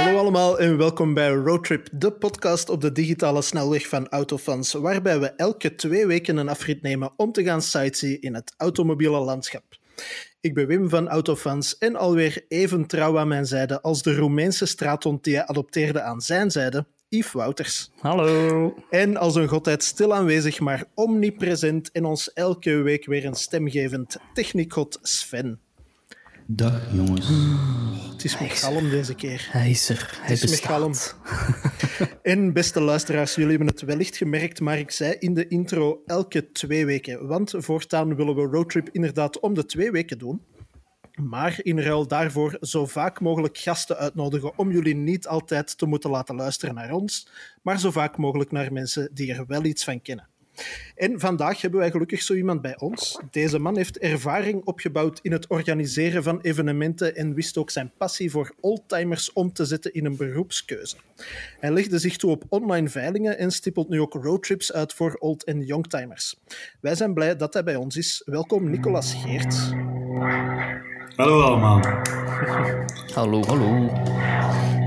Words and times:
Hallo 0.00 0.18
allemaal 0.18 0.58
en 0.58 0.76
welkom 0.76 1.14
bij 1.14 1.30
Roadtrip, 1.30 1.88
de 1.92 2.12
podcast 2.12 2.68
op 2.68 2.80
de 2.80 2.92
digitale 2.92 3.42
snelweg 3.42 3.88
van 3.88 4.08
Autofans, 4.08 4.72
waarbij 4.72 5.20
we 5.20 5.26
elke 5.26 5.74
twee 5.74 6.06
weken 6.06 6.36
een 6.36 6.48
afrit 6.48 6.82
nemen 6.82 7.12
om 7.16 7.32
te 7.32 7.44
gaan 7.44 7.62
sightsee 7.62 8.18
in 8.18 8.34
het 8.34 8.54
automobiele 8.56 9.18
landschap. 9.18 9.64
Ik 10.40 10.54
ben 10.54 10.66
Wim 10.66 10.88
van 10.88 11.08
Autofans 11.08 11.78
en 11.78 11.96
alweer 11.96 12.44
even 12.48 12.86
trouw 12.86 13.18
aan 13.18 13.28
mijn 13.28 13.46
zijde 13.46 13.80
als 13.80 14.02
de 14.02 14.14
Roemeense 14.14 14.66
straathond 14.66 15.24
die 15.24 15.34
hij 15.34 15.46
adopteerde 15.46 16.00
aan 16.02 16.20
zijn 16.20 16.50
zijde, 16.50 16.86
Yves 17.08 17.32
Wouters. 17.32 17.90
Hallo. 17.98 18.74
En 18.90 19.16
als 19.16 19.34
een 19.34 19.48
godheid 19.48 19.82
stil 19.82 20.14
aanwezig, 20.14 20.60
maar 20.60 20.84
omnipresent 20.94 21.90
en 21.92 22.04
ons 22.04 22.32
elke 22.32 22.72
week 22.72 23.06
weer 23.06 23.24
een 23.24 23.34
stemgevend 23.34 24.16
techniekgod 24.34 24.98
Sven. 25.02 25.60
Dag 26.52 26.92
jongens. 26.92 27.28
Het 28.12 28.24
is 28.24 28.38
met 28.38 28.50
galm 28.50 28.90
deze 28.90 29.14
keer. 29.14 29.48
Hij 29.50 29.70
is 29.70 29.88
er. 29.88 30.18
Hij 30.20 30.34
Het 30.34 30.42
is. 30.42 31.14
En 32.22 32.52
beste 32.52 32.80
luisteraars, 32.80 33.34
jullie 33.34 33.50
hebben 33.50 33.66
het 33.66 33.80
wellicht 33.80 34.16
gemerkt, 34.16 34.60
maar 34.60 34.78
ik 34.78 34.90
zei 34.90 35.16
in 35.18 35.34
de 35.34 35.48
intro 35.48 36.02
elke 36.06 36.52
twee 36.52 36.86
weken. 36.86 37.26
Want 37.26 37.54
voortaan 37.56 38.16
willen 38.16 38.34
we 38.34 38.42
Roadtrip 38.42 38.88
inderdaad 38.92 39.40
om 39.40 39.54
de 39.54 39.66
twee 39.66 39.90
weken 39.90 40.18
doen. 40.18 40.42
Maar 41.14 41.58
in 41.62 41.80
ruil 41.80 42.06
daarvoor 42.06 42.56
zo 42.60 42.86
vaak 42.86 43.20
mogelijk 43.20 43.58
gasten 43.58 43.96
uitnodigen 43.96 44.58
om 44.58 44.70
jullie 44.70 44.96
niet 44.96 45.26
altijd 45.26 45.78
te 45.78 45.86
moeten 45.86 46.10
laten 46.10 46.34
luisteren 46.34 46.74
naar 46.74 46.92
ons, 46.92 47.28
maar 47.62 47.80
zo 47.80 47.90
vaak 47.90 48.16
mogelijk 48.16 48.50
naar 48.50 48.72
mensen 48.72 49.10
die 49.14 49.32
er 49.32 49.46
wel 49.46 49.64
iets 49.64 49.84
van 49.84 50.02
kennen. 50.02 50.28
En 50.96 51.20
vandaag 51.20 51.60
hebben 51.60 51.80
wij 51.80 51.90
gelukkig 51.90 52.22
zo 52.22 52.34
iemand 52.34 52.62
bij 52.62 52.78
ons. 52.78 53.20
Deze 53.30 53.58
man 53.58 53.76
heeft 53.76 53.98
ervaring 53.98 54.64
opgebouwd 54.64 55.18
in 55.22 55.32
het 55.32 55.46
organiseren 55.46 56.22
van 56.22 56.40
evenementen 56.40 57.16
en 57.16 57.34
wist 57.34 57.56
ook 57.56 57.70
zijn 57.70 57.92
passie 57.96 58.30
voor 58.30 58.54
oldtimers 58.60 59.32
om 59.32 59.52
te 59.52 59.64
zetten 59.64 59.94
in 59.94 60.04
een 60.04 60.16
beroepskeuze. 60.16 60.96
Hij 61.60 61.72
legde 61.72 61.98
zich 61.98 62.16
toe 62.16 62.30
op 62.30 62.44
online 62.48 62.88
veilingen 62.88 63.38
en 63.38 63.50
stippelt 63.50 63.88
nu 63.88 64.00
ook 64.00 64.14
roadtrips 64.14 64.72
uit 64.72 64.92
voor 64.92 65.14
old- 65.14 65.44
en 65.44 65.62
youngtimers. 65.62 66.36
Wij 66.80 66.94
zijn 66.94 67.14
blij 67.14 67.36
dat 67.36 67.52
hij 67.52 67.64
bij 67.64 67.76
ons 67.76 67.96
is. 67.96 68.22
Welkom, 68.24 68.70
Nicolas 68.70 69.14
Geert. 69.14 69.74
Hallo 71.20 71.40
allemaal. 71.42 71.80
Hallo, 73.14 73.42
hallo. 73.46 73.90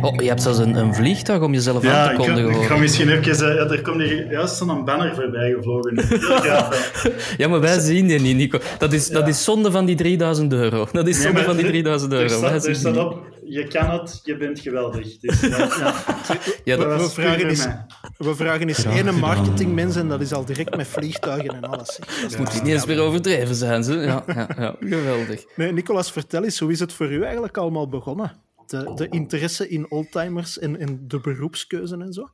Oh, 0.01 0.21
je 0.21 0.27
hebt 0.27 0.41
zelfs 0.41 0.57
een, 0.59 0.75
een 0.75 0.93
vliegtuig 0.95 1.41
om 1.41 1.53
jezelf 1.53 1.83
Ja, 1.83 2.01
aan 2.01 2.05
te 2.07 2.11
ik, 2.11 2.17
kondigen. 2.27 2.49
ik 2.49 2.55
hoor. 2.55 2.63
ga 2.65 2.75
misschien 2.77 3.09
even... 3.09 3.49
eh, 3.49 3.55
ja, 3.55 3.69
er 3.69 3.81
komt 3.81 4.01
hier 4.01 4.31
juist 4.31 4.55
zo'n 4.55 4.85
banner 4.85 5.15
voorbij 5.15 5.51
gevlogen. 5.55 5.95
Ja, 7.37 7.47
maar 7.47 7.59
wij 7.59 7.79
zien 7.79 8.07
die 8.07 8.19
niet, 8.19 8.35
Nico. 8.35 8.59
Dat 8.77 8.93
is, 8.93 9.07
dat 9.09 9.27
is 9.27 9.43
zonde 9.43 9.71
van 9.71 9.85
die 9.85 9.95
3000 9.95 10.53
euro. 10.53 10.87
Dat 10.91 11.07
is 11.07 11.21
zonde 11.21 11.43
van 11.43 11.55
die 11.55 11.65
er- 11.65 11.71
3000 11.71 12.11
Er 12.13 12.19
euro. 12.21 12.39
Wij 12.39 12.49
staat, 12.49 12.65
er 12.65 12.75
staat 12.75 12.97
op, 12.97 13.17
je 13.45 13.67
kan 13.67 13.89
het, 13.89 14.19
je 14.23 14.37
bent 14.37 14.59
geweldig. 14.59 15.17
Dus, 15.17 15.41
ja, 15.41 15.57
ja. 16.63 16.75
Dat, 16.77 17.01
We 17.01 17.21
vragen 17.21 17.45
mij. 17.45 17.85
we 18.17 18.35
vragen 18.35 18.61
ene 18.61 18.73
gedaan. 18.73 19.19
marketingmens 19.19 19.95
en 19.95 20.07
dat 20.07 20.21
is 20.21 20.33
al 20.33 20.45
direct 20.45 20.75
met 20.75 20.87
vliegtuigen 20.87 21.55
en 21.55 21.63
alles. 21.63 21.99
is 22.27 22.37
moet 22.37 22.53
niet 22.53 22.73
eens 22.73 22.85
meer 22.85 22.99
overdreven 22.99 23.55
zijn. 23.55 23.83
Ze. 23.83 23.93
Ja, 23.93 24.23
ja, 24.27 24.49
ja, 24.57 24.75
geweldig. 24.97 25.45
Nee, 25.55 25.71
Nicolas, 25.71 26.11
vertel 26.11 26.43
eens, 26.43 26.59
hoe 26.59 26.71
is 26.71 26.79
het 26.79 26.93
voor 26.93 27.11
u 27.11 27.23
eigenlijk 27.23 27.57
allemaal 27.57 27.89
begonnen? 27.89 28.41
De, 28.67 28.91
de 28.95 29.07
interesse 29.09 29.69
in 29.69 29.91
oldtimers 29.91 30.59
en, 30.59 30.79
en 30.79 31.07
de 31.07 31.19
beroepskeuze 31.19 31.97
en 31.97 32.13
zo? 32.13 32.29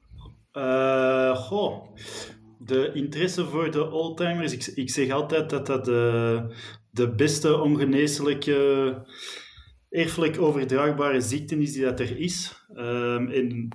Eh, 0.52 1.36
goh, 1.36 1.84
de 2.58 2.92
interesse 2.94 3.46
voor 3.46 3.72
de 3.72 3.92
oldtimers. 3.92 4.54
Ik, 4.54 4.66
ik 4.66 4.90
zeg 4.90 5.12
altijd 5.12 5.50
dat 5.50 5.66
dat 5.66 5.86
de, 5.86 6.42
de 6.92 7.10
beste 7.16 7.58
ongeneeslijke, 7.58 8.96
erfelijk 9.90 10.42
overdraagbare 10.42 11.22
ziekte 11.22 11.58
is 11.58 11.74
die 11.74 11.84
dat 11.84 12.00
er 12.00 12.20
is. 12.20 12.66
Ehm, 12.76 13.28
en 13.28 13.70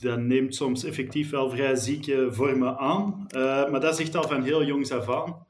dat 0.00 0.20
neemt 0.20 0.54
soms 0.54 0.84
effectief 0.84 1.30
wel 1.30 1.50
vrij 1.50 1.76
zieke 1.76 2.28
vormen 2.30 2.78
aan. 2.78 3.26
Eh, 3.28 3.70
maar 3.70 3.80
dat 3.80 3.92
is 3.92 4.00
echt 4.00 4.16
al 4.16 4.28
van 4.28 4.42
heel 4.42 4.64
jongs 4.64 4.90
af 4.90 5.10
aan. 5.10 5.46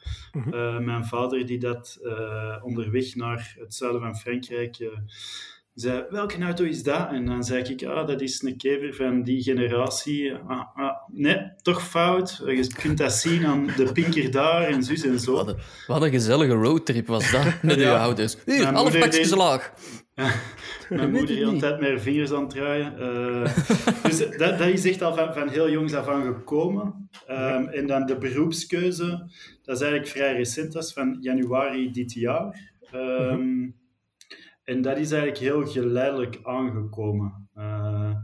Eh, 0.50 0.78
mijn 0.78 1.04
vader 1.04 1.46
die 1.46 1.58
dat 1.58 1.98
eh, 2.02 2.56
onderweg 2.62 3.14
naar 3.14 3.56
het 3.58 3.74
zuiden 3.74 4.00
van 4.00 4.16
Frankrijk 4.16 4.76
zei, 5.74 6.04
welke 6.10 6.42
auto 6.42 6.64
is 6.64 6.82
dat? 6.82 7.08
En 7.10 7.26
dan 7.26 7.44
zei 7.44 7.62
ik, 7.62 7.82
ah, 7.84 8.06
dat 8.06 8.20
is 8.20 8.42
een 8.42 8.56
kever 8.56 8.94
van 8.94 9.22
die 9.22 9.42
generatie. 9.42 10.32
Ah, 10.34 10.60
ah, 10.74 10.96
nee, 11.12 11.52
toch 11.62 11.82
fout. 11.88 12.42
Je 12.46 12.66
kunt 12.82 12.98
dat 12.98 13.12
zien 13.12 13.46
aan 13.46 13.66
de 13.76 13.92
pinker 13.92 14.30
daar 14.30 14.62
en 14.62 14.82
zus 14.82 15.04
en 15.04 15.18
zo. 15.20 15.32
Wat 15.34 15.48
een, 15.48 15.56
wat 15.86 16.02
een 16.02 16.10
gezellige 16.10 16.52
roadtrip 16.52 17.06
was 17.06 17.30
dat 17.30 17.44
met 17.62 17.76
uw 17.76 17.82
Ja. 17.82 17.96
ouders. 17.96 18.36
Hier, 18.44 18.62
Mijn 18.62 18.74
alle 18.74 18.98
pakjes 18.98 19.30
laag. 19.34 19.72
Mijn 20.88 21.10
moeder 21.10 21.18
het 21.20 21.26
de 21.28 21.34
hele 21.34 21.50
niet. 21.50 21.60
tijd 21.60 21.80
met 21.80 21.88
haar 21.88 22.00
vingers 22.00 22.32
aan 22.32 22.40
het 22.40 22.50
draaien. 22.50 22.98
Eh, 22.98 23.56
dus 24.04 24.18
dat, 24.18 24.58
dat 24.58 24.68
is 24.68 24.84
echt 24.84 25.02
al 25.02 25.14
van, 25.14 25.34
van 25.34 25.48
heel 25.48 25.70
jongs 25.70 25.94
af 25.94 26.08
aan 26.08 26.22
gekomen. 26.22 27.08
Ehm, 27.26 27.64
en 27.66 27.86
dan 27.86 28.06
de 28.06 28.16
beroepskeuze, 28.18 29.06
dat 29.62 29.76
is 29.76 29.82
eigenlijk 29.82 30.10
vrij 30.10 30.36
recent, 30.36 30.72
dat 30.72 30.84
is 30.84 30.92
van 30.92 31.16
januari 31.20 31.90
dit 31.90 32.12
jaar. 32.12 32.72
Ehm, 32.92 33.68
En 34.64 34.82
dat 34.82 34.98
is 34.98 35.10
eigenlijk 35.10 35.42
heel 35.42 35.66
geleidelijk 35.66 36.40
aangekomen. 36.42 37.48
Eh, 37.54 38.14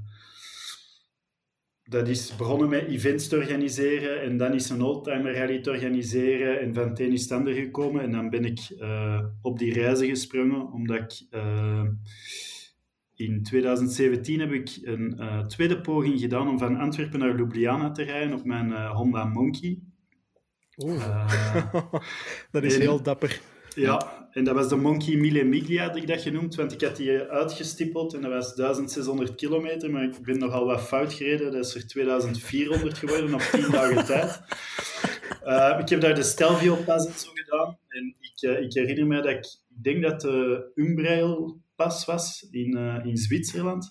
dat 1.82 2.08
is 2.08 2.36
begonnen 2.36 2.68
met 2.68 2.86
events 2.86 3.28
te 3.28 3.36
organiseren 3.36 4.22
en 4.22 4.36
dan 4.36 4.54
is 4.54 4.70
een 4.70 4.82
oldtimer 4.82 5.34
rally 5.34 5.60
te 5.60 5.70
organiseren 5.70 6.60
en 6.60 6.74
van 6.74 6.88
het 6.88 7.00
een 7.00 7.12
is 7.12 7.22
het 7.22 7.32
ander 7.32 7.54
gekomen. 7.54 8.02
En 8.02 8.12
dan 8.12 8.30
ben 8.30 8.44
ik 8.44 8.58
eh, 8.78 9.24
op 9.42 9.58
die 9.58 9.72
reizen 9.72 10.06
gesprongen, 10.06 10.72
omdat 10.72 10.96
ik 10.96 11.26
eh, 11.30 11.84
in 13.14 13.42
2017 13.42 14.40
heb 14.40 14.52
ik 14.52 14.78
een 14.82 15.44
tweede 15.46 15.80
poging 15.80 16.20
gedaan 16.20 16.48
om 16.48 16.58
van 16.58 16.76
Antwerpen 16.76 17.18
naar 17.18 17.36
Ljubljana 17.36 17.90
te 17.90 18.02
rijden 18.02 18.38
op 18.38 18.44
mijn 18.44 18.86
Honda 18.86 19.24
Monkey. 19.24 19.78
Eh, 20.86 21.72
dat 22.52 22.62
is 22.62 22.78
heel 22.78 23.02
dapper. 23.02 23.40
ja, 23.74 24.19
en 24.30 24.44
dat 24.44 24.54
was 24.54 24.68
de 24.68 24.76
Monkey 24.76 25.16
Mille 25.16 25.44
Miglia, 25.44 25.86
had 25.86 25.96
ik 25.96 26.06
dat 26.06 26.22
genoemd, 26.22 26.54
want 26.54 26.72
ik 26.72 26.80
had 26.80 26.96
die 26.96 27.18
uitgestippeld 27.18 28.14
en 28.14 28.20
dat 28.20 28.30
was 28.30 28.54
1600 28.54 29.34
kilometer, 29.34 29.90
maar 29.90 30.02
ik 30.02 30.22
ben 30.22 30.38
nogal 30.38 30.66
wat 30.66 30.80
fout 30.80 31.12
gereden. 31.12 31.52
Dat 31.52 31.64
is 31.64 31.74
er 31.74 31.86
2400 31.86 32.98
geworden 32.98 33.34
op 33.34 33.40
10 33.40 33.70
dagen 33.70 34.04
tijd. 34.14 34.40
Eh, 35.42 35.78
ik 35.80 35.88
heb 35.88 36.00
daar 36.00 36.14
de 36.14 36.22
Stelvio 36.22 36.74
Pass 36.74 37.06
en 37.06 37.12
zo 37.12 37.30
gedaan 37.34 37.78
en 37.88 38.16
ik, 38.20 38.42
eh, 38.50 38.60
ik 38.60 38.72
herinner 38.72 39.06
me 39.06 39.16
dat 39.16 39.30
ik, 39.30 39.44
ik 39.68 39.82
denk 39.82 40.02
dat 40.02 40.20
de 40.20 40.70
Umbrail 40.74 41.60
Pas 41.76 42.04
was 42.04 42.48
in, 42.50 42.76
eh, 42.76 43.04
in 43.04 43.16
Zwitserland. 43.16 43.90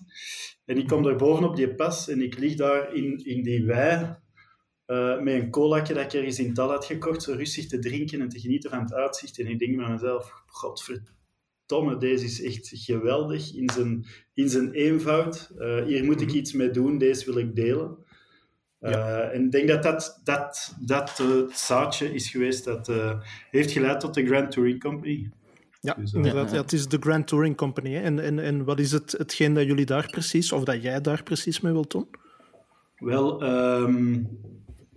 En 0.65 0.77
ik 0.77 0.87
kom 0.87 1.03
daar 1.03 1.15
bovenop 1.15 1.55
die 1.55 1.75
pas 1.75 2.09
en 2.09 2.21
ik 2.21 2.37
lig 2.37 2.55
daar 2.55 2.93
in, 2.93 3.25
in 3.25 3.43
die 3.43 3.65
wei 3.65 4.17
eh, 4.89 5.19
met 5.19 5.33
een 5.33 5.49
colaatje 5.49 5.93
dat 5.93 6.03
ik 6.03 6.13
ergens 6.13 6.39
in 6.39 6.53
Tal 6.53 6.69
had 6.69 6.85
gekocht, 6.85 7.23
zo 7.23 7.33
rustig 7.33 7.67
te 7.67 7.79
drinken 7.79 8.21
en 8.21 8.29
te 8.29 8.39
genieten 8.39 8.69
van 8.69 8.79
het 8.79 8.93
uitzicht. 8.93 9.39
En 9.39 9.47
ik 9.47 9.59
denk 9.59 9.77
bij 9.77 9.89
mezelf, 9.89 10.43
godverdomme, 10.45 11.97
deze 11.97 12.25
is 12.25 12.43
echt 12.43 12.69
geweldig 12.73 13.55
in 13.55 13.69
zijn, 13.69 14.05
in 14.33 14.49
zijn 14.49 14.71
eenvoud. 14.71 15.51
Eh, 15.57 15.83
hier 15.83 16.03
moet 16.03 16.21
ik 16.21 16.31
iets 16.31 16.53
mee 16.53 16.69
doen, 16.69 16.97
deze 16.97 17.25
wil 17.25 17.37
ik 17.37 17.55
delen. 17.55 17.97
Eh, 18.79 19.33
en 19.33 19.45
ik 19.45 19.51
denk 19.51 19.67
dat 19.67 19.83
dat, 19.83 20.21
dat, 20.23 20.75
dat 20.79 21.17
het 21.17 21.57
zaadje 21.57 22.13
is 22.13 22.29
geweest 22.29 22.65
dat 22.65 22.91
heeft 23.51 23.71
geleid 23.71 23.99
tot 23.99 24.13
de 24.13 24.25
Grand 24.25 24.51
Touring 24.51 24.79
Company. 24.79 25.29
Ja, 25.81 25.93
Dus, 25.93 26.13
inderdaad. 26.13 26.51
ja. 26.51 26.61
Het 26.61 26.73
is 26.73 26.87
de 26.87 26.97
Grand 26.99 27.27
Touring 27.27 27.55
Company. 27.55 27.93
Hè. 27.93 28.01
En, 28.01 28.19
en, 28.19 28.39
en 28.39 28.63
wat 28.63 28.79
is 28.79 28.91
het, 28.91 29.11
hetgeen 29.11 29.53
dat 29.53 29.65
jullie 29.65 29.85
daar 29.85 30.09
precies, 30.09 30.51
of 30.51 30.63
dat 30.63 30.81
jij 30.81 31.01
daar 31.01 31.23
precies 31.23 31.59
mee 31.61 31.73
wilt 31.73 31.91
doen? 31.91 32.07
Wel, 32.95 33.43
ehm, 33.43 34.23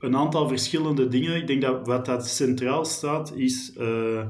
een 0.02 0.16
aantal 0.16 0.48
verschillende 0.48 1.08
dingen. 1.08 1.36
Ik 1.36 1.46
denk 1.46 1.62
dat 1.62 1.86
wat 1.86 2.06
dat 2.06 2.28
centraal 2.28 2.84
staat, 2.84 3.36
is 3.36 3.72
eh, 3.76 4.26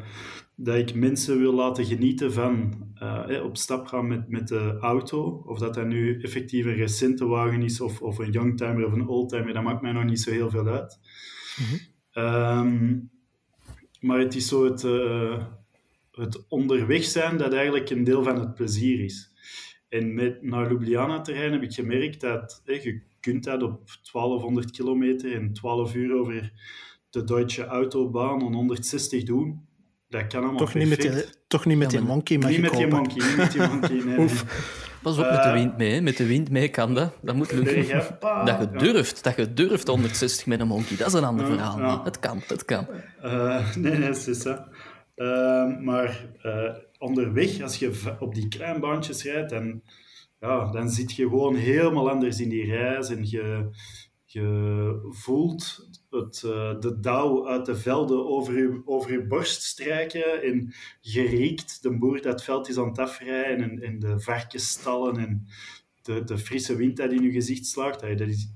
dat 0.56 0.76
ik 0.76 0.94
mensen 0.94 1.38
wil 1.38 1.54
laten 1.54 1.84
genieten 1.84 2.32
van 2.32 2.72
eh, 2.94 3.44
op 3.44 3.56
stap 3.56 3.86
gaan 3.86 4.06
met, 4.06 4.28
met 4.28 4.48
de 4.48 4.76
auto. 4.80 5.42
Of 5.46 5.58
dat 5.58 5.74
dat 5.74 5.86
nu 5.86 6.20
effectief 6.22 6.64
een 6.64 6.74
recente 6.74 7.26
wagen 7.26 7.62
is, 7.62 7.80
of, 7.80 8.02
of 8.02 8.19
een 8.19 8.30
youngtimer 8.30 8.86
of 8.86 8.92
een 8.92 9.06
oldtimer, 9.06 9.52
dat 9.52 9.62
maakt 9.62 9.82
mij 9.82 9.92
nog 9.92 10.04
niet 10.04 10.20
zo 10.20 10.30
heel 10.30 10.50
veel 10.50 10.66
uit. 10.66 10.98
Ehm, 12.12 12.98
maar 14.00 14.18
het 14.18 14.34
is 14.34 14.48
zo 14.48 14.64
het, 14.64 14.84
eh, 14.84 15.44
het 16.12 16.48
onderweg 16.48 17.04
zijn 17.04 17.36
dat 17.36 17.52
eigenlijk 17.52 17.90
een 17.90 18.04
deel 18.04 18.22
van 18.22 18.40
het 18.40 18.54
plezier 18.54 19.04
is. 19.04 19.30
En 19.88 20.14
met 20.14 20.42
naar 20.42 20.68
Ljubljana 20.68 21.20
te 21.20 21.32
rijden 21.32 21.52
heb 21.52 21.62
ik 21.62 21.72
gemerkt 21.72 22.20
dat 22.20 22.62
je 22.64 23.10
kunt 23.22 23.44
dat 23.44 23.62
op 23.62 23.80
1200 24.12 24.70
kilometer 24.70 25.34
en 25.34 25.52
12 25.52 25.94
uur 25.94 26.14
over 26.14 26.52
de 27.10 27.24
Deutsche 27.24 27.64
Autobahn 27.64 28.44
en 28.44 28.52
160 28.52 29.22
doen. 29.24 29.66
Dat 30.08 30.26
kan 30.26 30.40
allemaal 30.42 30.58
Toch 30.58 30.74
niet 30.74 30.88
met 30.88 30.98
perfect. 30.98 31.32
die, 31.32 31.42
toch 31.46 31.64
niet 31.64 31.78
met 31.78 31.90
die 31.90 31.98
maar 31.98 32.08
monkey 32.08 32.38
mag 32.38 32.50
Niet 32.50 32.60
met 32.60 32.70
die 32.72 32.82
hopen. 32.82 32.96
monkey, 32.98 33.26
niet 33.28 33.36
met 33.36 33.52
die 33.52 33.60
monkey. 33.69 33.90
Nee, 33.96 34.04
nee. 34.16 34.28
Pas 35.02 35.19
op 35.19 35.24
met 35.24 35.32
de 35.42 35.48
Eh, 35.48 35.52
wind 35.52 35.76
mee. 35.76 35.92
hè. 35.92 36.00
Met 36.00 36.16
de 36.16 36.26
wind 36.26 36.50
mee 36.50 36.69
kan 36.69 36.94
dat. 36.94 37.12
Dat 37.22 37.34
moet 37.34 37.52
lukken. 37.52 37.74
Dat 37.76 37.86
je 37.88 38.69
Ja. 38.72 38.78
durft. 38.78 39.25
Dat 39.25 39.36
je 39.36 39.52
durft 39.52 39.86
160 39.86 40.46
met 40.46 40.60
een 40.60 40.66
monkey. 40.66 40.96
Dat 40.96 41.06
is 41.06 41.12
een 41.12 41.25
ander 41.25 41.46
verhaal. 41.46 41.78
ja. 41.78 41.96
maar 41.96 42.04
Het 42.04 42.18
kan, 42.18 42.42
het 42.46 42.64
kan. 42.64 42.86
Eh, 43.22 43.75
nee, 43.76 43.98
nee, 43.98 44.08
is 44.08 44.42
dat. 44.42 44.62
Ehm, 45.14 45.84
maar 45.84 46.26
eh, 46.42 46.75
onderweg, 46.98 47.60
als 47.62 47.76
je 47.78 48.14
op 48.18 48.34
die 48.34 48.48
kleine 48.48 48.78
baantjes 48.80 49.22
rijdt, 49.22 49.50
dan, 49.50 49.82
ja, 50.42 50.70
dan 50.70 50.88
zit 50.90 51.12
je 51.12 51.28
gewoon 51.28 51.54
helemaal 51.54 52.10
anders 52.10 52.40
in 52.40 52.48
die 52.48 52.64
reis 52.64 53.10
en 53.10 53.30
je, 53.30 53.70
je 54.24 55.08
voelt 55.08 55.88
het, 56.10 56.42
uh, 56.46 56.80
de 56.80 57.00
dauw 57.00 57.48
uit 57.48 57.66
de 57.66 57.76
velden 57.76 58.26
over 58.26 58.58
je, 58.58 58.82
over 58.84 59.26
borst 59.26 59.62
strijken 59.62 60.42
en 60.42 60.74
je 61.00 61.22
riekt 61.22 61.82
de 61.82 61.98
boer 61.98 62.22
dat 62.22 62.44
veld 62.44 62.68
is 62.68 62.78
aan 62.78 62.88
het 62.88 62.98
afrijden 62.98 63.70
en, 63.70 63.82
en 63.82 63.98
de 63.98 64.20
varkensstallen 64.20 65.16
en 65.16 65.46
de, 66.02 66.24
de 66.24 66.38
frisse 66.38 66.76
wind 66.76 66.96
dat 66.96 67.12
in 67.12 67.22
je 67.22 67.30
gezicht 67.30 67.66
slaagt. 67.66 68.00
Dat 68.00 68.20
is, 68.20 68.52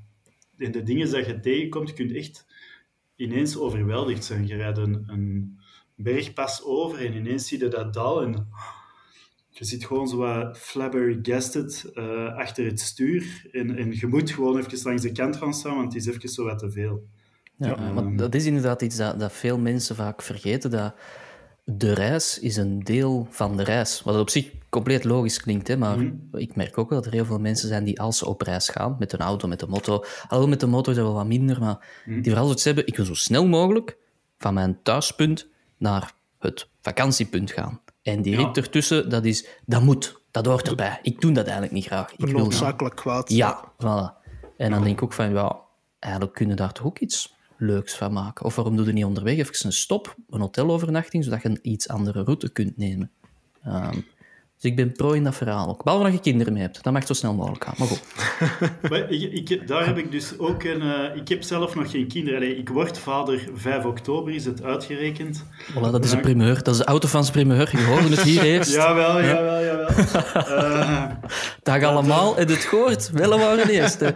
en 0.58 0.72
de 0.72 0.82
dingen 0.82 1.10
dat 1.10 1.26
je 1.26 1.40
tegenkomt, 1.40 1.88
je 1.88 1.94
kunt 1.94 2.12
echt 2.12 2.46
ineens 3.16 3.56
overweldigd 3.56 4.24
zijn. 4.24 4.46
Je 4.46 4.56
rijdt 4.56 4.78
een, 4.78 5.04
een 5.06 5.58
bergpas 5.94 6.64
over 6.64 7.06
en 7.06 7.14
ineens 7.14 7.48
zie 7.48 7.58
je 7.58 7.68
dat 7.68 7.92
dal 7.92 8.22
en 8.22 8.48
je 9.58 9.64
zit 9.64 9.84
gewoon 9.84 10.08
zo 10.08 10.16
wat 10.16 10.58
flabbergasted 10.58 11.90
uh, 11.94 12.34
achter 12.34 12.64
het 12.64 12.80
stuur 12.80 13.48
en, 13.52 13.76
en 13.76 13.92
je 13.92 14.06
moet 14.06 14.30
gewoon 14.30 14.58
even 14.58 14.78
langs 14.82 15.02
de 15.02 15.12
kant 15.12 15.36
gaan 15.36 15.54
staan, 15.54 15.76
want 15.76 15.92
het 15.92 16.02
is 16.02 16.14
even 16.14 16.28
zo 16.28 16.44
wat 16.44 16.58
te 16.58 16.70
veel. 16.70 17.06
Ja, 17.58 17.92
maar 17.92 18.16
dat 18.16 18.34
is 18.34 18.44
inderdaad 18.44 18.82
iets 18.82 18.96
dat, 18.96 19.20
dat 19.20 19.32
veel 19.32 19.58
mensen 19.58 19.96
vaak 19.96 20.22
vergeten, 20.22 20.70
dat 20.70 20.94
de 21.64 21.92
reis 21.92 22.38
is 22.38 22.56
een 22.56 22.80
deel 22.80 23.26
van 23.30 23.56
de 23.56 23.62
reis. 23.62 24.02
Wat 24.02 24.20
op 24.20 24.30
zich 24.30 24.50
compleet 24.68 25.04
logisch 25.04 25.40
klinkt, 25.40 25.68
hè, 25.68 25.76
maar 25.76 25.98
mhm. 25.98 26.14
ik 26.32 26.56
merk 26.56 26.78
ook 26.78 26.90
wel 26.90 26.98
dat 26.98 27.06
er 27.06 27.14
heel 27.14 27.24
veel 27.24 27.38
mensen 27.38 27.68
zijn 27.68 27.84
die 27.84 28.00
als 28.00 28.18
ze 28.18 28.26
op 28.26 28.40
reis 28.40 28.68
gaan, 28.68 28.96
met 28.98 29.12
een 29.12 29.18
auto, 29.18 29.48
met 29.48 29.60
de 29.60 29.66
moto, 29.66 30.04
al 30.28 30.48
met 30.48 30.60
de 30.60 30.66
motor 30.66 30.92
is 30.92 30.98
dat 30.98 31.06
wel 31.06 31.16
wat 31.16 31.26
minder, 31.26 31.60
maar 31.60 32.02
mhm. 32.04 32.14
die 32.14 32.24
vooral 32.24 32.44
zoiets 32.44 32.64
hebben, 32.64 32.86
ik 32.86 32.96
wil 32.96 33.04
zo 33.04 33.14
snel 33.14 33.46
mogelijk 33.46 33.96
van 34.38 34.54
mijn 34.54 34.78
thuispunt 34.82 35.48
naar 35.76 36.12
het 36.38 36.68
vakantiepunt 36.80 37.52
gaan. 37.52 37.80
En 38.06 38.22
die 38.22 38.36
rit 38.36 38.56
ertussen, 38.56 39.08
dat, 39.08 39.24
is, 39.24 39.46
dat 39.64 39.82
moet, 39.82 40.20
dat 40.30 40.46
hoort 40.46 40.68
erbij. 40.68 40.98
Ik 41.02 41.20
doe 41.20 41.32
dat 41.32 41.44
eigenlijk 41.44 41.72
niet 41.72 41.86
graag. 41.86 42.12
Ik 42.12 42.26
wil 42.26 42.38
noodzakelijk 42.38 42.96
kwaad. 42.96 43.30
Ja, 43.30 43.72
voilà. 43.72 44.24
En 44.56 44.70
dan 44.70 44.82
denk 44.82 44.96
ik 44.96 45.02
ook 45.02 45.12
van, 45.12 45.32
ja, 45.32 45.60
eigenlijk 45.98 46.34
kunnen 46.34 46.56
daar 46.56 46.72
toch 46.72 46.86
ook 46.86 46.98
iets 46.98 47.34
leuks 47.56 47.96
van 47.96 48.12
maken? 48.12 48.44
Of 48.44 48.54
waarom 48.54 48.76
doe 48.76 48.86
je 48.86 48.92
niet 48.92 49.04
onderweg 49.04 49.36
even 49.36 49.66
een 49.66 49.72
stop, 49.72 50.16
een 50.30 50.40
hotelovernachting, 50.40 51.24
zodat 51.24 51.42
je 51.42 51.48
een 51.48 51.58
iets 51.62 51.88
andere 51.88 52.22
route 52.22 52.52
kunt 52.52 52.76
nemen? 52.76 53.10
Um, 53.66 54.06
dus 54.60 54.70
ik 54.70 54.76
ben 54.76 54.92
pro 54.92 55.12
in 55.12 55.24
dat 55.24 55.34
verhaal 55.34 55.68
ook. 55.68 55.84
Behalve 55.84 56.04
dat 56.04 56.14
je 56.14 56.20
kinderen 56.20 56.52
mee 56.52 56.62
hebt. 56.62 56.82
Dat 56.82 56.92
mag 56.92 57.06
zo 57.06 57.12
snel 57.12 57.34
mogelijk 57.34 57.64
gaan. 57.64 57.74
Maar 57.78 57.88
goed. 57.88 58.02
maar 58.90 59.10
ik, 59.10 59.50
ik, 59.50 59.68
daar 59.68 59.86
heb 59.86 59.98
ik 59.98 60.10
dus 60.10 60.38
ook 60.38 60.62
een... 60.62 60.82
Uh, 60.82 61.16
ik 61.16 61.28
heb 61.28 61.42
zelf 61.42 61.74
nog 61.74 61.90
geen 61.90 62.08
kinderen. 62.08 62.58
ik 62.58 62.68
word 62.68 62.98
vader 62.98 63.48
5 63.54 63.84
oktober, 63.84 64.34
is 64.34 64.44
het 64.44 64.62
uitgerekend. 64.62 65.44
Voilà, 65.72 65.90
dat 65.90 66.04
is 66.04 66.12
een 66.12 66.20
primeur. 66.20 66.62
Dat 66.62 66.74
is 66.74 66.78
de 66.78 66.84
autofans 66.84 67.30
primeur. 67.30 67.68
Je 67.72 67.84
hoorde 67.84 68.08
het 68.08 68.22
hier 68.22 68.42
eerst. 68.52 68.72
jawel, 68.72 69.20
ja. 69.20 69.26
jawel, 69.26 69.64
jawel. 69.64 69.88
uh, 70.36 71.10
Dag 71.62 71.82
allemaal. 71.82 72.36
En 72.38 72.48
het 72.48 72.64
gehoord. 72.64 73.10
Wel 73.10 73.38
waren 73.38 73.68
eerste. 73.68 74.14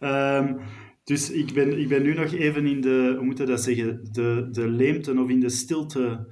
um, 0.00 0.60
dus 1.04 1.30
ik 1.30 1.52
ben, 1.52 1.80
ik 1.80 1.88
ben 1.88 2.02
nu 2.02 2.14
nog 2.14 2.32
even 2.32 2.66
in 2.66 2.80
de, 2.80 3.14
hoe 3.16 3.24
moet 3.24 3.38
je 3.38 3.44
dat 3.44 3.62
zeggen, 3.62 4.08
de, 4.12 4.48
de 4.50 4.68
leemte 4.68 5.20
of 5.20 5.28
in 5.28 5.40
de 5.40 5.48
stilte 5.48 6.26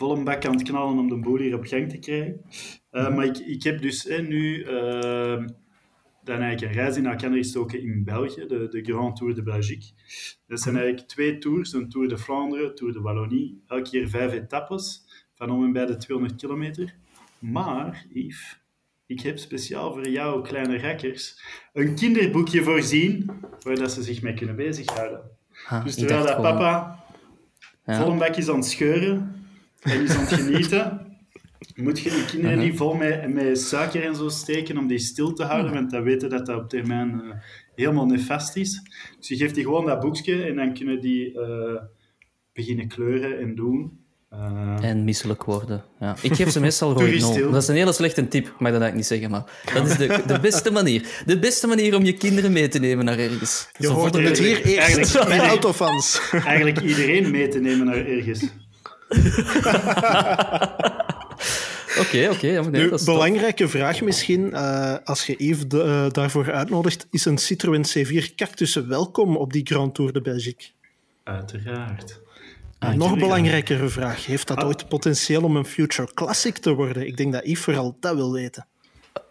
vol 0.00 0.16
een 0.16 0.24
bak 0.24 0.44
aan 0.44 0.52
het 0.52 0.62
knallen 0.62 0.98
om 0.98 1.08
de 1.08 1.18
boel 1.18 1.38
hier 1.38 1.54
op 1.54 1.64
gang 1.64 1.88
te 1.90 1.98
krijgen. 1.98 2.40
Uh, 2.92 3.16
maar 3.16 3.24
ik, 3.24 3.38
ik 3.38 3.62
heb 3.62 3.80
dus 3.80 4.06
nu 4.06 4.64
uh, 4.64 5.46
dan 6.24 6.40
eigenlijk 6.40 6.60
een 6.60 6.82
reis 6.82 6.96
in 6.96 7.06
elkaar 7.06 7.32
gestoken 7.32 7.82
in 7.82 8.04
België, 8.04 8.46
de, 8.46 8.68
de 8.68 8.82
Grand 8.82 9.16
Tour 9.16 9.34
de 9.34 9.42
Belgique. 9.42 9.90
Dat 10.46 10.60
zijn 10.60 10.76
eigenlijk 10.76 11.08
twee 11.08 11.38
tours, 11.38 11.72
een 11.72 11.88
Tour 11.88 12.08
de 12.08 12.18
Vlaanderen, 12.18 12.74
Tour 12.74 12.92
de 12.92 13.00
Wallonie, 13.00 13.62
elke 13.66 13.90
keer 13.90 14.08
vijf 14.08 14.32
etappes 14.32 15.04
van 15.34 15.50
om 15.50 15.64
en 15.64 15.72
bij 15.72 15.86
de 15.86 15.96
200 15.96 16.40
kilometer. 16.40 16.94
Maar, 17.38 18.06
Yves, 18.12 18.60
ik 19.06 19.20
heb 19.20 19.38
speciaal 19.38 19.92
voor 19.92 20.08
jou, 20.08 20.42
kleine 20.42 20.78
rakkers, 20.78 21.42
een 21.72 21.94
kinderboekje 21.94 22.62
voorzien 22.62 23.30
waar 23.62 23.76
dat 23.76 23.92
ze 23.92 24.02
zich 24.02 24.22
mee 24.22 24.34
kunnen 24.34 24.56
bezighouden. 24.56 25.20
Ah, 25.68 25.84
dus 25.84 25.94
terwijl 25.94 26.26
dat 26.26 26.42
papa 26.42 27.04
ja. 27.86 28.02
vol 28.02 28.12
een 28.12 28.34
is 28.34 28.48
aan 28.48 28.56
het 28.56 28.64
scheuren 28.64 29.39
en 29.80 30.02
is 30.02 30.10
aan 30.10 30.24
het 30.24 30.32
genieten, 30.32 31.10
moet 31.74 32.00
je 32.00 32.10
die 32.10 32.24
kinderen 32.24 32.58
niet 32.58 32.76
vol 32.76 32.94
met, 32.94 33.32
met 33.32 33.60
suiker 33.60 34.04
en 34.04 34.14
zo 34.14 34.28
steken 34.28 34.78
om 34.78 34.86
die 34.86 34.98
stil 34.98 35.32
te 35.32 35.44
houden, 35.44 35.72
want 35.72 35.90
dan 35.90 36.02
weten 36.02 36.30
dat 36.30 36.46
dat 36.46 36.62
op 36.62 36.68
termijn 36.68 37.22
uh, 37.24 37.34
helemaal 37.74 38.06
nefast 38.06 38.56
is. 38.56 38.82
Dus 39.18 39.28
je 39.28 39.36
geeft 39.36 39.54
die 39.54 39.64
gewoon 39.64 39.86
dat 39.86 40.00
boekje 40.00 40.42
en 40.42 40.56
dan 40.56 40.74
kunnen 40.74 41.00
die 41.00 41.32
uh, 41.32 41.82
beginnen 42.52 42.88
kleuren 42.88 43.38
en 43.38 43.54
doen. 43.54 43.98
Uh, 44.34 44.76
en 44.80 45.04
misselijk 45.04 45.44
worden. 45.44 45.84
Ja. 46.00 46.16
Ik 46.22 46.34
geef 46.34 46.50
ze 46.50 46.60
meestal 46.70 46.92
rohypnol. 46.92 47.50
Dat 47.50 47.62
is 47.62 47.68
een 47.68 47.74
hele 47.74 47.92
slechte 47.92 48.28
tip, 48.28 48.44
mag 48.44 48.72
dat 48.72 48.80
eigenlijk 48.80 48.94
niet 48.94 49.06
zeggen, 49.06 49.30
maar 49.30 49.44
dat 49.74 49.86
is 49.86 49.96
de, 49.96 50.22
de 50.26 50.40
beste 50.40 50.70
manier. 50.70 51.22
De 51.26 51.38
beste 51.38 51.66
manier 51.66 51.96
om 51.96 52.04
je 52.04 52.12
kinderen 52.12 52.52
mee 52.52 52.68
te 52.68 52.78
nemen 52.78 53.04
naar 53.04 53.18
ergens. 53.18 53.68
Je 53.78 53.88
hoort 53.88 54.14
het 54.14 54.38
hier 54.38 54.64
eerst 54.64 55.26
bij 55.26 55.38
autofans. 55.48 56.30
Eigenlijk 56.30 56.80
iedereen 56.80 57.30
mee 57.30 57.48
te 57.48 57.60
nemen 57.60 57.86
naar 57.86 58.06
ergens. 58.06 58.48
Oké, 61.98 62.28
oké. 62.30 62.62
Okay, 62.62 63.04
belangrijke 63.04 63.68
vraag 63.68 64.00
misschien, 64.00 64.46
uh, 64.46 64.94
als 65.04 65.26
je 65.26 65.34
Yves 65.38 65.68
de, 65.68 65.84
uh, 65.84 66.10
daarvoor 66.10 66.52
uitnodigt, 66.52 67.06
is 67.10 67.24
een 67.24 67.38
Citroën 67.38 67.84
C4 67.84 68.34
Cactus 68.34 68.74
welkom 68.74 69.36
op 69.36 69.52
die 69.52 69.66
Grand 69.66 69.94
Tour 69.94 70.12
de 70.12 70.20
Belgique? 70.20 70.66
Uiteraard. 71.24 72.20
Een 72.78 72.98
nog 72.98 73.18
belangrijkere 73.18 73.88
vraag. 73.88 74.26
Heeft 74.26 74.48
dat 74.48 74.56
ah. 74.56 74.66
ooit 74.66 74.88
potentieel 74.88 75.42
om 75.42 75.56
een 75.56 75.64
future 75.64 76.08
classic 76.14 76.58
te 76.58 76.72
worden? 76.72 77.06
Ik 77.06 77.16
denk 77.16 77.32
dat 77.32 77.44
Yves 77.44 77.60
vooral 77.60 77.96
dat 78.00 78.14
wil 78.14 78.32
weten. 78.32 78.66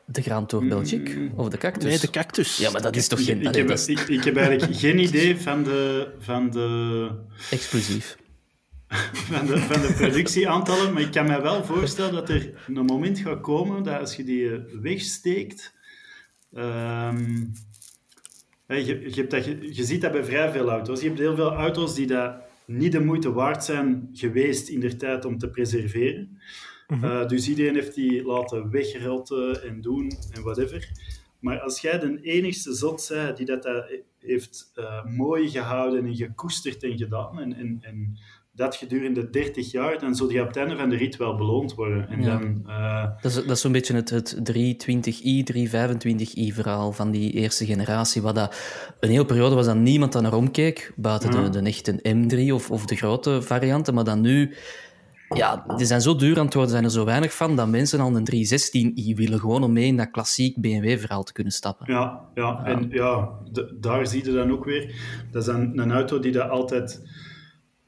De 0.05 0.21
Grand 0.21 0.49
Tour 0.49 0.67
Belgique? 0.67 1.15
Mm. 1.15 1.31
Of 1.35 1.49
de 1.49 1.57
cactus? 1.57 1.83
Nee, 1.83 1.99
de 1.99 2.09
cactus. 2.09 2.57
Ja, 2.57 2.71
maar 2.71 2.81
dat 2.81 2.95
is 2.95 3.07
toch 3.07 3.25
geen... 3.25 3.41
Ik, 3.41 3.55
heb, 3.55 3.69
ik, 3.69 3.99
ik, 3.99 4.23
heb 4.23 4.37
eigenlijk 4.37 4.77
geen 4.77 4.99
idee 5.07 5.37
van 5.37 5.63
de... 5.63 6.07
Van 6.19 6.49
de... 6.49 7.09
Explosief. 7.51 8.17
Van, 9.29 9.45
de, 9.45 9.57
van 9.57 9.81
de 9.81 9.93
productieaantallen, 9.97 10.93
maar 10.93 11.01
ik 11.01 11.11
kan 11.11 11.25
me 11.25 11.41
wel 11.41 11.63
voorstellen 11.63 12.13
dat 12.13 12.29
er 12.29 12.53
een 12.67 12.85
moment 12.85 13.19
gaat 13.19 13.41
komen 13.41 13.83
dat 13.83 13.99
als 13.99 14.15
je 14.15 14.23
die 14.23 14.51
eh, 14.51 14.59
wegsteekt... 14.81 15.77
Um, 16.53 17.51
je, 18.67 18.85
je, 18.85 19.13
hebt 19.15 19.31
dat, 19.31 19.45
je, 19.45 19.75
je 19.75 19.83
ziet 19.83 20.01
dat 20.01 20.11
bij 20.11 20.23
vrij 20.23 20.51
veel 20.51 20.69
auto's. 20.69 21.01
Je 21.01 21.07
hebt 21.07 21.19
heel 21.19 21.35
veel 21.35 21.53
auto's 21.53 21.95
die 21.95 22.07
dat 22.07 22.35
niet 22.65 22.91
de 22.91 22.99
moeite 22.99 23.31
waard 23.31 23.63
zijn 23.63 24.09
geweest 24.13 24.69
in 24.69 24.79
de 24.79 24.95
tijd 24.95 25.25
om 25.25 25.37
te 25.37 25.49
preserveren. 25.49 26.39
Mhm. 26.87 27.03
Eh, 27.03 27.27
dus 27.27 27.49
iedereen 27.49 27.73
heeft 27.73 27.95
die 27.95 28.23
laten 28.23 28.69
wegrotten 28.69 29.63
en 29.63 29.81
doen 29.81 30.11
en 30.31 30.41
whatever. 30.41 30.89
Maar 31.39 31.59
als 31.59 31.81
jij 31.81 31.99
de 31.99 32.21
enigste 32.21 32.73
zot 32.73 33.09
bent 33.09 33.37
die 33.37 33.45
dat, 33.45 33.63
dat 33.63 33.91
heeft 34.19 34.71
uh, 34.75 35.05
mooi 35.05 35.49
gehouden 35.49 36.05
en 36.05 36.15
gekoesterd 36.15 36.83
en 36.83 36.97
gedaan, 36.97 37.39
en, 37.39 37.53
en, 37.53 37.77
en 37.81 38.17
dat 38.59 38.75
gedurende 38.75 39.29
30 39.29 39.71
jaar, 39.71 39.99
dan 39.99 40.15
zul 40.15 40.31
je 40.31 40.41
op 40.41 40.47
het 40.47 40.57
einde 40.57 40.75
van 40.75 40.89
de 40.89 40.95
rit 40.95 41.17
wel 41.17 41.35
beloond 41.35 41.75
worden. 41.75 42.09
En 42.09 42.21
dan, 42.21 42.63
uh... 42.67 43.03
Dat 43.21 43.31
is, 43.31 43.35
dat 43.35 43.49
is 43.49 43.61
zo'n 43.61 43.71
beetje 43.71 43.95
het, 43.95 44.09
het 44.09 44.35
320i, 44.51 45.43
325i 45.53 46.53
verhaal 46.53 46.91
van 46.91 47.11
die 47.11 47.31
eerste 47.31 47.65
generatie, 47.65 48.21
wat 48.21 48.35
dat 48.35 48.55
een 48.99 49.09
hele 49.09 49.25
periode 49.25 49.55
was 49.55 49.65
dat 49.65 49.75
niemand 49.75 50.13
dan 50.13 50.23
naar 50.23 50.33
omkeek, 50.33 50.93
buiten 50.95 51.31
de, 51.31 51.49
de 51.49 51.67
echte 51.67 51.99
M3 52.15 52.53
of, 52.53 52.71
of 52.71 52.85
de 52.85 52.95
grote 52.95 53.41
varianten, 53.41 53.93
maar 53.93 54.03
dan 54.03 54.21
nu... 54.21 54.55
Ja, 55.35 55.63
die 55.77 55.85
zijn 55.85 56.01
zo 56.01 56.15
duur 56.15 56.39
aan 56.39 56.45
het 56.45 56.53
worden, 56.53 56.71
zijn 56.71 56.83
er 56.83 56.91
zo 56.91 57.05
weinig 57.05 57.33
van, 57.33 57.55
dat 57.55 57.67
mensen 57.67 57.99
al 57.99 58.15
een 58.15 58.29
316i 58.31 59.15
willen, 59.15 59.39
gewoon 59.39 59.63
om 59.63 59.73
mee 59.73 59.85
in 59.85 59.97
dat 59.97 60.11
klassiek 60.11 60.61
BMW-verhaal 60.61 61.23
te 61.23 61.33
kunnen 61.33 61.53
stappen. 61.53 61.93
Ja, 61.93 62.21
ja, 62.35 62.63
en 62.65 62.89
ja, 62.89 63.29
daar 63.79 64.07
zie 64.07 64.25
je 64.25 64.31
dan 64.31 64.51
ook 64.51 64.65
weer. 64.65 64.95
Dat 65.31 65.41
is 65.41 65.47
een, 65.47 65.79
een 65.79 65.91
auto 65.91 66.19
die 66.19 66.31
dat 66.31 66.49
altijd 66.49 67.01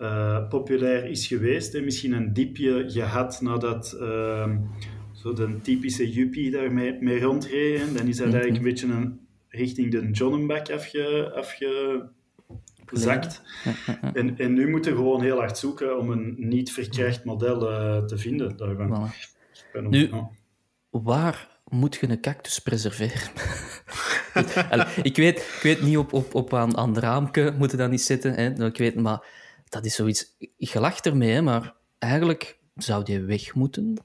uh, 0.02 0.48
populair 0.48 1.06
is 1.06 1.28
geweest. 1.28 1.74
En 1.74 1.84
misschien 1.84 2.12
een 2.12 2.34
diepje 2.34 2.84
gehad 2.88 3.42
nadat 3.42 3.98
uh, 4.00 4.50
zo 5.12 5.34
de 5.34 5.62
typische 5.62 6.12
Juppie 6.12 6.52
daarmee 6.52 6.98
mee 7.00 7.20
rondreed. 7.20 7.98
Dan 7.98 8.08
is 8.08 8.18
dat 8.18 8.34
eigenlijk 8.34 8.58
een 8.58 8.64
beetje 8.64 8.88
een, 8.88 9.20
richting 9.48 9.92
de 9.92 10.10
Johnnenbak 10.12 10.70
afge, 10.70 11.32
afgezakt. 12.90 13.42
En, 14.14 14.38
en 14.38 14.54
nu 14.54 14.70
moeten 14.70 14.92
we 14.92 14.98
gewoon 14.98 15.22
heel 15.22 15.38
hard 15.38 15.58
zoeken 15.58 15.98
om 16.00 16.10
een 16.10 16.36
niet 16.38 16.72
verkrijgd 16.72 17.24
model 17.24 17.72
uh, 17.72 18.04
te 18.04 18.18
vinden 18.18 18.58
daarvan. 18.58 19.10
Voilà. 19.10 19.90
Nu, 19.90 20.10
waar 20.90 21.60
moet 21.68 21.96
je 21.96 22.10
een 22.10 22.22
cactus 22.22 22.60
preserveren? 22.60 23.32
ik, 25.04 25.16
weet, 25.16 25.38
ik 25.38 25.60
weet 25.62 25.82
niet 25.82 25.98
op, 25.98 26.14
op, 26.14 26.36
op 26.36 26.54
aan, 26.54 26.78
aan 26.78 26.90
het 26.90 26.98
raamke 26.98 27.54
moeten 27.58 27.78
dat 27.78 27.90
niet 27.90 28.02
zitten. 28.02 28.34
Hè? 28.34 28.66
Ik 28.66 28.78
weet, 28.78 28.96
maar 28.96 29.24
dat 29.72 29.86
is 29.86 29.96
zoiets... 29.96 30.36
Je 30.58 30.80
lacht 30.80 31.06
ermee, 31.06 31.42
maar 31.42 31.74
eigenlijk 32.00 32.60
zou 32.76 33.04
die 33.04 33.20
weg 33.20 33.54
moeten 33.54 33.96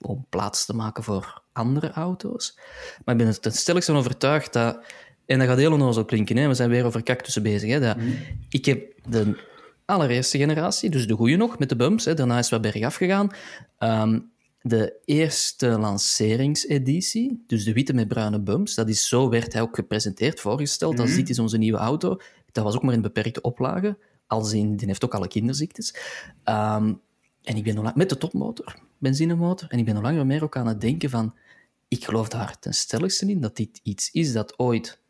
om 0.00 0.26
plaats 0.28 0.66
te 0.66 0.74
maken 0.74 1.02
voor 1.02 1.42
andere 1.52 1.90
auto's. 1.90 2.58
Maar 3.04 3.14
ik 3.14 3.20
ben 3.20 3.30
er 3.30 3.40
ten 3.40 3.52
stelligste 3.52 3.92
van 3.92 4.00
overtuigd 4.00 4.52
dat... 4.52 4.84
En 5.26 5.38
dat 5.38 5.48
gaat 5.48 5.58
heel 5.58 5.72
onnozel 5.72 6.04
klinken, 6.04 6.36
hè? 6.36 6.48
we 6.48 6.54
zijn 6.54 6.70
weer 6.70 6.84
over 6.84 7.02
cactussen 7.02 7.42
bezig. 7.42 7.70
Hè? 7.70 7.80
Dat. 7.80 7.96
Ik 8.48 8.64
heb 8.64 8.92
de 9.08 9.44
allereerste 9.84 10.38
generatie, 10.38 10.90
dus 10.90 11.06
de 11.06 11.14
goede 11.14 11.36
nog, 11.36 11.58
met 11.58 11.68
de 11.68 11.76
bumps, 11.76 12.04
hè? 12.04 12.14
daarna 12.14 12.38
is 12.38 12.50
wat 12.50 12.60
bergaf 12.60 12.94
gegaan. 12.94 13.30
Um, 13.78 14.30
de 14.62 14.98
eerste 15.04 15.66
lanceringseditie, 15.68 17.44
dus 17.46 17.64
de 17.64 17.72
witte 17.72 17.92
met 17.94 18.08
bruine 18.08 18.40
bumps, 18.40 18.74
dat 18.74 18.88
is 18.88 19.08
zo 19.08 19.28
werd 19.28 19.52
hij 19.52 19.62
ook 19.62 19.74
gepresenteerd, 19.74 20.40
voorgesteld, 20.40 21.00
als 21.00 21.08
Mhm. 21.08 21.18
dit 21.18 21.28
is 21.28 21.38
onze 21.38 21.58
nieuwe 21.58 21.78
auto. 21.78 22.20
Dat 22.52 22.64
was 22.64 22.74
ook 22.74 22.82
maar 22.82 22.94
in 22.94 23.02
beperkte 23.02 23.40
oplage, 23.40 23.98
als 24.26 24.52
in, 24.52 24.76
die 24.76 24.86
heeft 24.86 25.04
ook 25.04 25.14
alle 25.14 25.28
kinderziektes. 25.28 25.94
Ehm, 26.42 26.94
en 27.42 27.56
ik 27.56 27.64
ben 27.64 27.74
lang, 27.82 27.94
met 27.94 28.08
de 28.08 28.16
topmotor, 28.18 28.74
benzinemotor, 28.98 29.68
en 29.70 29.78
ik 29.78 29.84
ben 29.84 29.94
nog 29.94 30.02
langer 30.02 30.26
meer 30.26 30.42
ook 30.44 30.56
aan 30.56 30.66
het 30.66 30.80
denken 30.80 31.10
van, 31.10 31.34
ik 31.88 32.04
geloof 32.04 32.28
daar 32.28 32.58
ten 32.58 32.74
stelligste 32.74 33.26
in 33.26 33.40
dat 33.40 33.56
dit 33.56 33.80
iets 33.82 34.10
is 34.10 34.32
dat 34.32 34.58
ooit 34.58 35.00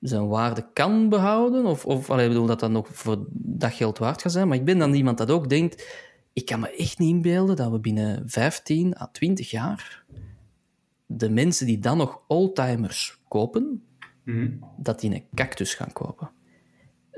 zijn 0.00 0.28
waarde 0.28 0.66
kan 0.72 1.08
behouden, 1.08 1.64
of, 1.64 1.86
of 1.86 2.10
allee, 2.10 2.24
ik 2.24 2.32
bedoel 2.32 2.46
dat 2.46 2.60
dat 2.60 2.70
nog 2.70 2.88
voor 2.92 3.26
dat 3.30 3.72
geld 3.72 3.98
waard 3.98 4.22
gaat 4.22 4.32
zijn, 4.32 4.48
maar 4.48 4.56
ik 4.56 4.64
ben 4.64 4.78
dan 4.78 4.94
iemand 4.94 5.18
dat 5.18 5.30
ook 5.30 5.48
denkt, 5.48 5.86
ik 6.32 6.46
kan 6.46 6.60
me 6.60 6.76
echt 6.76 6.98
niet 6.98 7.10
inbeelden 7.10 7.56
dat 7.56 7.70
we 7.70 7.78
binnen 7.78 8.22
15 8.26 8.96
à 9.00 9.06
20 9.06 9.50
jaar 9.50 10.04
de 11.06 11.30
mensen 11.30 11.66
die 11.66 11.78
dan 11.78 11.96
nog 11.96 12.20
oldtimers 12.26 13.18
kopen, 13.28 13.84
Mhm. 14.24 14.50
dat 14.76 15.00
die 15.00 15.14
een 15.14 15.24
cactus 15.34 15.74
gaan 15.74 15.92
kopen. 15.92 16.30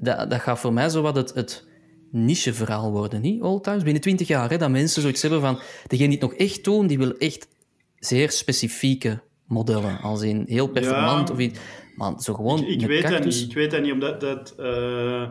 Dat, 0.02 0.30
dat 0.30 0.40
gaat 0.40 0.59
voor 0.59 0.73
mij 0.73 0.88
zo 0.88 1.02
wat 1.02 1.16
het, 1.16 1.35
het 1.35 1.66
niche-verhaal 2.11 2.90
worden, 2.90 3.21
niet? 3.21 3.42
Oldtimers. 3.42 3.82
Binnen 3.82 4.02
20 4.02 4.28
jaar, 4.28 4.50
hè, 4.50 4.56
dat 4.59 4.71
mensen 4.71 5.02
zoiets 5.02 5.23
hebben 5.23 5.40
van... 5.40 5.59
Degene 5.87 6.09
die 6.09 6.18
het 6.18 6.28
nog 6.30 6.35
echt 6.38 6.64
doen, 6.64 6.87
die 6.87 6.99
wil 6.99 7.16
echt 7.16 7.49
zeer 7.97 8.30
specifieke 8.30 9.21
modellen. 9.47 9.99
Als 10.00 10.23
in 10.23 10.44
heel 10.47 10.68
performant 10.68 11.28
Ja. 11.28 11.35
of 11.35 11.40
iets. 11.40 11.59
Maar 11.97 12.21
zo 12.21 12.35
gewoon 12.35 12.64
Ik 12.64 12.87
weet 12.87 13.09
dat 13.09 13.25
niet. 13.25 13.40
Ik 13.40 13.54
weet 13.54 13.71
dat 13.71 13.82
niet, 13.82 13.92
omdat 13.92 14.21
dat... 14.21 14.54
eh, 14.59 15.30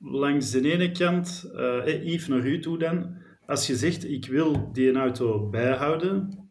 langs 0.00 0.50
de 0.50 0.72
ene 0.72 0.90
kant, 0.90 1.50
eh, 1.56 2.04
Yves, 2.06 2.26
naar 2.28 2.46
u 2.46 2.60
toe 2.60 2.78
dan. 2.78 3.14
Als 3.46 3.66
je 3.66 3.76
zegt, 3.76 4.10
ik 4.10 4.26
wil 4.26 4.70
die 4.72 4.92
auto 4.92 5.48
bijhouden, 5.48 6.48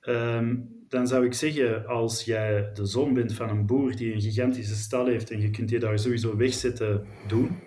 ehm, 0.00 0.56
dan 0.88 1.06
zou 1.06 1.24
ik 1.24 1.34
zeggen, 1.34 1.86
als 1.86 2.24
jij 2.24 2.70
de 2.74 2.86
zoon 2.86 3.14
bent 3.14 3.32
van 3.32 3.48
een 3.48 3.66
boer 3.66 3.96
die 3.96 4.14
een 4.14 4.20
gigantische 4.20 4.74
stal 4.74 5.06
heeft 5.06 5.30
en 5.30 5.40
je 5.40 5.50
kunt 5.50 5.68
die 5.68 5.78
daar 5.78 5.98
sowieso 5.98 6.36
wegzetten, 6.36 7.06
doen. 7.28 7.58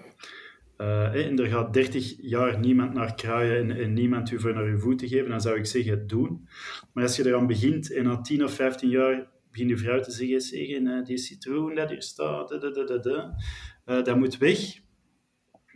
Eh, 0.77 1.25
en 1.25 1.39
er 1.39 1.47
gaat 1.47 1.73
30 1.73 2.15
jaar 2.21 2.59
niemand 2.59 2.93
naar 2.93 3.15
kraaien 3.15 3.71
en, 3.71 3.93
niemand 3.93 4.31
u 4.31 4.39
voor 4.39 4.53
naar 4.53 4.63
uw 4.63 4.79
voeten 4.79 5.07
geven, 5.07 5.29
dan 5.29 5.41
zou 5.41 5.57
ik 5.57 5.65
zeggen, 5.65 6.07
doen. 6.07 6.47
Maar 6.93 7.03
als 7.03 7.15
je 7.15 7.27
eraan 7.27 7.47
begint 7.47 7.93
en 7.93 8.03
na 8.03 8.21
10 8.21 8.43
of 8.43 8.53
15 8.53 8.89
jaar 8.89 9.27
begint 9.51 9.69
je 9.69 9.77
vrouw 9.77 9.99
te 9.99 10.11
zeggen, 10.11 10.41
zeggen 10.41 10.87
eh, 10.87 11.05
die 11.05 11.17
citroen 11.17 11.75
dat 11.75 11.89
hier 11.89 12.01
staat, 12.01 12.51
eh, 12.51 14.03
dat 14.03 14.17
moet 14.17 14.37
weg. 14.37 14.79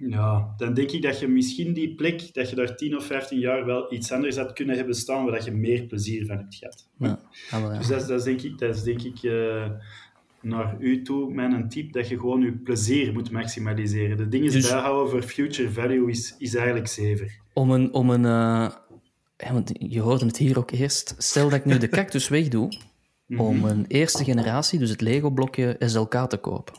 Ja, 0.09 0.53
dan 0.57 0.73
denk 0.73 0.91
ik 0.91 1.01
dat 1.01 1.19
je 1.19 1.27
misschien 1.27 1.73
die 1.73 1.95
plek, 1.95 2.33
dat 2.33 2.49
je 2.49 2.55
daar 2.55 2.75
10 2.75 2.95
of 2.97 3.05
15 3.05 3.39
jaar 3.39 3.65
wel 3.65 3.93
iets 3.93 4.11
anders 4.11 4.37
had 4.37 4.53
kunnen 4.53 4.75
hebben 4.75 4.95
staan, 4.95 5.23
waar 5.23 5.33
dat 5.33 5.45
je 5.45 5.51
meer 5.51 5.83
plezier 5.83 6.25
van 6.25 6.37
hebt 6.37 6.55
gehad. 6.55 6.87
Ja, 6.99 7.19
ah, 7.51 7.61
ja. 7.61 7.77
Dus 7.77 7.87
dat, 7.87 8.01
is- 8.01 8.07
dat 8.07 8.17
is 8.19 8.23
denk 8.25 8.41
ik, 8.41 8.57
dat 8.59 8.75
is 8.75 8.83
denk 8.83 9.01
ik 9.01 9.23
eh, 9.23 9.65
naar 10.41 10.75
u 10.79 11.01
toe 11.01 11.33
mijn 11.33 11.69
tip, 11.69 11.93
dat 11.93 12.07
je 12.07 12.19
gewoon 12.19 12.41
je 12.41 12.51
plezier 12.51 13.13
moet 13.13 13.31
maximaliseren. 13.31 14.17
De 14.17 14.27
dingen 14.27 14.51
Dus- 14.51 14.69
bijhouden 14.69 15.09
voor 15.11 15.21
future 15.21 15.71
value 15.71 16.09
is, 16.09 16.35
is 16.37 16.55
eigenlijk 16.55 16.87
zever. 16.87 17.39
Om 17.53 17.71
een... 17.71 17.93
Om 17.93 18.09
een 18.09 18.25
eh, 18.25 18.71
ja, 19.37 19.53
want 19.53 19.71
je 19.79 19.99
hoorde 19.99 20.25
het 20.25 20.37
hier 20.37 20.57
ook 20.57 20.71
eerst. 20.71 21.15
Stel 21.17 21.49
dat 21.49 21.59
ik 21.59 21.65
nu 21.65 21.77
de 21.77 21.87
cactus 21.97 22.27
wegdoe, 22.27 22.73
om 23.37 23.65
een 23.65 23.85
eerste 23.87 24.23
generatie, 24.23 24.79
dus 24.79 24.89
het 24.89 25.01
Lego-blokje 25.01 25.75
SLK 25.79 26.15
te 26.29 26.37
kopen. 26.37 26.73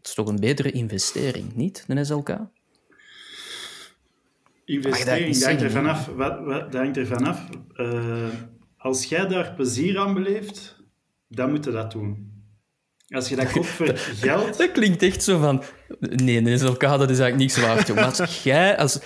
Het 0.00 0.08
is 0.08 0.14
toch 0.14 0.28
een 0.28 0.40
betere 0.40 0.70
investering, 0.70 1.54
niet, 1.54 1.84
een 1.88 2.06
SLK? 2.06 2.36
Investering, 4.64 5.34
dat 5.34 5.44
hangt 5.44 5.62
er 5.62 5.70
vanaf. 5.70 6.06
Wat, 6.06 6.38
wat, 6.44 6.72
dat 6.72 6.80
hangt 6.80 6.96
er 6.96 7.06
vanaf. 7.06 7.48
Eh, 7.74 8.24
als 8.76 9.04
jij 9.04 9.26
daar 9.26 9.52
plezier 9.54 9.98
aan 9.98 10.14
beleeft, 10.14 10.76
dan 11.28 11.50
moet 11.50 11.64
je 11.64 11.70
dat 11.70 11.90
doen. 11.92 12.28
Als 13.08 13.28
je 13.28 13.36
dat 13.36 13.50
koopt 13.52 13.66
voor 13.66 13.96
geld... 13.96 14.58
Dat 14.58 14.72
klinkt 14.72 15.02
echt 15.02 15.22
zo 15.22 15.38
van... 15.38 15.62
Nee, 16.00 16.36
een 16.36 16.58
SLK, 16.58 16.80
dat 16.80 17.10
is 17.10 17.18
eigenlijk 17.18 17.36
niks 17.36 17.56
waard, 17.60 17.86
joh. 17.86 17.96
Maar 17.96 18.20
als 18.20 18.42
jij, 18.52 18.78
als, 18.78 18.98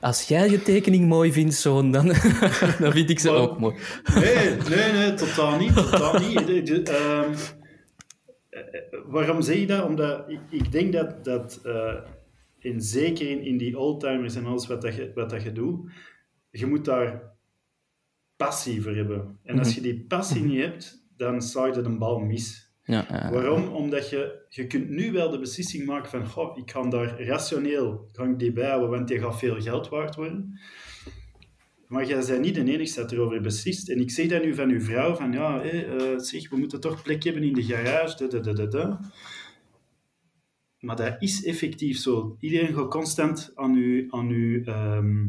als 0.00 0.22
jij 0.22 0.50
je 0.50 0.62
tekening 0.62 1.08
mooi 1.08 1.32
vindt, 1.32 1.54
zoon, 1.54 1.90
dan, 1.90 2.06
dan 2.80 2.92
vind 2.92 3.10
ik 3.10 3.18
ze 3.18 3.28
Maar- 3.30 3.36
ook 3.40 3.58
mooi. 3.58 3.76
Nee, 4.14 4.50
nee, 4.68 4.92
nee, 4.92 5.14
totaal 5.14 5.58
niet. 5.58 5.74
Totaal 5.74 6.18
niet. 6.18 6.46
De- 6.46 6.62
de- 6.62 6.82
ehm, 6.82 7.32
eh, 7.32 7.38
waarom 9.06 9.42
zeg 9.42 9.58
je 9.58 9.66
dat? 9.66 9.84
Omdat 9.84 10.24
ik, 10.28 10.40
ik 10.50 10.72
denk 10.72 10.92
dat, 10.92 11.24
dat 11.24 11.60
eh, 11.64 11.94
en 12.60 12.80
zeker 12.80 13.30
in, 13.30 13.42
in 13.42 13.56
die 13.56 13.78
oldtimers 13.78 14.34
en 14.34 14.46
alles 14.46 14.66
wat, 14.66 14.82
dat 14.82 14.94
je, 14.94 15.12
wat 15.14 15.30
dat 15.30 15.42
je 15.42 15.52
doet, 15.52 15.90
je 16.50 16.66
moet 16.66 16.84
daar 16.84 17.22
passie 18.36 18.82
voor 18.82 18.94
hebben. 18.94 19.38
En 19.42 19.58
als 19.58 19.74
je 19.74 19.80
die 19.80 20.04
passie 20.08 20.42
niet 20.42 20.60
hebt, 20.60 21.06
dan 21.16 21.42
sla 21.42 21.66
je 21.66 21.80
de 21.80 21.96
bal 21.98 22.18
mis. 22.18 22.70
Ja. 22.84 23.30
Waarom? 23.30 23.68
Omdat 23.68 24.10
je, 24.10 24.46
je 24.48 24.66
kunt 24.66 24.88
nu 24.88 25.12
wel 25.12 25.30
de 25.30 25.38
beslissing 25.38 25.86
maken 25.86 26.10
van 26.10 26.26
goh, 26.26 26.58
ik 26.58 26.70
ga 26.70 26.82
daar 26.82 27.22
rationeel 27.22 28.08
ga 28.12 28.24
ik 28.24 28.38
die 28.38 28.52
bijhouden, 28.52 28.90
want 28.90 29.08
die 29.08 29.18
gaat 29.18 29.38
veel 29.38 29.60
geld 29.60 29.88
waard 29.88 30.14
worden. 30.14 30.60
Maar 31.92 32.06
jij 32.06 32.26
bent 32.26 32.40
niet 32.40 32.54
de 32.54 32.64
enige 32.64 32.94
dat 32.94 33.12
erover 33.12 33.40
beslist. 33.40 33.88
En 33.88 34.00
ik 34.00 34.10
zeg 34.10 34.26
dat 34.28 34.42
nu 34.42 34.54
van 34.54 34.70
uw 34.70 34.80
vrouw, 34.80 35.14
van 35.14 35.32
ja, 35.32 35.62
eh, 35.62 36.18
zeg, 36.18 36.48
we 36.48 36.56
moeten 36.56 36.80
toch 36.80 37.02
plek 37.02 37.22
hebben 37.22 37.42
in 37.42 37.52
de 37.52 37.62
garage. 37.62 38.26
Maar 40.78 40.96
dat 40.96 41.16
is 41.18 41.44
effectief 41.44 41.98
zo. 41.98 42.36
Iedereen 42.40 42.74
gaat 42.74 42.90
constant 42.90 43.52
aan 43.54 43.74
uw, 43.74 44.06
aan 44.10 44.28
uw 44.28 44.64
ehm, 44.64 45.26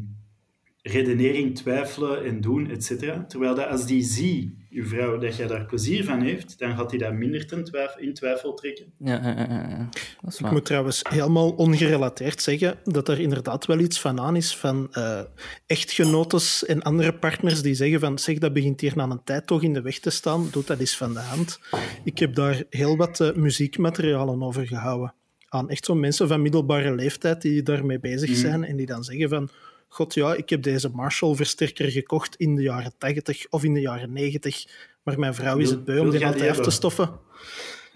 redenering 0.82 1.56
twijfelen 1.56 2.26
en 2.26 2.42
doen, 2.42 2.70
et. 2.70 2.88
Terwijl 3.28 3.56
dat 3.56 3.68
als 3.68 3.86
die 3.86 4.04
ziet, 4.04 4.54
uw 4.74 4.86
vrouw, 4.86 5.18
dat 5.18 5.36
jij 5.36 5.48
daar 5.48 5.66
plezier 5.66 6.04
van 6.04 6.22
heeft, 6.22 6.60
dan 6.60 6.76
gaat 6.76 6.90
hij 6.90 7.00
dat 7.00 7.14
minder 7.14 7.48
ten 7.48 7.64
twijf, 7.64 7.96
in 7.98 8.14
twijfel 8.14 8.54
trekken. 8.54 8.94
Ja, 8.98 9.14
ja, 9.14 9.30
ja, 9.30 9.48
ja, 9.50 9.70
ja. 9.70 9.90
Dat 10.22 10.34
is 10.34 10.40
Ik 10.40 10.52
moet 10.52 10.66
trouwens 10.66 11.02
helemaal 11.10 11.52
ongerelateerd 11.52 12.42
zeggen 12.42 12.78
dat 12.84 13.08
er 13.08 13.20
inderdaad 13.20 13.66
wel 13.66 13.80
iets 13.80 14.00
van 14.00 14.20
aan 14.20 14.36
is 14.36 14.58
van 14.58 14.88
eh, 14.92 15.22
echtgenotes 15.66 16.66
en 16.66 16.82
andere 16.82 17.14
partners 17.14 17.62
die 17.62 17.74
zeggen 17.74 18.00
van 18.00 18.20
zeg, 18.20 18.38
dat 18.38 18.54
begint 18.54 18.82
hier 18.82 18.94
na 18.96 19.04
een 19.10 19.24
tijd 19.24 19.48
toch 19.48 19.64
in 19.64 19.74
de 19.74 19.82
weg 19.82 20.00
te 20.00 20.10
staan, 20.10 20.48
doe 20.52 20.64
dat 20.66 20.80
eens 20.80 20.98
van 20.98 21.14
de 21.14 21.20
hand. 21.20 21.60
Ik 22.04 22.20
heb 22.20 22.36
daar 22.36 22.64
heel 22.70 22.98
wat 22.98 23.20
eh, 23.20 23.34
muziekmaterialen 23.34 24.44
over 24.44 24.68
gehouden. 24.68 25.14
Aan 25.50 25.70
echt 25.70 25.86
zo'n 25.86 26.00
mensen 26.00 26.28
van 26.28 26.42
middelbare 26.42 26.96
leeftijd 26.96 27.42
die 27.42 27.64
daarmee 27.64 28.00
bezig 28.00 28.36
zijn 28.36 28.64
en 28.64 28.76
die 28.76 28.86
dan 28.86 29.04
zeggen 29.04 29.30
van 29.30 29.50
god 29.94 30.14
ja, 30.14 30.34
ik 30.34 30.50
heb 30.50 30.64
deze 30.64 30.90
Marshall-versterker 30.90 31.92
gekocht 31.92 32.36
in 32.36 32.56
de 32.56 32.62
jaren 32.62 32.94
80 32.98 33.46
of 33.50 33.64
in 33.64 33.74
de 33.74 33.80
jaren 33.80 34.14
90, 34.14 34.66
maar 35.04 35.20
mijn 35.20 35.34
vrouw 35.34 35.58
is 35.58 35.70
het 35.70 35.86
beu 35.86 36.00
om 36.00 36.10
die 36.10 36.26
altijd 36.26 36.50
af 36.50 36.60
te 36.60 36.72
stoffen. 36.72 37.20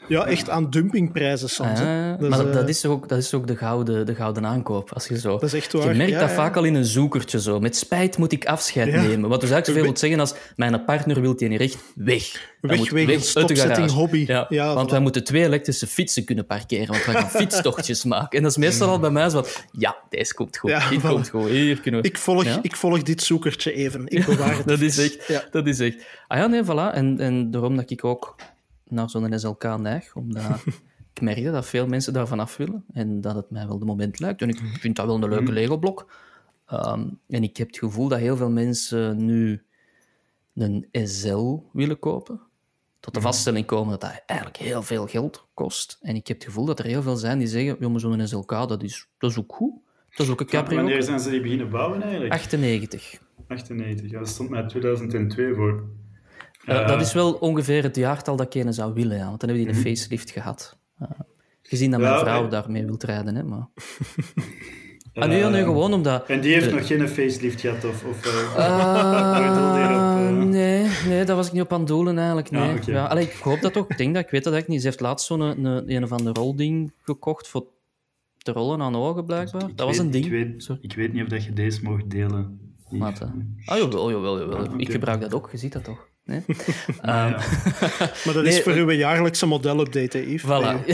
Ja, 0.08 0.26
echt 0.26 0.50
aan 0.50 0.70
dumpingprijzen 0.70 1.50
soms. 1.50 1.80
Ah, 1.80 2.20
Dus, 2.20 2.30
maar 2.30 2.38
dat, 2.38 2.48
eh, 2.48 2.54
dat 2.54 2.70
is 2.70 2.86
ook, 2.86 3.10
dat 3.10 3.18
is 3.18 3.34
ook 3.34 3.48
de, 3.48 3.56
gouden, 3.56 4.06
de 4.06 4.16
gouden 4.16 4.46
aankoop. 4.46 4.94
Als 4.94 5.08
je 5.08 5.20
zo... 5.20 5.32
Dat 5.32 5.44
is 5.44 5.54
echt 5.54 5.74
waar. 5.74 5.90
Je 5.90 5.94
merkt 5.94 6.12
Ja, 6.12 6.20
dat 6.20 6.30
ja. 6.30 6.36
vaak 6.36 6.56
al 6.56 6.64
in 6.64 6.76
een 6.76 6.86
zoekertje 6.86 7.42
zo. 7.42 7.60
Met 7.60 7.76
spijt 7.76 8.18
moet 8.18 8.32
ik 8.32 8.46
afscheid 8.46 8.88
Ja. 8.94 9.02
nemen. 9.02 9.30
Wat 9.30 9.42
dus 9.42 9.50
eigenlijk 9.50 9.66
zoveel 9.66 9.84
wil 9.84 9.98
zeggen 9.98 10.20
als 10.20 10.34
mijn 10.56 10.86
partner 10.86 11.22
wil 11.22 11.36
die 11.36 11.48
niet 11.48 11.60
recht 11.60 11.78
weg. 11.96 12.56
Weg, 12.62 12.92
moet 12.92 13.24
stopzetting 13.26 13.76
garage. 13.78 13.94
hobby. 13.94 14.26
Ja, 14.28 14.74
want 14.74 14.88
voilà. 14.88 14.92
wij 14.92 15.00
moeten 15.00 15.24
twee 15.24 15.44
elektrische 15.44 15.88
fietsen 15.88 16.24
kunnen 16.26 16.46
parkeren, 16.46 16.88
want 16.88 17.06
we 17.06 17.12
gaan 17.12 17.30
fietstochtjes 17.42 18.04
maken. 18.04 18.38
En 18.38 18.42
dat 18.44 18.52
is 18.52 18.58
meestal 18.58 18.90
al 18.90 19.00
bij 19.00 19.10
mij 19.10 19.30
zo 19.30 19.36
wat, 19.36 19.64
ja, 19.72 19.96
deze 20.10 20.34
komt 20.34 20.58
goed, 20.58 20.90
dit 20.90 21.00
voilà. 21.02 21.08
komt 21.08 21.30
goed, 21.30 21.50
hier 21.50 21.80
kunnen 21.82 22.02
we... 22.02 22.08
Ik 22.08 22.18
volg, 22.18 22.46
ik 22.62 22.76
volg 22.76 23.04
dit 23.04 23.24
zoekertje 23.24 23.74
even. 23.74 24.02
Ik 24.06 24.26
bewaar 24.26 24.58
het 24.58 24.68
dat 24.68 24.80
is 24.80 24.98
echt, 24.98 25.52
dat 25.52 25.68
is 25.68 25.80
echt. 25.80 26.06
Ah 26.28 26.38
ja, 26.38 26.48
nee, 26.48 26.64
voilà. 26.64 26.94
En, 26.94 27.20
en 27.20 27.52
daarom 27.52 27.76
dat 27.76 27.90
ik 27.90 28.04
ook 28.04 28.36
naar 28.90 29.10
zo'n 29.10 29.40
SLK 29.40 29.78
neig, 29.78 30.16
omdat 30.16 30.64
ik 31.14 31.22
merk 31.22 31.44
dat 31.44 31.66
veel 31.66 31.88
mensen 31.88 32.14
daarvan 32.14 32.40
af 32.40 32.58
willen 32.58 32.86
en 32.94 33.22
dat 33.22 33.36
het 33.36 33.50
mij 33.50 33.68
wel 33.68 33.80
de 33.80 33.86
moment 33.86 34.20
lijkt. 34.20 34.42
En 34.42 34.50
ik 34.50 34.60
vind 34.80 34.96
dat 34.96 35.06
wel 35.06 35.16
een 35.16 35.30
leuke 35.30 35.52
Lego-blok. 35.52 36.12
Ehm, 36.66 37.08
en 37.28 37.44
ik 37.44 37.58
heb 37.58 37.68
het 37.68 37.78
gevoel 37.78 38.08
dat 38.08 38.20
heel 38.20 38.38
veel 38.38 38.50
mensen 38.50 39.26
nu 39.26 39.64
een 40.54 40.88
SL 40.92 41.58
willen 41.74 42.00
kopen. 42.00 42.42
Tot 43.00 43.14
de 43.14 43.22
vaststelling 43.22 43.66
komen 43.66 43.92
dat 43.92 44.02
dat 44.02 44.24
eigenlijk 44.26 44.60
heel 44.60 44.84
veel 44.84 45.08
geld 45.08 45.48
kost. 45.54 45.98
En 46.02 46.16
ik 46.16 46.28
heb 46.28 46.38
het 46.38 46.46
gevoel 46.46 46.66
dat 46.66 46.80
er 46.80 46.86
heel 46.86 47.02
veel 47.02 47.16
zijn 47.16 47.38
die 47.38 47.48
zeggen, 47.48 47.92
maar 47.92 48.00
zo'n 48.00 48.28
SLK, 48.28 48.50
dat 48.50 48.84
is, 48.84 49.08
dat 49.18 49.32
is 49.32 49.38
ook 49.38 49.54
goed. 49.54 49.74
Dat 50.10 50.26
is 50.26 50.32
ook 50.32 50.40
een 50.40 50.46
cabrio. 50.46 50.78
Wanneer 50.78 51.04
zijn 51.04 51.20
ze 51.20 51.30
die 51.30 51.42
beginnen 51.42 51.70
bouwen 51.70 52.02
eigenlijk? 52.02 52.34
98. 52.34 53.22
98, 53.48 54.12
ja, 54.12 54.20
dat 54.20 54.28
stond 54.28 54.50
mij 54.50 54.68
2002 54.68 55.54
voor. 55.54 55.84
Dat 56.68 57.02
is 57.02 57.14
wel 57.14 57.34
ongeveer 57.34 57.84
het 57.84 57.96
jaartal 57.96 58.36
dat 58.36 58.56
ik 58.56 58.66
zou 58.70 58.94
willen, 58.94 59.18
ja. 59.18 59.28
want 59.28 59.40
dan 59.40 59.50
hebben 59.50 59.68
die 59.68 59.76
een 59.76 59.82
facelift 59.82 60.32
gehad. 60.32 60.78
Gezien 61.62 61.92
dat 61.92 62.00
mijn 62.00 62.14
Ja, 62.14 62.20
vrouw 62.20 62.48
daarmee 62.48 62.86
wil 62.86 62.96
rijden, 63.00 63.36
hè, 63.36 63.44
maar... 63.44 63.68
ah, 65.14 65.28
nee, 65.30 65.40
ja, 65.40 65.50
nee, 65.50 65.64
gewoon 65.64 65.94
omdat... 65.94 66.28
En 66.28 66.42
die 66.42 66.54
heeft 66.54 66.68
Eh, 66.68 66.74
nog 66.74 66.88
geen 66.88 67.10
facelift 67.10 67.62
gehad, 67.62 67.86
of... 67.86 68.04
of 68.04 68.26
eh, 68.26 68.56
Ah, 68.56 70.30
op, 70.32 70.40
eh? 70.40 70.44
nee, 70.46 70.88
nee, 71.08 71.24
dat 71.26 71.36
was 71.36 71.48
ik 71.48 71.54
niet 71.54 71.62
op 71.62 71.74
aan 71.74 71.80
het 71.80 71.88
doelen 71.88 72.18
eigenlijk. 72.18 72.52
Nee. 72.52 72.78
Ja, 72.86 73.06
allee, 73.06 73.24
ik 73.24 73.34
hoop 73.34 73.62
dat 73.62 73.78
ook. 73.78 73.92
Ik 73.92 73.98
denk 73.98 74.14
dat, 74.14 74.24
ik 74.24 74.30
weet 74.32 74.44
dat 74.44 74.54
eigenlijk 74.54 74.68
niet. 74.68 74.82
Ze 74.82 74.88
heeft 74.88 75.00
laatst 75.00 75.26
zo'n 75.26 75.40
een, 75.40 75.66
een, 75.66 75.92
een 75.96 76.04
of 76.04 76.12
ander 76.12 76.34
rolding 76.34 76.94
gekocht 77.02 77.48
voor 77.48 77.66
te 78.38 78.52
rollen 78.52 78.82
aan 78.82 78.96
ogen, 78.96 79.26
blijkbaar. 79.26 79.62
Dat 79.76 79.88
was 79.88 79.98
weet- 79.98 80.06
een 80.06 80.12
ding. 80.12 80.26
Ik 80.26 80.32
weet, 80.96 81.04
ik 81.04 81.14
niet 81.14 81.24
of 81.24 81.30
dat 81.30 81.44
je 81.44 81.54
deze 81.54 81.80
mocht 81.84 82.10
delen. 82.10 82.60
Ah, 83.00 83.78
jawel, 83.78 84.12
jawel, 84.12 84.40
jawel. 84.40 84.68
Ah, 84.68 84.74
Ik 84.78 84.92
gebruik 84.92 85.22
dat 85.22 85.34
ook, 85.34 85.50
je 85.52 85.58
ziet 85.58 85.74
dat 85.74 85.84
toch? 85.84 86.08
Nee? 86.28 86.44
um, 86.48 86.54
maar 88.26 88.34
dat 88.34 88.46
is 88.46 88.62
voor 88.62 88.74
uw 88.74 88.92
jaarlijkse 88.92 89.46
modelupdate, 89.46 90.32
Yves. 90.32 90.44
Voilà. 90.44 90.86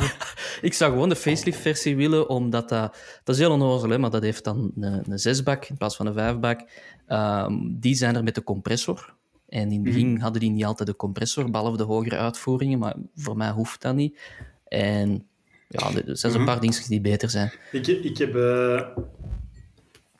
ik 0.68 0.74
zou 0.74 0.92
gewoon 0.92 1.08
de 1.08 1.16
facelift-versie 1.16 1.96
willen, 1.96 2.28
omdat 2.28 2.68
dat... 2.68 2.96
Dat 3.24 3.34
is 3.34 3.40
heel 3.40 3.50
onnozel, 3.50 3.88
hè, 3.88 3.98
maar 3.98 4.10
dat 4.10 4.22
heeft 4.22 4.44
dan 4.44 4.72
een, 4.80 5.10
een 5.10 5.18
zesbak 5.18 5.64
in 5.64 5.76
plaats 5.76 5.96
van 5.96 6.06
een 6.06 6.14
vijfbak. 6.14 6.60
Um, 7.08 7.76
die 7.80 7.94
zijn 7.94 8.16
er 8.16 8.22
met 8.22 8.34
de 8.34 8.42
compressor. 8.42 9.14
En 9.48 9.70
in 9.70 9.72
het 9.72 9.82
begin 9.82 10.12
mhm. 10.12 10.20
hadden 10.20 10.40
die 10.40 10.50
niet 10.50 10.64
altijd 10.64 10.88
de 10.88 10.96
compressor, 10.96 11.50
behalve 11.50 11.76
de 11.76 11.82
hogere 11.82 12.16
uitvoeringen, 12.16 12.78
maar 12.78 12.94
voor 13.14 13.36
mij 13.36 13.50
hoeft 13.50 13.82
dat 13.82 13.94
niet. 13.94 14.20
En 14.68 15.26
ja, 15.68 15.90
er 15.94 16.16
zijn 16.16 16.32
zo'n 16.32 16.42
mhm. 16.42 16.50
paar 16.50 16.60
dingen 16.60 16.88
die 16.88 17.00
beter 17.00 17.30
zijn. 17.30 17.52
Ik, 17.72 17.86
ik 17.86 18.18
heb... 18.18 18.34
Uh, 18.34 18.82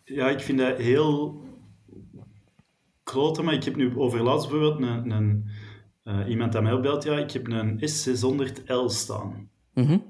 ja, 0.05 0.29
ik 0.29 0.41
vind 0.41 0.59
dat 0.59 0.79
heel 0.79 1.41
maar 3.15 3.55
ik 3.55 3.65
heb 3.65 3.77
nu 3.77 3.97
overlaatst 3.97 4.51
bijvoorbeeld 4.51 4.83
een, 4.91 5.11
een 5.11 5.49
uh, 6.05 6.29
iemand 6.29 6.57
aan 6.57 6.63
mij 6.63 6.73
opbelt, 6.73 7.05
ja, 7.05 7.19
ik 7.19 7.31
heb 7.31 7.49
een 7.49 7.81
S600L 7.81 8.87
staan. 8.87 9.49
Mm 9.75 9.85
-hmm. 9.85 10.05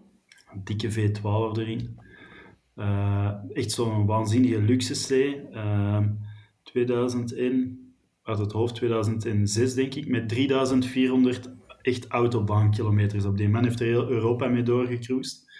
Een 0.52 0.64
dikke 0.64 0.92
V12 0.92 1.58
erin. 1.58 2.00
Uh, 2.76 3.30
echt 3.52 3.70
zo'n 3.70 4.06
waanzinnige 4.06 4.62
luxe 4.62 4.94
C. 4.94 5.36
2001 6.62 7.94
uit 8.22 8.38
het 8.38 8.52
hoofd 8.52 8.74
2006, 8.74 9.74
denk 9.74 9.94
ik, 9.94 10.08
met 10.08 10.28
3400 10.28 11.50
echt 11.82 12.06
autobaankilometers 12.06 13.24
op. 13.24 13.36
Die 13.36 13.48
man 13.48 13.64
heeft 13.64 13.80
er 13.80 13.86
heel 13.86 14.08
Europa 14.08 14.48
mee 14.48 14.62
doorgecruised. 14.62 15.50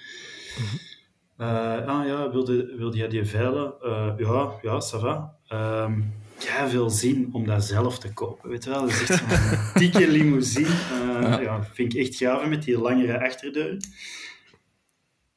Mm 0.58 0.64
-hmm. 0.64 1.46
uh, 1.46 1.86
ah 1.86 2.06
ja, 2.06 2.30
wilde, 2.30 2.74
wilde 2.76 2.96
jij 2.96 3.08
die 3.08 3.24
veilen? 3.24 3.74
Uh, 3.82 4.12
ja, 4.16 4.52
ja, 4.62 4.80
ça 4.80 5.00
va. 5.00 5.36
Um, 5.48 6.12
ja, 6.12 6.21
veel 6.68 6.90
zin 6.90 7.28
om 7.32 7.46
dat 7.46 7.64
zelf 7.64 7.98
te 7.98 8.12
kopen. 8.12 8.50
Weet 8.50 8.64
je 8.64 8.70
wel, 8.70 8.80
dat 8.80 8.90
is 8.90 9.10
echt 9.10 9.18
zo'n 9.18 9.58
dikke 9.82 10.08
limousine. 10.08 10.68
Uh, 10.68 11.22
ja. 11.22 11.40
ja. 11.40 11.64
vind 11.72 11.94
ik 11.94 12.00
echt 12.00 12.16
gaaf 12.16 12.46
met 12.46 12.62
die 12.62 12.78
langere 12.78 13.24
achterdeur. 13.24 13.76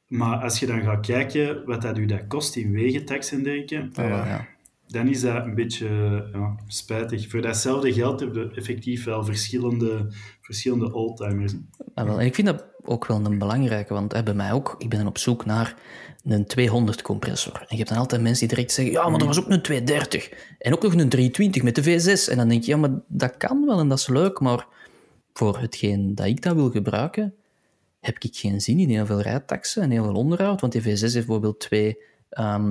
Maar 0.06 0.38
als 0.38 0.58
je 0.58 0.66
dan 0.66 0.82
gaat 0.82 1.06
kijken 1.06 1.64
wat 1.64 1.82
dat 1.82 1.98
u 1.98 2.06
dat 2.06 2.26
kost 2.28 2.56
in 2.56 2.72
wegentax 2.72 3.32
en 3.32 3.42
dergelijke, 3.42 3.88
ja, 4.02 4.26
ja 4.26 4.55
dan 4.86 5.08
is 5.08 5.20
dat 5.20 5.44
een 5.44 5.54
beetje 5.54 5.88
ja, 6.32 6.54
spijtig. 6.66 7.28
Voor 7.28 7.42
datzelfde 7.42 7.92
geld 7.92 8.20
heb 8.20 8.34
je 8.34 8.50
effectief 8.54 9.04
wel 9.04 9.24
verschillende, 9.24 10.06
verschillende 10.40 10.92
oldtimers. 10.92 11.54
Ah, 11.94 12.06
wel, 12.06 12.20
en 12.20 12.26
ik 12.26 12.34
vind 12.34 12.46
dat 12.46 12.64
ook 12.82 13.06
wel 13.06 13.24
een 13.24 13.38
belangrijke, 13.38 13.94
want 13.94 14.24
bij 14.24 14.34
mij 14.34 14.52
ook, 14.52 14.74
ik 14.78 14.88
ben 14.88 15.06
op 15.06 15.18
zoek 15.18 15.44
naar 15.44 15.74
een 16.24 16.46
200 16.46 17.02
compressor. 17.02 17.54
En 17.54 17.66
je 17.68 17.76
hebt 17.76 17.88
dan 17.88 17.98
altijd 17.98 18.22
mensen 18.22 18.46
die 18.46 18.56
direct 18.56 18.72
zeggen, 18.72 18.94
ja, 18.94 19.08
maar 19.08 19.20
er 19.20 19.26
was 19.26 19.38
ook 19.38 19.50
een 19.50 19.62
230. 19.62 20.30
En 20.58 20.72
ook 20.72 20.82
nog 20.82 20.92
een 20.92 21.08
320 21.08 21.62
met 21.62 21.74
de 21.74 21.82
V6. 21.82 22.30
En 22.30 22.36
dan 22.36 22.48
denk 22.48 22.62
je, 22.62 22.70
ja, 22.70 22.76
maar 22.76 22.90
dat 23.08 23.36
kan 23.36 23.66
wel 23.66 23.78
en 23.78 23.88
dat 23.88 23.98
is 23.98 24.08
leuk, 24.08 24.40
maar 24.40 24.66
voor 25.32 25.58
hetgeen 25.58 26.14
dat 26.14 26.26
ik 26.26 26.42
dat 26.42 26.54
wil 26.54 26.70
gebruiken, 26.70 27.34
heb 28.00 28.16
ik 28.18 28.36
geen 28.36 28.60
zin 28.60 28.78
in 28.78 28.88
heel 28.88 29.06
veel 29.06 29.20
rijtaxen 29.20 29.82
en 29.82 29.90
heel 29.90 30.04
veel 30.04 30.14
onderhoud. 30.14 30.60
Want 30.60 30.72
die 30.72 30.82
V6 30.82 30.86
heeft 30.86 31.14
bijvoorbeeld 31.14 31.60
twee... 31.60 31.98
Um, 32.38 32.70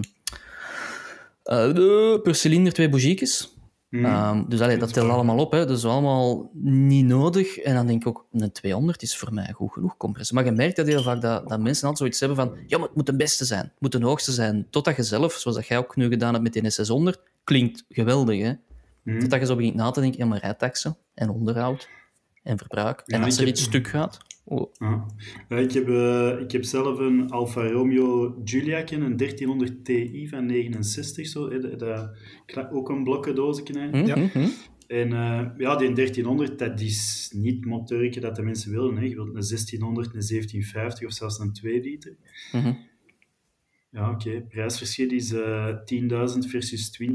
uh, 1.51 2.21
per 2.21 2.35
cilinder 2.35 2.73
twee 2.73 2.89
bougiekjes. 2.89 3.55
Mm. 3.89 4.05
Um, 4.05 4.45
dus 4.49 4.61
allee, 4.61 4.77
dat 4.77 4.93
telt 4.93 5.09
allemaal 5.09 5.37
op. 5.37 5.51
Hè. 5.51 5.65
Dus 5.65 5.85
allemaal 5.85 6.49
niet 6.61 7.05
nodig. 7.05 7.57
En 7.57 7.75
dan 7.75 7.87
denk 7.87 8.01
ik 8.01 8.07
ook, 8.07 8.25
een 8.31 8.51
200 8.51 9.01
is 9.01 9.17
voor 9.17 9.33
mij 9.33 9.51
goed 9.53 9.71
genoeg 9.71 9.97
compressor. 9.97 10.35
Maar 10.35 10.45
je 10.45 10.51
merkt 10.51 10.75
dat 10.75 10.87
heel 10.87 11.03
vaak 11.03 11.21
dat, 11.21 11.49
dat 11.49 11.59
mensen 11.59 11.87
altijd 11.87 11.97
zoiets 11.97 12.19
hebben 12.19 12.37
van 12.37 12.57
ja, 12.67 12.77
maar 12.77 12.87
het 12.87 12.95
moet 12.95 13.05
de 13.05 13.15
beste 13.15 13.45
zijn. 13.45 13.63
Het 13.63 13.79
moet 13.79 13.91
de 13.91 14.03
hoogste 14.03 14.31
zijn. 14.31 14.67
Totdat 14.69 14.95
je 14.95 15.03
zelf, 15.03 15.33
zoals 15.33 15.57
dat 15.57 15.67
jij 15.67 15.77
ook 15.77 15.95
nu 15.95 16.07
gedaan 16.07 16.31
hebt 16.31 16.43
met 16.43 16.53
die 16.53 16.69
600 16.69 17.19
klinkt 17.43 17.85
geweldig. 17.89 18.41
Hè? 18.41 18.53
Mm. 19.03 19.19
Totdat 19.19 19.39
je 19.39 19.45
zo 19.45 19.55
begint 19.55 19.75
na 19.75 19.91
te 19.91 20.01
denken, 20.01 20.19
ja, 20.19 20.25
maar 20.25 20.39
rijtaxen 20.39 20.97
en 21.13 21.29
onderhoud 21.29 21.89
en 22.43 22.57
verbruik. 22.57 23.03
en 23.05 23.23
als 23.23 23.37
er 23.37 23.47
iets 23.47 23.63
stuk 23.63 23.87
gaat... 23.87 24.17
Oh. 24.47 24.71
Ja. 24.77 25.05
ik, 25.57 25.71
heb, 25.71 25.87
uh, 25.87 26.39
ik 26.39 26.51
heb 26.51 26.63
zelf 26.63 26.99
een 26.99 27.29
Alfa 27.29 27.67
Romeo 27.67 28.41
Giulia, 28.43 28.91
een 28.91 29.17
1300 29.17 29.85
Ti 29.85 30.27
van 30.27 30.45
69, 30.45 31.27
zo, 31.27 31.49
hè, 31.49 31.77
dat, 31.77 32.09
ook 32.71 32.89
een 32.89 33.03
blokkendoosje. 33.03 33.89
Mm 33.91 34.05
ja. 34.05 34.15
Mhm. 34.15 34.47
En 34.87 35.11
uh, 35.11 35.47
ja, 35.57 35.75
die 35.75 35.93
1300, 35.93 36.59
dat 36.59 36.81
is 36.81 37.31
niet 37.35 37.55
het 37.55 37.65
motorje 37.65 38.19
dat 38.19 38.35
de 38.35 38.41
mensen 38.41 38.71
willen. 38.71 38.95
Hè. 38.95 39.03
Je 39.03 39.15
wilt 39.15 39.27
een 39.27 39.33
1600, 39.33 40.07
een 40.07 40.27
1750 40.27 41.07
of 41.07 41.13
zelfs 41.13 41.39
een 41.39 41.53
2 41.53 41.81
liter. 41.81 42.15
Mm 42.51 42.77
Ja, 43.89 44.11
oké. 44.11 44.27
Okay. 44.27 44.41
Prijsverschil 44.41 45.09
is 45.09 45.31
uh, 45.31 45.69
eh, 45.69 46.33
10.000 46.33 46.37
versus 46.47 47.01
20.000 47.01 47.07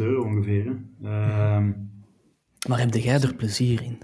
euro 0.00 0.22
ongeveer. 0.22 0.64
Hè. 0.64 0.70
Uh, 1.02 1.68
maar 2.68 2.78
heb 2.78 2.94
jij 2.94 3.20
er 3.20 3.34
plezier 3.34 3.82
in? 3.82 3.98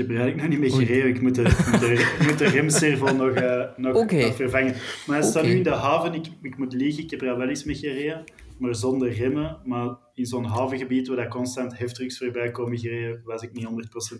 Ik 0.00 0.06
heb 0.06 0.16
er 0.16 0.22
eigenlijk 0.22 0.50
nog 0.50 0.60
niet 0.60 0.78
mee 0.78 0.86
gereden. 0.86 1.08
Ik 1.08 1.20
moet 1.20 1.34
de, 1.34 1.42
de, 1.42 2.16
moet 2.26 2.38
de 2.38 2.48
remservo 2.48 3.14
nog, 3.14 3.36
uh, 3.36 3.62
nog, 3.76 3.96
okay. 3.96 4.32
vervangen. 4.32 4.74
Maar 5.06 5.18
hij 5.18 5.26
staat 5.28 5.44
nu 5.44 5.50
in 5.50 5.62
de 5.62 5.70
haven. 5.70 6.14
Ik, 6.14 6.26
ik 6.42 6.58
moet 6.58 6.72
liegen, 6.72 7.02
ik 7.02 7.10
heb 7.10 7.22
er 7.22 7.36
wel 7.36 7.48
eens 7.48 7.64
mee 7.64 7.74
gereden. 7.74 8.24
Maar 8.58 8.74
zonder 8.74 9.12
remmen. 9.12 9.58
Maar 9.64 9.96
in 10.14 10.26
zo'n 10.26 10.44
havengebied 10.44 11.08
waar 11.08 11.16
dat 11.16 11.28
constant 11.28 11.78
heftrucks 11.78 12.18
voorbij 12.18 12.50
komen 12.50 12.78
gereden, 12.78 13.20
was 13.24 13.42
ik 13.42 13.52
niet 13.52 13.64
100% 13.64 13.68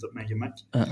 op 0.01 0.12
mijn 0.12 0.27
gemak. 0.27 0.59
Uh, 0.71 0.83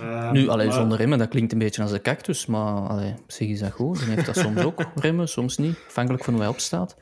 uh, 0.00 0.32
nu, 0.32 0.48
alleen 0.48 0.72
zonder 0.72 0.98
remmen, 0.98 1.18
dat 1.18 1.28
klinkt 1.28 1.52
een 1.52 1.58
beetje 1.58 1.82
als 1.82 1.92
een 1.92 2.02
cactus. 2.02 2.46
Maar 2.46 2.88
allee, 2.88 3.14
zeg, 3.26 3.48
is 3.48 3.60
dat 3.60 3.72
goed? 3.72 3.98
Dan 3.98 4.08
heeft 4.08 4.26
dat 4.26 4.36
soms 4.36 4.62
ook 4.62 4.84
remmen, 4.94 5.28
soms 5.28 5.56
niet. 5.56 5.76
Afhankelijk 5.86 6.24
van 6.24 6.34
hoe 6.34 6.42
hij 6.42 6.52
opstaat. 6.52 6.96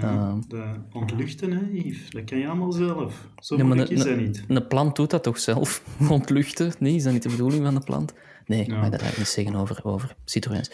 Ja, 0.00 0.38
de 0.48 0.64
ontluchten, 0.92 1.52
hè, 1.52 1.60
Yves. 1.72 2.10
Dat 2.10 2.24
kan 2.24 2.38
je 2.38 2.46
allemaal 2.46 2.72
zelf. 2.72 3.28
Zo 3.38 3.56
ja, 3.56 3.64
moeilijk 3.64 3.90
is 3.90 4.04
dat 4.04 4.16
niet. 4.16 4.44
Een 4.48 4.66
plant 4.66 4.96
doet 4.96 5.10
dat 5.10 5.22
toch 5.22 5.38
zelf? 5.38 5.82
ontluchten? 6.10 6.72
Nee, 6.78 6.94
is 6.94 7.02
dat 7.02 7.12
niet 7.12 7.22
de 7.22 7.28
bedoeling 7.28 7.64
van 7.64 7.74
de 7.74 7.80
plant? 7.80 8.14
Nee, 8.46 8.66
ja. 8.66 8.80
maar 8.80 8.90
dat 8.90 9.02
ga 9.02 9.08
ik 9.08 9.18
niet 9.18 9.26
zeggen 9.26 9.54
over, 9.54 9.80
over 9.82 10.14
Citroëns. 10.24 10.70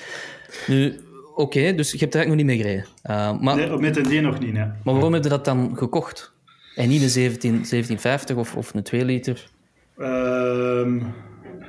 Nu, 0.67 1.01
oké, 1.35 1.75
dus 1.75 1.93
je 1.93 1.99
hebt 1.99 2.15
er 2.15 2.21
eigenlijk 2.21 2.29
nog 2.29 2.37
niet 2.37 2.47
mee 2.47 2.57
gereden. 2.57 2.85
Uh, 3.05 3.41
maar, 3.41 3.57
nee, 3.57 3.79
met 3.79 3.97
een 3.97 4.05
D 4.05 4.23
nog 4.23 4.39
niet, 4.39 4.53
nee. 4.53 4.65
Maar 4.65 4.95
waarom 4.95 5.13
heb 5.13 5.23
je 5.23 5.29
dat 5.29 5.45
dan 5.45 5.77
gekocht? 5.77 6.33
En 6.75 6.89
niet 6.89 7.03
een 7.03 7.09
17, 7.09 7.51
1750 7.51 8.37
of, 8.37 8.57
of 8.57 8.75
een 8.75 8.83
2 8.83 9.05
liter? 9.05 9.47
Uh, 9.99 11.03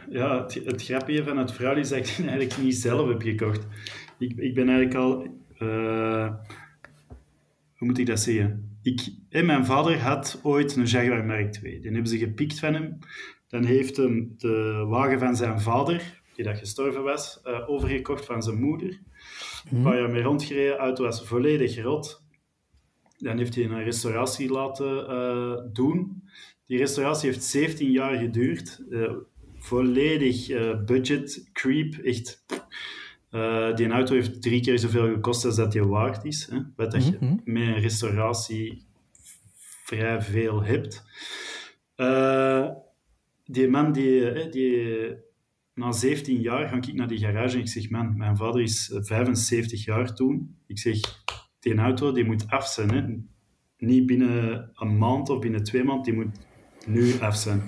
ja, 0.09 0.41
het, 0.43 0.61
het 0.65 0.83
grapje 0.83 1.23
van 1.23 1.37
het 1.37 1.51
verhaal 1.51 1.77
is 1.77 1.89
dat 1.89 1.97
ik 1.97 2.07
het 2.07 2.27
eigenlijk 2.27 2.57
niet 2.57 2.75
zelf 2.75 3.07
heb 3.07 3.21
gekocht. 3.21 3.67
Ik, 4.17 4.33
ik 4.37 4.53
ben 4.53 4.69
eigenlijk 4.69 4.95
al... 4.95 5.27
Uh, 5.59 6.27
hoe 7.85 7.93
moet 7.93 8.03
ik 8.03 8.09
dat 8.09 8.19
zeggen? 8.19 8.77
Ik, 8.81 9.11
mijn 9.29 9.65
vader 9.65 9.99
had 9.99 10.39
ooit 10.43 10.75
een 10.75 10.85
Jaguar 10.85 11.25
Mark 11.25 11.63
II. 11.63 11.79
Die 11.79 11.91
hebben 11.91 12.07
ze 12.09 12.17
gepikt 12.17 12.59
van 12.59 12.73
hem. 12.73 12.97
Dan 13.47 13.63
heeft 13.63 13.97
hem 13.97 14.33
de 14.37 14.85
wagen 14.87 15.19
van 15.19 15.35
zijn 15.35 15.61
vader, 15.61 16.21
die 16.35 16.45
dat 16.45 16.57
gestorven 16.57 17.03
was, 17.03 17.41
uh, 17.43 17.69
overgekocht 17.69 18.25
van 18.25 18.43
zijn 18.43 18.59
moeder. 18.59 19.01
Een 19.71 19.81
paar 19.81 19.99
jaar 19.99 20.09
mee 20.09 20.21
rondgereden. 20.21 20.71
De 20.71 20.77
auto 20.77 21.03
was 21.03 21.27
volledig 21.27 21.81
rot. 21.83 22.23
Dan 23.17 23.37
heeft 23.37 23.55
hij 23.55 23.63
een 23.63 23.83
restauratie 23.83 24.49
laten 24.49 25.09
uh, 25.09 25.73
doen. 25.73 26.23
Die 26.65 26.77
restauratie 26.77 27.29
heeft 27.29 27.43
17 27.43 27.91
jaar 27.91 28.17
geduurd. 28.17 28.83
Uh, 28.89 29.11
volledig 29.55 30.47
budget 30.85 31.49
creep. 31.53 31.93
Echt 31.93 32.45
uh, 33.35 33.75
die 33.75 33.89
auto 33.89 34.13
heeft 34.13 34.41
drie 34.41 34.61
keer 34.61 34.79
zoveel 34.79 35.07
gekost 35.07 35.45
als 35.45 35.55
dat 35.55 35.71
die 35.71 35.83
waard 35.83 36.25
is. 36.25 36.47
Hè? 36.49 36.57
Wat 36.75 36.91
dat 36.91 37.05
je 37.05 37.17
mhm. 37.19 37.35
met 37.43 37.63
een 37.63 37.79
restauratie 37.79 38.85
vrij 39.83 40.21
veel 40.21 40.63
hebt. 40.63 41.03
Uh, 41.97 42.69
die 43.45 43.67
man 43.67 43.91
die, 43.91 44.45
uh, 44.45 44.51
die 44.51 45.13
na 45.73 45.91
17 45.91 46.41
jaar 46.41 46.67
ga 46.67 46.75
ik 46.75 46.93
naar 46.93 47.07
die 47.07 47.17
garage 47.17 47.55
en 47.55 47.61
ik 47.61 47.67
zeg, 47.67 47.89
man, 47.89 48.17
mijn 48.17 48.37
vader 48.37 48.61
is 48.61 48.91
75 48.93 49.85
jaar 49.85 50.13
toen. 50.13 50.57
Ik 50.67 50.79
zeg, 50.79 50.99
die 51.59 51.75
auto 51.75 52.11
die 52.11 52.25
moet 52.25 52.47
af 52.47 52.67
zijn. 52.67 52.93
Hè? 52.93 53.03
Niet 53.77 54.05
binnen 54.05 54.69
een 54.75 54.97
maand 54.97 55.29
of 55.29 55.39
binnen 55.39 55.63
twee 55.63 55.83
maanden, 55.83 56.03
die 56.03 56.13
moet 56.13 56.37
nu 56.85 57.19
af 57.19 57.35
zijn. 57.35 57.61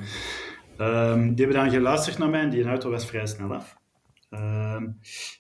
Um, 0.80 1.36
die 1.36 1.46
hebben 1.46 1.64
dan 1.64 1.72
geluisterd 1.72 2.18
naar 2.18 2.30
mij 2.30 2.42
en 2.42 2.50
die 2.50 2.64
auto 2.64 2.90
was 2.90 3.06
vrij 3.06 3.26
snel 3.26 3.54
af. 3.54 3.77
Ehm, 4.30 4.88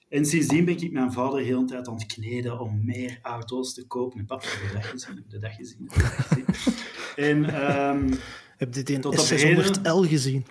en 0.10 0.26
sindsdien 0.26 0.66
ben 0.66 0.82
ik 0.82 0.92
mijn 0.92 1.12
vader 1.12 1.40
heel 1.40 1.60
de 1.60 1.66
tijd 1.66 1.88
aan 1.88 1.94
het 1.94 2.06
kneden 2.06 2.60
om 2.60 2.86
meer 2.86 3.20
auto's 3.22 3.74
te 3.74 3.88
kopen. 3.88 4.20
En 4.20 4.26
papa, 4.26 4.46
heb 4.48 4.68
de 4.68 4.74
dag 4.74 4.90
gezien? 4.90 5.16
Heb 5.16 5.30
de 5.30 5.40
dag 5.40 5.56
gezien? 5.56 5.90
En, 7.18 7.72
um, 7.90 8.10
heb 8.58 8.74
je 8.74 8.84
die 8.84 9.00
tot 9.00 9.34
600L 9.34 10.08
gezien? 10.10 10.46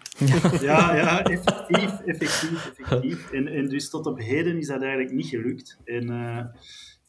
Ja, 0.61 0.97
ja, 0.97 1.23
effectief, 1.23 2.01
effectief, 2.01 2.73
effectief. 2.79 3.31
En, 3.31 3.49
en 3.49 3.69
dus 3.69 3.91
tot 3.91 4.07
op 4.07 4.19
heden 4.19 4.59
is 4.59 4.67
dat 4.67 4.81
eigenlijk 4.81 5.13
niet 5.13 5.27
gelukt. 5.27 5.79
En 5.85 6.11
uh, 6.11 6.45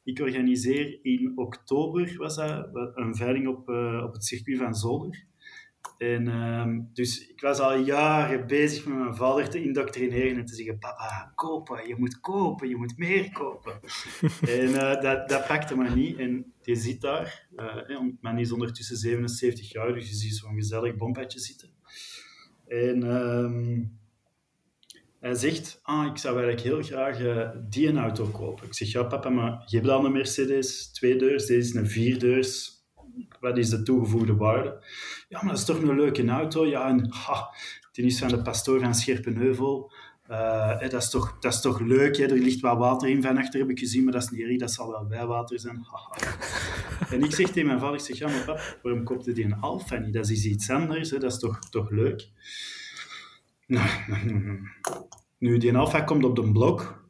ik 0.03 0.19
organiseer 0.19 0.99
in 1.01 1.31
oktober 1.35 2.15
was 2.17 2.35
dat, 2.35 2.69
een 2.95 3.15
veiling 3.15 3.47
op, 3.47 3.69
uh, 3.69 4.03
op 4.05 4.13
het 4.13 4.25
circuit 4.25 4.57
van 4.57 4.75
Zolder. 4.75 5.25
En, 5.97 6.27
ehm, 6.27 6.79
dus 6.93 7.27
ik 7.27 7.41
was 7.41 7.59
al 7.59 7.77
jaren 7.77 8.47
bezig 8.47 8.85
met 8.85 8.97
mijn 8.97 9.15
vader 9.15 9.49
te 9.49 9.63
indoctrineren 9.63 10.37
en 10.37 10.45
te 10.45 10.55
zeggen: 10.55 10.79
Papa, 10.79 11.31
kopen, 11.35 11.87
je 11.87 11.95
moet 11.97 12.19
kopen, 12.19 12.69
je 12.69 12.75
moet 12.75 12.97
meer 12.97 13.31
kopen. 13.31 13.79
en 14.59 14.69
uh, 14.69 15.01
dat, 15.01 15.29
dat 15.29 15.47
pakte 15.47 15.77
me 15.77 15.89
niet. 15.89 16.17
En 16.17 16.53
je 16.61 16.75
zit 16.75 17.01
daar, 17.01 17.47
uh, 17.87 18.01
man 18.21 18.39
is 18.39 18.51
ondertussen 18.51 18.97
77 18.97 19.71
jaar, 19.71 19.93
dus 19.93 20.09
je 20.09 20.15
ziet 20.15 20.35
zo'n 20.35 20.55
gezellig 20.55 20.95
bompetje 20.95 21.39
zitten. 21.39 21.69
En 22.67 23.03
um, 23.03 23.99
hij 25.19 25.33
zegt: 25.33 25.79
ah, 25.83 26.05
Ik 26.05 26.17
zou 26.17 26.35
eigenlijk 26.35 26.67
heel 26.67 26.83
graag 26.83 27.19
uh, 27.19 27.49
die 27.69 27.87
een 27.87 27.97
auto 27.97 28.25
kopen. 28.25 28.65
Ik 28.65 28.73
zeg: 28.73 28.91
Ja, 28.91 29.03
papa, 29.03 29.29
maar 29.29 29.63
je 29.65 29.77
hebt 29.77 29.89
al 29.89 30.05
een 30.05 30.11
Mercedes, 30.11 30.91
twee 30.91 31.15
deurs, 31.15 31.45
deze 31.45 31.67
is 31.67 31.73
een 31.73 31.87
vierdeurs 31.87 32.77
wat 33.39 33.57
is 33.57 33.69
de 33.69 33.83
toegevoegde 33.83 34.35
waarde? 34.35 34.83
Ja, 35.27 35.39
maar 35.41 35.49
dat 35.49 35.57
is 35.57 35.65
toch 35.65 35.81
een 35.81 35.95
leuke 35.95 36.27
auto. 36.27 36.65
Ja, 36.65 36.87
en 36.87 37.11
ha, 37.11 37.53
die 37.91 38.05
is 38.05 38.19
van 38.19 38.27
de 38.27 38.41
pastoor 38.41 38.79
van 38.79 38.95
Scherpenheuvel. 38.95 39.91
Uh, 40.29 40.79
dat, 40.79 40.93
is 40.93 41.09
toch, 41.09 41.37
dat 41.39 41.53
is 41.53 41.61
toch 41.61 41.79
leuk, 41.79 42.17
hè? 42.17 42.23
er 42.23 42.37
ligt 42.37 42.59
wat 42.59 42.77
water 42.77 43.09
in 43.09 43.21
van 43.21 43.37
achter, 43.37 43.59
heb 43.59 43.69
ik 43.69 43.79
gezien, 43.79 44.03
maar 44.03 44.13
dat 44.13 44.23
is 44.23 44.29
niet 44.29 44.41
erg, 44.41 44.57
dat 44.57 44.71
zal 44.71 44.91
wel 44.91 45.05
bijwater 45.05 45.59
zijn. 45.59 45.85
en 47.11 47.23
ik 47.23 47.31
zeg 47.31 47.51
tegen 47.51 47.65
mijn 47.65 47.79
vader, 47.79 47.95
ik 47.95 48.01
zeg, 48.01 48.17
ja, 48.17 48.27
maar 48.27 48.45
pap, 48.45 48.79
waarom 48.83 49.03
koopte 49.03 49.31
die 49.31 49.45
een 49.45 49.59
Alfa 49.59 49.97
niet? 49.97 50.13
Dat 50.13 50.29
is 50.29 50.45
iets 50.45 50.69
anders, 50.69 51.09
hè? 51.09 51.19
dat 51.19 51.31
is 51.31 51.39
toch, 51.39 51.59
toch 51.69 51.89
leuk? 51.89 52.29
Nou, 53.67 53.89
nu, 55.37 55.57
die 55.57 55.77
Alfa 55.77 56.01
komt 56.01 56.23
op 56.23 56.35
de 56.35 56.51
blok, 56.51 57.05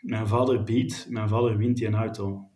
mijn 0.00 0.28
vader 0.28 0.64
biedt, 0.64 1.06
mijn 1.08 1.28
vader 1.28 1.56
wint 1.56 1.76
die 1.76 1.86
een 1.86 1.94
auto. 1.94 2.49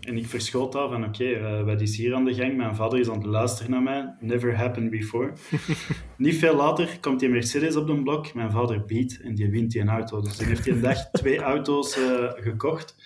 En 0.00 0.16
ik 0.16 0.26
verschoot 0.26 0.74
al 0.74 0.88
van, 0.88 1.04
oké, 1.04 1.22
okay, 1.22 1.58
uh, 1.58 1.64
wat 1.64 1.80
is 1.80 1.96
hier 1.96 2.14
aan 2.14 2.24
de 2.24 2.34
gang? 2.34 2.56
Mijn 2.56 2.74
vader 2.74 2.98
is 2.98 3.08
aan 3.08 3.16
het 3.16 3.26
luisteren 3.26 3.70
naar 3.70 3.82
mij. 3.82 4.14
Never 4.20 4.56
happened 4.56 4.90
before. 4.90 5.32
Niet 6.16 6.36
veel 6.36 6.56
later 6.56 6.98
komt 7.00 7.20
die 7.20 7.28
Mercedes 7.28 7.76
op 7.76 7.86
de 7.86 8.02
blok. 8.02 8.34
Mijn 8.34 8.50
vader 8.50 8.84
biedt 8.84 9.20
en 9.20 9.34
die 9.34 9.50
wint 9.50 9.70
die 9.70 9.80
een 9.80 9.88
auto. 9.88 10.20
Dus 10.20 10.36
dan 10.36 10.46
heeft 10.46 10.64
hij 10.64 10.74
een 10.74 10.80
dag 10.80 11.10
twee 11.10 11.38
auto's 11.38 11.98
uh, 11.98 12.30
gekocht. 12.34 12.96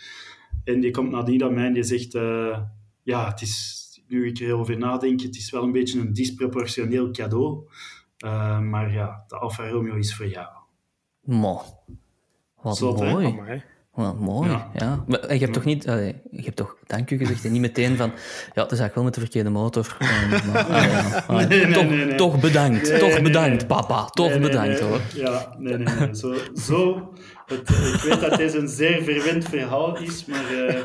En 0.64 0.80
die 0.80 0.90
komt 0.90 1.10
nadien 1.10 1.44
aan 1.44 1.54
mij 1.54 1.66
en 1.66 1.72
die 1.72 1.82
zegt, 1.82 2.14
uh, 2.14 2.58
ja, 3.02 3.28
het 3.28 3.40
is, 3.40 3.86
nu 4.08 4.26
ik 4.26 4.38
erover 4.38 4.78
nadenk, 4.78 5.20
het 5.20 5.36
is 5.36 5.50
wel 5.50 5.62
een 5.62 5.72
beetje 5.72 6.00
een 6.00 6.12
disproportioneel 6.12 7.10
cadeau. 7.10 7.68
maar 8.60 8.92
ja, 8.92 9.24
de 9.28 9.36
Alfa 9.36 9.68
Romeo 9.68 9.94
is 9.94 10.14
voor 10.14 10.28
jou. 10.28 10.48
Mo. 11.20 11.62
Wat 12.62 12.76
Zot, 12.76 13.00
mooi. 13.00 13.62
Well, 13.94 14.12
mooi, 14.18 14.50
ja. 14.74 15.04
Maar 15.06 15.34
je 15.34 15.38
hebt 15.40 15.52
toch 15.52 15.64
niet... 15.64 15.84
je 15.84 16.14
hebt 16.30 16.56
toch 16.56 16.76
dank 16.86 17.10
u 17.10 17.16
gezegd 17.16 17.44
en 17.44 17.52
niet 17.52 17.60
meteen 17.60 17.96
van... 17.96 18.12
Ja, 18.54 18.62
het 18.62 18.72
is 18.72 18.78
eigenlijk 18.78 18.94
wel 18.94 19.04
met 19.04 19.14
de 19.14 19.20
verkeerde 19.20 19.50
motor. 19.50 19.96
toch, 21.72 22.16
toch 22.16 22.40
bedankt. 22.40 22.98
toch 22.98 23.22
bedankt, 23.22 23.66
papa. 23.66 24.04
Toch 24.04 24.38
bedankt, 24.40 24.80
hoor. 24.80 25.00
Ja, 25.14 25.54
nee, 25.58 25.76
nee, 25.76 25.94
nee. 25.98 26.14
Zo, 26.14 26.34
zo 26.54 27.10
ik 27.50 28.00
weet 28.02 28.20
dat 28.20 28.36
deze 28.36 28.58
een 28.58 28.68
zeer 28.68 29.02
verwend 29.02 29.44
verhaal 29.44 29.98
is, 29.98 30.24
maar 30.24 30.52
uh, 30.52 30.82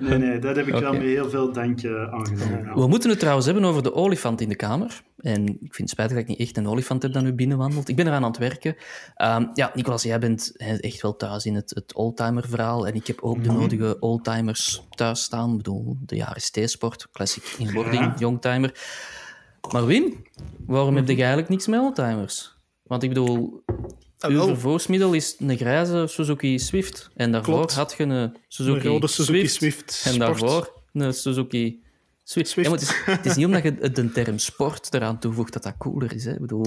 nee, 0.00 0.18
nee, 0.18 0.38
dat 0.38 0.56
heb 0.56 0.66
ik 0.66 0.74
wel 0.74 0.92
met 0.92 1.02
heel 1.02 1.30
veel 1.30 1.52
dank 1.52 1.82
uh, 1.82 2.12
aangenomen. 2.12 2.74
We 2.74 2.86
moeten 2.86 3.10
het 3.10 3.18
trouwens 3.18 3.46
hebben 3.46 3.64
over 3.64 3.82
de 3.82 3.94
olifant 3.94 4.40
in 4.40 4.48
de 4.48 4.56
kamer. 4.56 5.02
En 5.16 5.46
ik 5.46 5.74
vind 5.74 5.76
het 5.76 5.90
spijtig 5.90 6.16
dat 6.16 6.22
ik 6.24 6.28
niet 6.28 6.38
echt 6.38 6.56
een 6.56 6.68
olifant 6.68 7.02
heb 7.02 7.12
dat 7.12 7.22
nu 7.22 7.32
binnenwandelt. 7.32 7.88
Ik 7.88 7.96
ben 7.96 8.06
eraan 8.06 8.22
aan 8.22 8.30
het 8.30 8.38
werken. 8.38 8.76
Um, 9.22 9.50
ja, 9.54 9.70
Nicolas, 9.74 10.02
jij 10.02 10.18
bent 10.18 10.56
echt 10.56 11.02
wel 11.02 11.16
thuis 11.16 11.46
in 11.46 11.54
het, 11.54 11.70
het 11.74 11.94
oldtimer-verhaal. 11.94 12.86
En 12.86 12.94
ik 12.94 13.06
heb 13.06 13.20
ook 13.20 13.42
de 13.42 13.50
mhm. 13.50 13.58
nodige 13.58 13.96
oldtimers 14.00 14.82
thuis 14.90 15.22
staan. 15.22 15.50
Ik 15.50 15.56
bedoel, 15.56 15.96
de 16.00 16.16
jaren 16.16 16.42
T-sport, 16.42 17.08
classic 17.12 17.54
in 17.58 17.72
wording, 17.72 18.04
ja. 18.04 18.14
youngtimer. 18.18 18.80
Maar 19.72 19.86
Wim, 19.86 20.22
waarom 20.66 20.96
heb 20.96 21.06
je 21.06 21.12
mhm. 21.12 21.20
eigenlijk 21.20 21.50
niks 21.50 21.66
met 21.66 21.80
oldtimers? 21.80 22.54
Want 22.82 23.02
ik 23.02 23.08
bedoel, 23.08 23.62
Ah, 24.18 24.30
Uw 24.30 24.44
vervoersmiddel 24.44 25.12
is 25.12 25.36
een 25.38 25.56
grijze 25.56 26.06
Suzuki 26.08 26.58
Swift. 26.58 27.10
En 27.14 27.32
daarvoor 27.32 27.70
had 27.72 27.94
je 27.98 28.04
een 28.04 28.36
Suzuki, 28.48 28.88
een 28.88 29.08
Suzuki 29.08 29.48
Swift. 29.48 30.02
en 30.04 30.18
daarvoor 30.18 30.82
een 30.92 31.14
Suzuki 31.14 31.82
Swift. 32.24 32.54
Ja, 32.54 32.70
het, 32.70 32.80
is, 32.82 32.92
het, 33.04 33.26
is, 33.26 33.36
niet 33.36 33.46
omdat 33.46 33.62
je 33.62 33.90
de 33.90 34.12
term 34.12 34.38
sport 34.38 34.94
eraan 34.94 35.18
toevoegt 35.18 35.52
dat 35.52 35.62
dat 35.62 35.74
cooler 35.78 36.14
is. 36.14 36.24
Hè. 36.24 36.32
Ik 36.32 36.40
bedoel, 36.40 36.66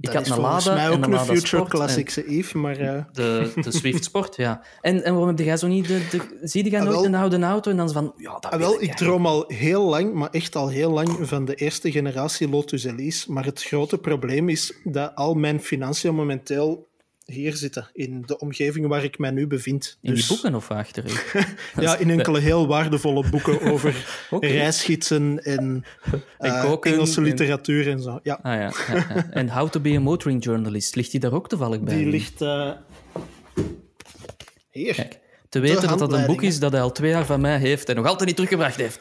ik 0.00 0.12
had 0.12 0.28
een 0.28 0.40
Lada 0.40 0.74
mij 0.74 0.90
ook 0.90 1.04
en 1.04 1.12
een, 1.12 1.18
Future 1.18 1.46
Sport 1.46 1.68
Classic, 1.68 2.16
Eve, 2.16 2.58
maar... 2.58 2.80
Uh... 2.80 3.04
De, 3.12 3.52
de 3.62 3.72
Swift 3.72 4.04
Sport, 4.10 4.36
ja. 4.36 4.62
En, 4.80 5.04
en 5.04 5.12
waarom 5.12 5.36
heb 5.36 5.46
jij 5.46 5.56
zo 5.56 5.66
niet... 5.66 5.86
De, 5.86 6.06
de, 6.10 6.38
zie 6.42 6.70
je 6.70 6.78
ah, 6.78 6.84
nooit 6.84 7.04
een 7.04 7.14
oude 7.14 7.38
auto 7.38 7.70
en 7.70 7.76
dan 7.76 7.90
van... 7.90 8.12
Ja, 8.16 8.32
dat 8.32 8.50
ah, 8.50 8.58
wel, 8.58 8.82
ik 8.82 8.94
droom 8.96 9.26
al 9.26 9.44
heel 9.48 9.88
lang, 9.88 10.14
maar 10.14 10.30
echt 10.30 10.56
al 10.56 10.68
heel 10.68 10.90
lang, 10.90 11.18
van 11.20 11.44
de 11.44 11.54
eerste 11.54 11.90
generatie 11.90 12.48
Lotus 12.48 12.84
Elise. 12.84 13.32
Maar 13.32 13.44
het 13.44 13.62
grote 13.62 13.98
probleem 13.98 14.48
is 14.48 14.72
dat 14.84 15.14
al 15.14 15.34
mijn 15.34 15.60
financiën 15.60 16.14
momenteel 16.14 16.86
hier 17.26 17.56
zitten, 17.56 17.88
in 17.92 18.22
de 18.26 18.38
omgeving 18.38 18.86
waar 18.86 19.04
ik 19.04 19.18
mij 19.18 19.30
nu 19.30 19.46
bevind. 19.46 19.98
In 20.02 20.14
dus... 20.14 20.26
die 20.26 20.36
boeken 20.36 20.54
of 20.54 20.70
achterin? 20.70 21.16
ja, 21.80 21.96
in 21.96 22.10
enkele 22.10 22.40
heel 22.40 22.66
waardevolle 22.66 23.30
boeken 23.30 23.60
over 23.60 24.06
okay. 24.30 24.50
reisgidsen 24.50 25.44
en, 25.44 25.84
uh, 26.40 26.76
Engelse 26.80 27.20
literatuur 27.20 27.90
en, 27.90 28.02
zo. 28.02 28.20
Ja. 28.22 28.38
Ah, 28.42 28.54
ja, 28.54 28.72
ja, 28.88 29.30
En 29.30 29.48
How 29.48 29.68
to 29.68 29.80
be 29.80 29.96
a 29.96 30.00
Motoring 30.00 30.44
Journalist, 30.44 30.94
ligt 30.94 31.10
die 31.10 31.20
daar 31.20 31.32
ook 31.32 31.48
toevallig 31.48 31.80
bij? 31.80 31.96
Die 31.96 32.06
ligt 32.06 32.42
uh... 32.42 32.70
hier. 34.70 34.94
Kijk, 34.94 35.18
te 35.48 35.60
weten 35.60 35.88
dat 35.88 35.98
dat 35.98 36.12
een 36.12 36.26
boek 36.26 36.42
is 36.42 36.58
dat 36.58 36.72
hij 36.72 36.80
al 36.80 36.92
twee 36.92 37.10
jaar 37.10 37.26
van 37.26 37.40
mij 37.40 37.58
heeft 37.58 37.88
en 37.88 37.96
nog 37.96 38.06
altijd 38.06 38.26
niet 38.26 38.36
teruggebracht 38.36 38.76
heeft. 38.76 39.00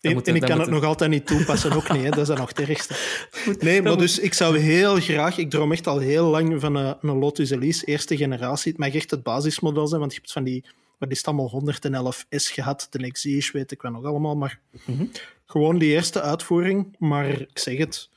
En, 0.00 0.24
en, 0.24 0.34
ik 0.34 0.40
kan 0.40 0.60
het 0.60 0.70
nog 0.70 0.84
altijd 0.84 1.10
niet 1.10 1.26
toepassen, 1.26 1.72
ook 1.72 1.92
niet. 1.92 2.02
Hè. 2.02 2.10
Dat 2.10 2.18
is 2.18 2.26
dan 2.26 2.36
nog 2.36 2.48
het 2.48 2.60
ergste. 2.60 2.94
Nee, 3.58 3.82
maar 3.82 3.96
dus 3.96 4.18
ik 4.18 4.34
zou 4.34 4.58
heel 4.58 4.96
graag... 5.00 5.38
Ik 5.38 5.50
droom 5.50 5.72
echt 5.72 5.86
al 5.86 5.98
heel 5.98 6.26
lang 6.26 6.60
van 6.60 6.74
een, 6.74 6.96
een 7.00 7.18
Lotus 7.18 7.50
Elise, 7.50 7.84
eerste 7.84 8.16
generatie. 8.16 8.72
Het 8.72 8.80
mag 8.80 8.94
echt 8.94 9.10
het 9.10 9.22
basismodel 9.22 9.86
zijn, 9.86 10.00
want 10.00 10.12
je 10.12 10.18
hebt 10.18 10.32
van 10.32 10.44
die... 10.44 10.64
Wat 10.98 11.10
is 11.10 11.16
het 11.16 11.26
allemaal? 11.26 11.62
111S 11.64 12.52
gehad, 12.52 12.86
de 12.90 12.98
Exige, 12.98 13.52
weet 13.52 13.70
ik 13.70 13.82
wel 13.82 13.90
nog 13.90 14.04
allemaal. 14.04 14.36
Maar 14.36 14.60
mhm. 14.84 15.04
gewoon 15.46 15.78
die 15.78 15.90
eerste 15.90 16.20
uitvoering. 16.20 16.96
Maar 16.98 17.28
ik 17.28 17.58
zeg 17.58 17.78
het 17.78 18.08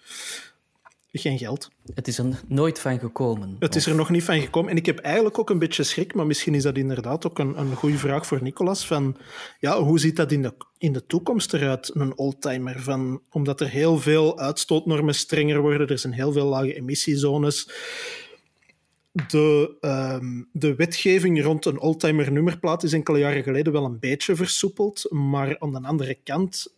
geen 1.11 1.37
geld. 1.37 1.69
Het 1.93 2.07
is 2.07 2.17
er 2.17 2.41
nooit 2.47 2.79
van 2.79 2.99
gekomen. 2.99 3.55
Het 3.59 3.75
is 3.75 3.85
er 3.85 3.95
nog 3.95 4.09
niet 4.09 4.23
van 4.23 4.41
gekomen. 4.41 4.71
En 4.71 4.77
ik 4.77 4.85
heb 4.85 4.99
eigenlijk 4.99 5.39
ook 5.39 5.49
een 5.49 5.59
beetje 5.59 5.83
schrik, 5.83 6.13
maar 6.13 6.25
misschien 6.25 6.55
is 6.55 6.63
dat 6.63 6.77
inderdaad 6.77 7.25
ook 7.25 7.39
een, 7.39 7.59
een 7.59 7.75
goede 7.75 7.97
vraag 7.97 8.25
voor 8.27 8.43
Nicolas. 8.43 8.87
Van, 8.87 9.17
ja, 9.59 9.81
hoe 9.83 9.99
ziet 9.99 10.15
dat 10.15 10.31
in 10.31 10.41
de, 10.41 10.53
in 10.77 10.93
de 10.93 11.05
toekomst 11.05 11.53
eruit, 11.53 11.91
een 11.93 12.17
oldtimer? 12.17 12.81
Van, 12.81 13.21
omdat 13.29 13.61
er 13.61 13.69
heel 13.69 13.97
veel 13.97 14.39
uitstootnormen 14.39 15.15
strenger 15.15 15.61
worden, 15.61 15.87
er 15.87 15.99
zijn 15.99 16.13
heel 16.13 16.31
veel 16.31 16.47
lage 16.47 16.75
emissiezones. 16.75 17.69
De, 19.11 19.77
um, 19.81 20.49
de 20.51 20.75
wetgeving 20.75 21.43
rond 21.43 21.65
een 21.65 21.79
oldtimer 21.79 22.31
nummerplaat 22.31 22.83
is 22.83 22.93
enkele 22.93 23.19
jaren 23.19 23.43
geleden 23.43 23.73
wel 23.73 23.85
een 23.85 23.99
beetje 23.99 24.35
versoepeld, 24.35 25.05
maar 25.09 25.59
aan 25.59 25.71
de 25.71 25.81
andere 25.81 26.17
kant, 26.23 26.75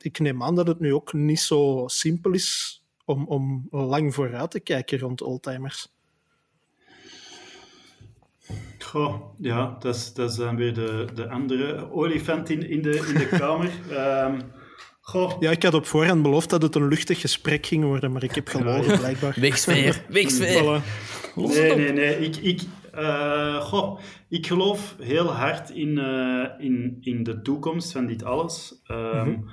ik 0.00 0.18
neem 0.18 0.42
aan 0.42 0.54
dat 0.54 0.66
het 0.66 0.80
nu 0.80 0.94
ook 0.94 1.12
niet 1.12 1.40
zo 1.40 1.84
simpel 1.86 2.32
is 2.32 2.79
om, 3.10 3.26
om 3.26 3.66
lang 3.70 4.14
vooruit 4.14 4.50
te 4.50 4.60
kijken 4.60 4.98
rond 4.98 5.22
oldtimers. 5.22 5.88
Goh, 8.78 9.20
ja, 9.38 9.76
dat 9.78 9.94
is, 9.94 10.14
dat 10.14 10.30
is 10.30 10.36
dan 10.36 10.56
weer 10.56 10.74
de, 10.74 11.06
de 11.14 11.28
andere 11.28 11.92
olifant 11.92 12.50
in, 12.50 12.70
in, 12.70 12.82
de, 12.82 13.06
in 13.08 13.14
de 13.14 13.28
kamer. 13.38 13.70
Um, 14.24 14.40
goh. 15.00 15.40
Ja, 15.40 15.50
ik 15.50 15.62
had 15.62 15.74
op 15.74 15.86
voorhand 15.86 16.22
beloofd 16.22 16.50
dat 16.50 16.62
het 16.62 16.74
een 16.74 16.88
luchtig 16.88 17.20
gesprek 17.20 17.66
ging 17.66 17.84
worden, 17.84 18.12
maar 18.12 18.22
ik 18.22 18.34
heb 18.34 18.48
gelogen, 18.48 18.98
blijkbaar. 18.98 19.36
Wegsfeer, 19.40 20.04
wegsfeer. 20.08 20.82
Nee, 21.34 21.74
nee, 21.76 21.92
nee. 21.92 22.18
Ik, 22.18 22.36
ik, 22.36 22.62
uh, 22.94 23.60
goh, 23.60 24.00
ik 24.28 24.46
geloof 24.46 24.96
heel 24.98 25.26
hard 25.32 25.70
in, 25.70 25.98
uh, 25.98 26.46
in, 26.58 26.98
in 27.00 27.22
de 27.22 27.42
toekomst 27.42 27.92
van 27.92 28.06
dit 28.06 28.24
alles. 28.24 28.82
Um, 28.88 28.96
mm 28.96 29.12
-hmm. 29.12 29.50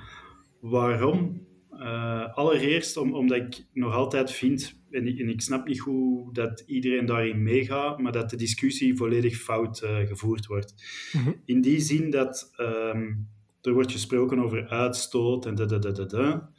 Waarom? 0.60 1.46
Uh, 1.78 2.34
allereerst 2.34 2.96
om, 2.96 3.14
omdat 3.14 3.38
ik 3.38 3.64
nog 3.72 3.94
altijd 3.94 4.32
vind, 4.32 4.80
en 4.90 5.06
ik, 5.06 5.18
en 5.18 5.28
ik, 5.28 5.40
snap 5.40 5.66
niet 5.66 5.78
hoe 5.78 6.32
dat 6.32 6.62
iedereen 6.66 7.06
daarin 7.06 7.42
meegaat, 7.42 7.98
maar 7.98 8.12
dat 8.12 8.30
de 8.30 8.36
discussie 8.36 8.96
volledig 8.96 9.36
fout 9.36 9.82
uh, 9.82 9.96
gevoerd 9.98 10.46
wordt. 10.46 10.74
Mhm. 11.12 11.32
In 11.44 11.60
die 11.60 11.80
zin 11.80 12.10
dat 12.10 12.52
um, 12.60 13.28
er 13.62 13.72
wordt 13.72 13.92
gesproken 13.92 14.38
over 14.38 14.68
uitstoot 14.68 15.46
en 15.46 15.54
da, 15.54 15.64
da, 15.64 15.78
da, 15.78 16.04
da, 16.04 16.50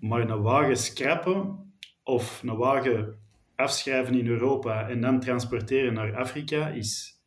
maar 0.00 0.30
een 0.30 0.42
wagen 0.42 0.76
scrappen 0.76 1.72
of 2.02 2.42
een 2.42 2.56
wagen 2.56 3.18
afschrijven 3.56 4.18
in 4.18 4.26
Europa 4.26 4.88
en 4.88 5.00
dan 5.00 5.20
transporteren 5.20 5.92
naar 5.92 6.16
Afrika 6.16 6.68
is, 6.68 7.20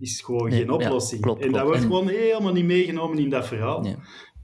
is 0.00 0.20
gewoon 0.20 0.52
geen 0.52 0.70
oplossing. 0.70 1.20
Ja, 1.20 1.26
klopt, 1.26 1.44
en 1.44 1.52
dat 1.52 1.66
wordt 1.66 1.80
gewoon 1.80 2.08
helemaal 2.08 2.52
niet 2.52 2.64
meegenomen 2.64 3.18
in 3.18 3.30
dat 3.30 3.46
verhaal. 3.46 3.84
Ja. 3.86 3.96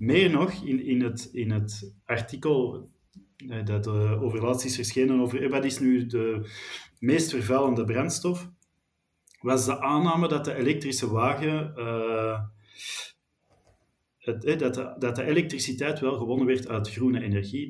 Meer 0.05 0.31
nog, 0.31 0.53
in, 0.53 0.85
in, 0.85 1.03
het, 1.03 1.29
in 1.33 1.51
het 1.51 1.93
artikel 2.05 2.89
eh, 3.49 3.65
dat 3.65 3.87
uh, 3.87 4.23
over 4.23 4.43
laatst 4.43 4.65
is 4.65 4.75
verschenen 4.75 5.21
over 5.21 5.43
eh, 5.43 5.51
wat 5.51 5.65
is 5.65 5.79
nu 5.79 6.07
de 6.07 6.51
meest 6.99 7.31
vervuilende 7.31 7.85
brandstof, 7.85 8.51
was 9.41 9.65
de 9.65 9.81
aanname 9.81 10.29
dat 10.29 10.45
de 10.45 10.55
elektrische 10.55 11.11
wagen 11.11 11.73
het, 14.19 14.59
dat, 14.59 14.75
de, 14.75 14.95
dat 14.99 15.17
de 15.17 15.25
elektriciteit 15.25 16.01
wel 16.01 16.19
gewonnen 16.19 16.47
werd 16.47 16.69
uit 16.69 16.91
groene 16.91 17.23
energie, 17.23 17.69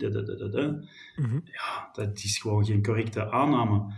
Mhm. 1.16 1.40
ja, 1.44 1.88
dat 1.92 2.18
is 2.18 2.38
gewoon 2.38 2.64
geen 2.64 2.83
correcte 2.83 3.31
aanname. 3.31 3.94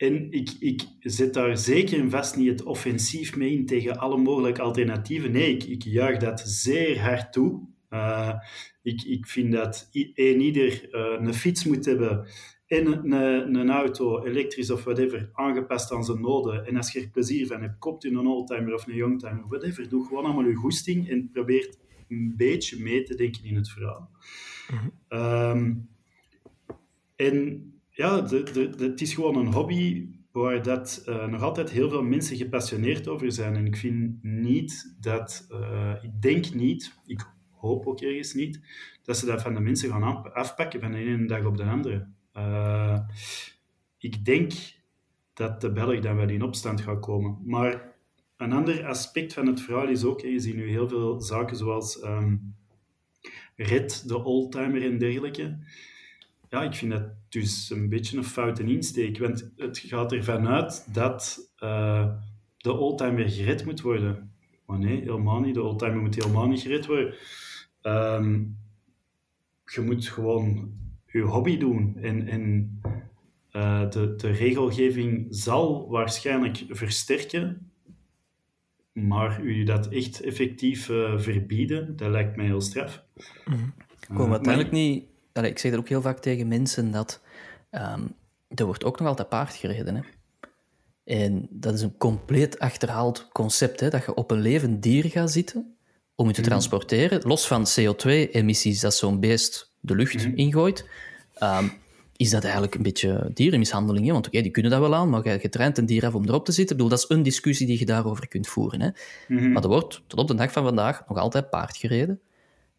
En 0.00 0.32
ik, 0.32 0.50
ik 0.58 0.82
zet 1.00 1.34
daar 1.34 1.58
zeker 1.58 2.00
en 2.00 2.10
vast 2.10 2.36
niet 2.36 2.48
het 2.48 2.62
offensief 2.62 3.36
mee 3.36 3.52
in 3.52 3.66
tegen 3.66 3.98
alle 3.98 4.16
mogelijke 4.16 4.62
alternatieven. 4.62 5.32
Nee, 5.32 5.54
ik, 5.54 5.64
ik 5.64 5.82
juich 5.82 6.18
dat 6.18 6.40
zeer 6.40 7.00
hard 7.00 7.32
toe. 7.32 7.68
Uh, 7.90 8.34
ik, 8.82 9.02
ik 9.02 9.26
vind 9.26 9.52
dat 9.52 9.88
een 9.92 10.40
ieder 10.40 10.88
uh, 10.94 11.26
een 11.26 11.34
fiets 11.34 11.64
moet 11.64 11.84
hebben 11.84 12.26
en 12.66 12.86
een, 12.86 13.12
een, 13.12 13.54
een 13.54 13.70
auto, 13.70 14.24
elektrisch 14.24 14.70
of 14.70 14.84
whatever, 14.84 15.30
aangepast 15.32 15.92
aan 15.92 16.04
zijn 16.04 16.20
noden. 16.20 16.66
En 16.66 16.76
als 16.76 16.92
je 16.92 17.00
er 17.00 17.08
plezier 17.08 17.46
van 17.46 17.62
hebt, 17.62 17.78
koopt 17.78 18.04
u 18.04 18.08
een 18.08 18.26
oldtimer 18.26 18.74
of 18.74 18.86
een 18.86 18.94
youngtimer, 18.94 19.48
whatever. 19.48 19.88
Doe 19.88 20.06
gewoon 20.06 20.24
allemaal 20.24 20.44
je 20.44 20.54
goesting 20.54 21.08
en 21.08 21.30
probeer 21.32 21.74
een 22.08 22.34
beetje 22.36 22.82
mee 22.82 23.02
te 23.02 23.14
denken 23.14 23.44
in 23.44 23.56
het 23.56 23.70
verhaal. 23.70 24.10
Mhm. 24.70 25.20
Um, 25.20 25.88
en 27.16 27.69
ja, 28.00 28.24
het 28.78 29.00
is 29.00 29.14
gewoon 29.14 29.36
een 29.36 29.52
hobby 29.52 30.08
waar 30.32 30.62
dat, 30.62 31.02
uh, 31.08 31.26
nog 31.26 31.42
altijd 31.42 31.70
heel 31.70 31.88
veel 31.88 32.02
mensen 32.02 32.36
gepassioneerd 32.36 33.08
over 33.08 33.32
zijn. 33.32 33.56
En 33.56 33.66
ik 33.66 33.76
vind 33.76 34.22
niet 34.22 34.96
dat, 35.00 35.46
uh, 35.50 35.94
ik 36.02 36.22
denk 36.22 36.54
niet, 36.54 36.98
ik 37.06 37.26
hoop 37.50 37.86
ook 37.86 38.00
ergens 38.00 38.34
niet, 38.34 38.60
dat 39.02 39.16
ze 39.16 39.26
dat 39.26 39.42
van 39.42 39.54
de 39.54 39.60
mensen 39.60 39.90
gaan 39.90 40.32
afpakken 40.32 40.80
van 40.80 40.92
de 40.92 40.98
ene 40.98 41.26
dag 41.26 41.44
op 41.44 41.56
de 41.56 41.64
andere. 41.64 42.06
Uh, 42.36 42.98
ik 43.98 44.24
denk 44.24 44.52
dat 45.32 45.60
de 45.60 45.72
Belg 45.72 46.00
dan 46.00 46.16
wel 46.16 46.28
in 46.28 46.42
opstand 46.42 46.80
gaat 46.80 47.00
komen. 47.00 47.38
Maar 47.44 47.92
een 48.36 48.52
ander 48.52 48.86
aspect 48.86 49.32
van 49.32 49.46
het 49.46 49.60
verhaal 49.60 49.88
is 49.88 50.04
ook, 50.04 50.20
je 50.20 50.40
ziet 50.40 50.56
nu 50.56 50.68
heel 50.68 50.88
veel 50.88 51.20
zaken 51.20 51.56
zoals 51.56 52.02
um, 52.02 52.54
Red, 53.56 54.08
de 54.08 54.24
oldtimer 54.24 54.82
en 54.82 54.98
dergelijke. 54.98 55.58
Ja, 56.50 56.62
ik 56.62 56.74
vind 56.74 56.90
dat 56.90 57.02
dus 57.28 57.70
een 57.70 57.88
beetje 57.88 58.16
een 58.16 58.24
foute 58.24 58.62
insteek, 58.62 59.18
want 59.18 59.52
het 59.56 59.78
gaat 59.78 60.12
ervan 60.12 60.48
uit 60.48 60.94
dat 60.94 61.50
uh, 61.62 62.14
de 62.56 62.72
oldtimer 62.72 63.28
gered 63.28 63.64
moet 63.64 63.80
worden. 63.80 64.32
Maar 64.66 64.78
nee, 64.78 65.00
helemaal 65.00 65.40
niet. 65.40 65.54
De 65.54 65.62
oldtimer 65.62 66.00
moet 66.00 66.14
helemaal 66.14 66.48
niet 66.48 66.60
gered 66.60 66.86
worden. 66.86 67.14
Um, 67.82 68.56
je 69.64 69.80
moet 69.80 70.08
gewoon 70.08 70.72
je 71.06 71.20
hobby 71.20 71.56
doen. 71.56 71.96
En, 71.96 72.28
en 72.28 72.80
uh, 73.52 73.90
de, 73.90 74.14
de 74.16 74.30
regelgeving 74.30 75.26
zal 75.30 75.88
waarschijnlijk 75.88 76.64
versterken, 76.68 77.70
maar 78.92 79.42
u 79.42 79.64
dat 79.64 79.88
echt 79.88 80.20
effectief 80.20 80.88
uh, 80.88 81.18
verbieden, 81.18 81.96
dat 81.96 82.10
lijkt 82.10 82.36
mij 82.36 82.46
heel 82.46 82.60
straf. 82.60 83.04
Mm-hmm. 83.44 83.74
Komen 84.14 84.32
uiteindelijk 84.32 84.72
maar... 84.72 84.80
niet... 84.80 85.08
Allee, 85.32 85.50
ik 85.50 85.58
zeg 85.58 85.70
dat 85.70 85.80
ook 85.80 85.88
heel 85.88 86.02
vaak 86.02 86.18
tegen 86.18 86.48
mensen, 86.48 86.90
dat 86.90 87.20
um, 87.70 88.14
er 88.48 88.64
wordt 88.64 88.84
ook 88.84 88.98
nog 88.98 89.08
altijd 89.08 89.28
paard 89.28 89.54
gereden. 89.54 89.94
Hè? 89.94 90.02
En 91.04 91.46
dat 91.50 91.74
is 91.74 91.82
een 91.82 91.96
compleet 91.96 92.58
achterhaald 92.58 93.28
concept, 93.32 93.80
hè? 93.80 93.88
dat 93.90 94.04
je 94.04 94.14
op 94.14 94.30
een 94.30 94.40
levend 94.40 94.82
dier 94.82 95.04
gaat 95.04 95.30
zitten 95.30 95.74
om 96.14 96.26
je 96.26 96.32
te 96.32 96.42
transporteren, 96.42 97.20
los 97.22 97.46
van 97.46 97.66
CO2-emissies 97.66 98.80
dat 98.80 98.94
zo'n 98.94 99.20
beest 99.20 99.72
de 99.80 99.94
lucht 99.94 100.26
Mhm. 100.26 100.36
ingooit, 100.36 100.88
um, 101.42 101.72
is 102.16 102.30
dat 102.30 102.42
eigenlijk 102.42 102.74
een 102.74 102.82
beetje 102.82 103.30
dierenmishandeling. 103.34 104.06
Hè? 104.06 104.12
Want 104.12 104.26
oké, 104.26 104.28
okay, 104.28 104.42
die 104.42 104.52
kunnen 104.52 104.70
dat 104.72 104.80
wel 104.80 104.94
aan, 104.94 105.08
maar 105.10 105.24
je, 105.24 105.38
je 105.42 105.48
traint 105.48 105.78
een 105.78 105.86
dier 105.86 106.06
af 106.06 106.14
om 106.14 106.24
erop 106.28 106.44
te 106.44 106.52
zitten. 106.52 106.76
Ik 106.76 106.82
bedoel, 106.82 106.98
dat 106.98 107.08
is 107.08 107.16
een 107.16 107.22
discussie 107.22 107.66
die 107.66 107.78
je 107.78 107.84
daarover 107.84 108.28
kunt 108.28 108.48
voeren. 108.48 108.80
Hè? 108.80 108.90
Mhm. 109.28 109.52
Maar 109.52 109.62
er 109.62 109.68
wordt 109.68 110.02
tot 110.06 110.18
op 110.18 110.28
de 110.28 110.34
dag 110.34 110.52
van 110.52 110.64
vandaag 110.64 111.02
nog 111.08 111.18
altijd 111.18 111.50
paard 111.50 111.76
gereden. 111.76 112.20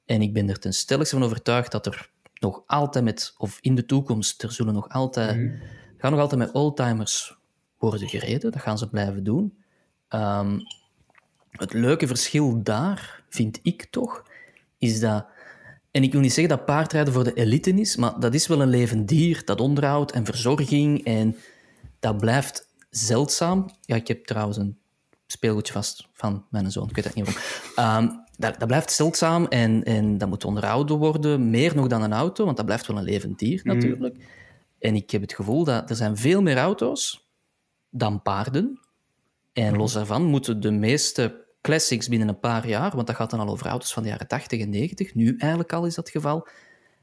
En 0.06 0.22
ik 0.22 0.34
ben 0.34 0.50
er 0.50 0.60
ten 0.60 0.74
stelligste 0.74 1.16
van 1.16 1.26
overtuigd 1.26 1.72
dat 1.72 1.86
er 1.86 2.10
nog 2.42 2.64
altijd 2.66 3.04
met, 3.04 3.34
of 3.38 3.58
in 3.62 3.76
de 3.76 3.86
toekomst, 3.86 4.44
er 4.44 4.52
zullen 4.52 4.74
nog 4.74 4.90
altijd, 4.90 5.38
Mhm. 5.38 5.56
gaan 5.98 6.12
nog 6.12 6.20
altijd 6.20 6.40
met 6.40 6.52
oldtimers 6.52 7.36
worden 7.78 8.10
gereden. 8.10 8.52
Dat 8.52 8.62
gaan 8.62 8.78
ze 8.78 8.90
blijven 8.90 9.24
doen. 9.24 9.58
Um, 10.10 10.62
het 11.52 11.74
leuke 11.74 12.08
verschil 12.08 12.64
daar, 12.64 13.24
vind 13.30 13.60
ik 13.62 13.88
toch, 13.92 14.24
is 14.78 15.00
dat... 15.00 15.26
En 15.92 16.04
ik 16.04 16.12
wil 16.12 16.22
niet 16.22 16.34
zeggen 16.34 16.56
dat 16.56 16.66
paardrijden 16.66 17.14
voor 17.14 17.24
de 17.24 17.34
elite 17.34 17.72
is, 17.74 17.96
maar 17.96 18.20
dat 18.20 18.34
is 18.34 18.48
wel 18.48 18.62
een 18.62 18.70
levend 18.70 19.08
dier, 19.08 19.46
dat 19.46 19.60
onderhoud 19.62 20.12
en 20.12 20.26
verzorging. 20.26 21.04
En 21.06 21.36
dat 22.00 22.18
blijft 22.18 22.68
zeldzaam. 22.90 23.70
Ja, 23.82 23.96
ik 23.96 24.08
heb 24.08 24.26
trouwens 24.26 24.58
een 24.58 24.78
speelgoedje 25.28 25.74
vast 25.74 26.08
van 26.14 26.46
mijn 26.50 26.72
zoon, 26.72 26.90
ik 26.90 26.96
weet 26.96 27.04
dat 27.04 27.14
niet 27.14 27.26
waarom. 27.76 28.10
Um, 28.10 28.21
dat, 28.42 28.60
dat, 28.60 28.68
blijft 28.68 28.92
zeldzaam 28.92 29.46
en, 29.46 29.84
en 29.84 30.18
dat 30.18 30.30
moet 30.30 30.46
onderhouden 30.46 30.98
worden, 30.98 31.50
meer 31.50 31.76
nog 31.76 31.88
dan 31.88 32.02
een 32.02 32.14
auto, 32.14 32.46
want 32.46 32.58
dat 32.58 32.66
blijft 32.66 32.88
wel 32.88 32.98
een 32.98 33.04
levend 33.04 33.40
dier 33.40 33.62
natuurlijk. 33.64 34.18
Mm. 34.18 34.24
En 34.80 34.96
ik 34.96 35.12
heb 35.12 35.22
het 35.22 35.34
gevoel 35.34 35.64
dat 35.64 35.90
er 35.90 35.96
zijn 35.96 36.18
veel 36.18 36.42
meer 36.42 36.58
auto's 36.58 37.30
dan 37.90 38.22
paarden. 38.22 38.80
En 39.54 39.78
los 39.78 39.94
daarvan 39.94 40.24
moeten 40.24 40.60
de 40.60 40.72
meeste 40.72 41.46
classics 41.62 42.08
binnen 42.08 42.28
een 42.28 42.40
paar 42.40 42.68
jaar, 42.68 42.96
want 42.96 43.08
dat 43.08 43.16
gaat 43.16 43.30
dan 43.30 43.40
al 43.40 43.50
over 43.50 43.66
auto's 43.66 43.94
van 43.94 44.04
de 44.04 44.10
jaren 44.10 44.28
80 44.28 44.62
en 44.62 44.70
90, 44.70 45.16
nu 45.16 45.36
eigenlijk 45.38 45.74
al 45.74 45.86
is 45.86 45.96
dat 45.96 46.06
het 46.06 46.16
geval, 46.16 46.48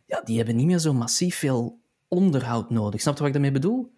ja, 0.06 0.20
die 0.20 0.36
hebben 0.36 0.56
niet 0.56 0.66
meer 0.66 0.78
zo 0.78 0.92
massief 0.92 1.36
veel 1.36 1.78
onderhoud 2.08 2.70
nodig. 2.70 3.00
Snap 3.00 3.14
je 3.14 3.18
wat 3.18 3.28
ik 3.28 3.34
daarmee 3.34 3.60
bedoel? 3.60 3.92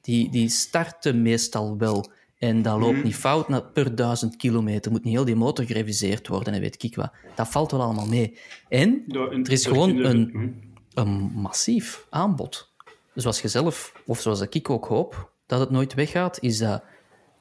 Die, 0.00 0.30
die 0.30 0.48
starten 0.48 1.22
meestal 1.22 1.78
wel 1.78 2.10
en 2.38 2.62
dat 2.62 2.78
loopt 2.78 2.96
Mhm. 2.96 3.04
niet 3.04 3.14
fout 3.16 3.48
na 3.48 3.60
per 3.60 3.94
duizend 3.94 4.36
kilometer. 4.36 4.90
Moet 4.90 5.04
niet 5.04 5.14
heel 5.14 5.24
die 5.24 5.34
motor 5.36 5.64
gereviseerd 5.64 6.28
worden 6.28 6.54
en 6.54 6.60
weet 6.60 6.82
ik 6.82 6.96
wat. 6.96 7.10
Dat 7.34 7.48
valt 7.48 7.70
wel 7.70 7.82
allemaal 7.82 8.06
mee. 8.06 8.38
En 8.68 9.04
er 9.08 9.50
is 9.52 9.66
gewoon 9.66 9.96
een, 9.96 10.30
Mhm. 10.32 10.48
een 10.94 11.10
massief 11.34 12.06
aanbod. 12.10 12.72
Zoals 13.14 13.40
je 13.40 13.48
zelf, 13.48 13.92
of 14.06 14.20
zoals 14.20 14.40
ik 14.40 14.70
ook 14.70 14.86
hoop, 14.86 15.30
dat 15.46 15.60
het 15.60 15.70
nooit 15.70 15.94
weggaat, 15.94 16.38
is 16.40 16.58
dat 16.58 16.82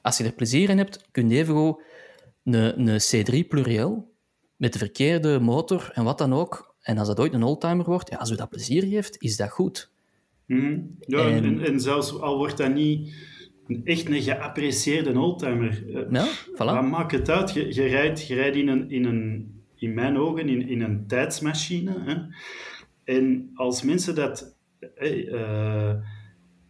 als 0.01 0.17
je 0.17 0.23
er 0.23 0.31
plezier 0.31 0.69
in 0.69 0.77
hebt, 0.77 1.05
kun 1.12 1.29
je 1.29 1.36
evengoed 1.38 1.81
een, 2.43 2.88
een 2.88 2.99
C3 3.01 3.47
pluriel 3.47 4.12
met 4.55 4.73
de 4.73 4.79
verkeerde 4.79 5.39
motor 5.39 5.89
en 5.93 6.03
wat 6.03 6.17
dan 6.17 6.33
ook. 6.33 6.75
En 6.81 6.97
als 6.97 7.07
dat 7.07 7.19
ooit 7.19 7.33
een 7.33 7.43
oldtimer 7.43 7.86
wordt, 7.86 8.10
ja, 8.10 8.17
als 8.17 8.29
u 8.31 8.36
dat 8.36 8.49
plezier 8.49 8.83
geeft, 8.83 9.21
is 9.21 9.38
dat 9.38 9.49
goed. 9.49 9.89
Mhm. 10.45 10.79
Ja, 10.99 11.19
en, 11.19 11.31
En- 11.33 11.43
en, 11.43 11.65
en 11.65 11.79
zelfs 11.79 12.19
al 12.21 12.38
wordt 12.38 12.57
dat 12.57 12.73
niet 12.73 13.13
echt 13.84 14.08
een 14.10 14.21
geapprecieerde 14.21 15.19
oldtimer. 15.19 15.84
eh, 15.95 16.01
Ja, 16.12 16.27
Wat 16.58 16.84
voilà. 16.86 16.89
maakt 16.89 17.12
het 17.12 17.30
uit? 17.30 17.53
Je, 17.53 17.73
je 17.73 17.86
rijdt, 17.86 18.27
je 18.27 18.36
rijdt 18.36 18.56
in, 18.56 18.67
een, 18.67 18.91
in, 18.91 19.06
een, 19.06 19.51
in 19.75 19.93
mijn 19.93 20.17
ogen 20.17 20.49
in, 20.49 20.67
in 20.67 20.82
een 20.82 21.08
tijdsmachine. 21.08 21.93
Hè? 21.99 22.15
En 23.03 23.51
als 23.56 23.82
mensen 23.84 24.15
dat... 24.15 24.56
eh, 24.95 25.93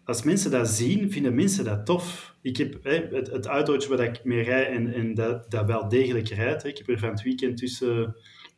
als 0.03 0.23
mensen 0.23 0.51
dat 0.51 0.67
zien, 0.69 1.11
vinden 1.11 1.35
mensen 1.35 1.65
dat 1.65 1.85
tof. 1.85 2.35
Ik 2.41 2.57
heb 2.57 2.83
het, 2.83 3.31
het 3.31 3.45
autootje 3.45 3.89
waar 3.89 3.99
ik 4.07 4.23
mee 4.23 4.43
rijd 4.43 4.67
en, 4.67 4.93
en 4.93 5.13
dat, 5.13 5.51
dat 5.51 5.65
wel 5.65 5.87
degelijk 5.89 6.27
rijdt. 6.27 6.65
Ik 6.65 6.77
heb 6.77 6.89
er 6.89 6.99
van 6.99 7.09
het 7.09 7.21
weekend 7.23 7.57
tussen 7.57 8.15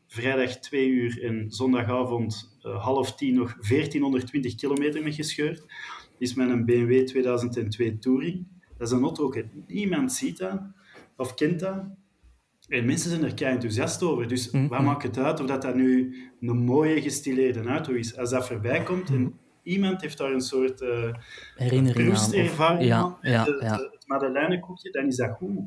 vrijdag 0.08 0.60
2 0.60 0.88
uur 0.89 1.23
en 1.23 1.45
zondagavond 1.52 2.58
eh, 2.62 2.84
half 2.84 3.15
tien 3.15 3.34
nog 3.34 3.56
1420 3.67 4.56
kilometer 4.56 5.04
mee 5.04 5.13
gescheurd. 5.13 5.65
Is 6.19 6.34
met 6.34 6.49
een 6.49 6.65
BMW 6.65 7.05
2002 7.05 7.97
Touring. 7.99 8.45
Dat 8.77 8.88
is 8.88 8.93
een 8.93 9.01
auto 9.03 9.23
ook. 9.23 9.38
Niemand 9.67 10.13
ziet 10.13 10.38
dat 10.38 10.62
of 11.15 11.34
kent 11.34 11.60
dat. 11.60 11.84
En 12.67 12.86
mensen 12.86 13.10
zijn 13.10 13.23
er 13.23 13.34
kei 13.34 13.53
enthousiast 13.53 14.03
over. 14.03 14.27
Dus 14.27 14.51
Mhm. 14.51 14.67
wat 14.67 14.82
maakt 14.82 15.03
het 15.03 15.17
uit 15.17 15.39
of 15.39 15.45
dat, 15.47 15.62
dat 15.62 15.75
nu 15.75 16.15
een 16.41 16.58
mooie 16.58 17.01
gestileerde 17.01 17.63
auto 17.63 17.93
is? 17.93 18.17
Als 18.17 18.29
dat 18.29 18.47
voorbij 18.47 18.84
komt 18.84 19.10
en 19.10 19.34
iemand 19.63 20.01
heeft 20.01 20.17
daar 20.17 20.32
een 20.32 20.41
soort 20.41 20.82
eh 20.82 21.13
Herinnering 21.55 22.08
aan. 22.60 22.86
Ja, 22.86 23.17
ja, 23.21 23.43
de- 23.43 23.60
ja. 23.62 23.77
de- 23.77 23.89
het 23.91 24.08
Madeleinenkoekje, 24.08 24.91
dan 24.91 25.05
is 25.08 25.15
dat 25.15 25.32
goed. 25.38 25.58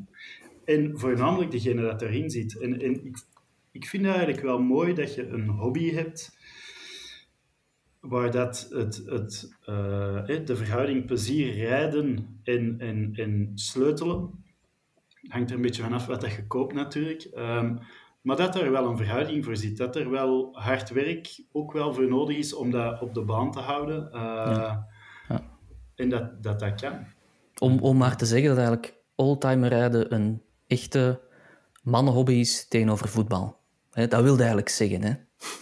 En 0.65 0.91
voornamelijk 0.99 1.51
degene 1.51 1.81
dat 1.81 2.01
erin 2.01 2.29
zit. 2.29 2.59
En, 2.59 2.81
en 2.81 3.05
ik, 3.05 3.17
ik 3.71 3.85
vind 3.85 4.05
het 4.05 4.15
eigenlijk 4.15 4.43
wel 4.45 4.59
mooi 4.61 4.93
dat 4.93 5.15
je 5.15 5.27
een 5.27 5.47
hobby 5.47 5.91
hebt 5.91 6.37
waar 8.03 8.31
dat 8.31 8.67
het, 8.69 9.03
het, 9.05 9.57
eh, 9.65 10.45
de 10.45 10.55
verhouding 10.55 11.05
plezier 11.05 11.53
rijden 11.53 12.39
en, 12.43 12.75
en, 12.79 13.11
en 13.15 13.51
sleutelen 13.55 14.43
hangt 15.27 15.49
er 15.49 15.55
een 15.55 15.61
beetje 15.61 15.83
vanaf 15.83 16.05
wat 16.05 16.21
dat 16.21 16.31
je 16.31 16.47
koopt 16.47 16.73
natuurlijk. 16.73 17.21
Ehm, 17.23 17.77
maar 18.21 18.35
dat 18.35 18.55
er 18.55 18.71
wel 18.71 18.89
een 18.89 18.97
verhouding 18.97 19.45
voor 19.45 19.55
zit. 19.55 19.77
Dat 19.77 19.95
er 19.95 20.09
wel 20.09 20.49
hard 20.51 20.89
werk 20.89 21.43
ook 21.51 21.71
wel 21.71 21.93
voor 21.93 22.07
nodig 22.07 22.37
is 22.37 22.53
om 22.53 22.71
dat 22.71 23.01
op 23.01 23.13
de 23.13 23.21
baan 23.21 23.51
te 23.51 23.59
houden. 23.59 24.11
Eh, 24.11 24.75
Ja. 25.27 25.51
En 25.95 26.09
dat, 26.09 26.43
dat 26.43 26.59
dat 26.59 26.81
kan. 26.81 27.05
Om, 27.57 27.79
om 27.79 27.97
maar 27.97 28.17
te 28.17 28.25
zeggen 28.25 28.47
dat 28.47 28.57
eigenlijk 28.57 28.95
oldtimer 29.15 29.69
rijden 29.69 30.13
een 30.13 30.41
echte 30.67 31.21
mannenhobby 31.81 32.33
is 32.33 32.67
tegenover 32.67 33.07
voetbal. 33.07 33.57
Dat 33.89 34.21
wilde 34.21 34.37
eigenlijk 34.37 34.69
zeggen. 34.69 35.03
Hè? 35.03 35.13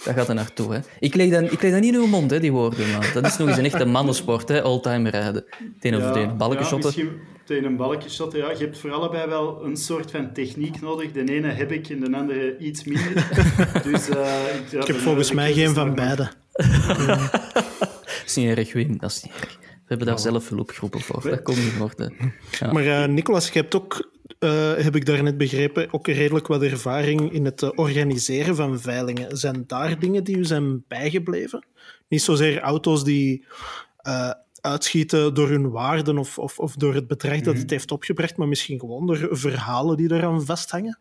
Daar 0.06 0.14
gaat 0.14 0.28
er 0.28 0.36
naartoe. 0.36 0.74
Hè. 0.74 0.80
Ik, 1.00 1.16
leg 1.16 1.30
dan, 1.30 1.44
ik 1.44 1.62
leg 1.62 1.72
dat 1.72 1.82
niet 1.82 1.94
in 1.94 2.00
uw 2.00 2.08
mond, 2.08 2.32
hè, 2.32 2.40
die 2.40 2.52
woorden. 2.52 2.92
Man. 2.92 3.04
Dat 3.14 3.26
is 3.26 3.38
nog 3.38 3.48
eens 3.48 3.58
een 3.58 3.66
echte 3.66 3.86
mannensport, 3.86 4.48
hè, 4.48 4.62
all-time 4.62 5.10
rijden. 5.10 5.46
Tegen 5.80 6.08
of 6.08 6.14
tegen 6.14 6.38
balken 6.38 6.60
ja, 6.60 6.66
shotten. 6.66 6.94
misschien 6.96 7.20
tegen 7.52 7.66
een 7.66 7.76
balkje 7.76 8.10
shotten, 8.10 8.40
ja. 8.40 8.52
Je 8.52 8.58
hebt 8.58 8.80
voor 8.80 8.92
allebei 8.92 9.30
wel 9.30 9.64
een 9.64 9.78
soort 9.78 10.12
van 10.12 10.34
techniek 10.34 10.82
nodig. 10.82 11.12
De 11.12 11.34
ene 11.34 11.48
heb 11.48 11.72
ik 11.72 11.90
en 11.90 12.00
de 12.00 12.18
andere 12.18 12.58
iets 12.58 12.84
minder. 12.84 13.14
dus, 13.92 14.10
uh, 14.10 14.56
ik, 14.56 14.72
ja, 14.72 14.80
ik 14.80 14.88
heb 14.88 14.96
volgens 14.96 15.32
mij 15.32 15.54
geen 15.54 15.74
van 15.74 15.96
beide. 15.96 16.32
dat 17.08 18.24
is 18.26 18.36
niet 18.36 18.58
erg, 18.58 18.74
Wim. 18.74 18.98
Dat 18.98 19.12
is 19.12 19.24
niet 19.24 19.34
erg. 19.42 19.60
We 19.92 19.98
hebben 19.98 20.16
daar 20.16 20.32
zelf 20.32 20.50
hulpgroepen 20.50 21.02
voor. 21.02 21.30
Dat 21.30 21.42
komt 21.42 21.64
niet 21.64 21.78
worden. 21.78 22.14
Ja. 22.60 22.72
Maar 22.72 22.86
uh, 22.86 23.06
Nicolas, 23.06 23.50
je 23.50 23.60
hebt 23.60 23.76
ook, 23.76 24.12
uh, 24.40 24.74
heb 24.74 24.96
ik 24.96 25.06
daarnet 25.06 25.38
begrepen, 25.38 25.94
ook 25.94 26.08
redelijk 26.08 26.48
wat 26.48 26.62
ervaring 26.62 27.32
in 27.32 27.46
het 27.46 27.62
uh, 27.62 27.70
organiseren 27.76 28.56
van 28.56 28.80
veilingen. 28.80 29.38
Zijn 29.38 29.64
daar 29.68 30.00
dingen 30.00 30.24
die 30.24 30.38
u 30.38 30.46
zijn 30.46 30.84
bijgebleven? 30.88 31.66
Niet 32.08 32.22
zozeer 32.22 32.60
auto's 32.60 33.04
die 33.04 33.46
uitschieten 34.62 35.34
door 35.34 35.50
hun 35.50 35.70
waarden 35.70 36.18
of, 36.18 36.40
of, 36.40 36.60
of 36.60 36.76
door 36.76 36.94
het 36.94 37.08
bedrag 37.08 37.42
dat 37.42 37.58
het 37.58 37.70
heeft 37.70 37.92
opgebracht, 37.92 38.38
maar 38.38 38.48
misschien 38.48 38.80
gewoon 38.80 39.08
door 39.08 39.28
verhalen 39.32 39.98
die 39.98 40.14
eraan 40.14 40.46
vasthangen? 40.46 41.00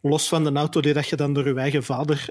Los 0.00 0.28
van 0.28 0.44
de 0.44 0.52
auto 0.52 0.80
die 0.80 0.92
dat 0.92 1.08
je 1.08 1.16
dan 1.16 1.32
door 1.32 1.48
je 1.48 1.54
eigen 1.54 1.82
vader 1.82 2.28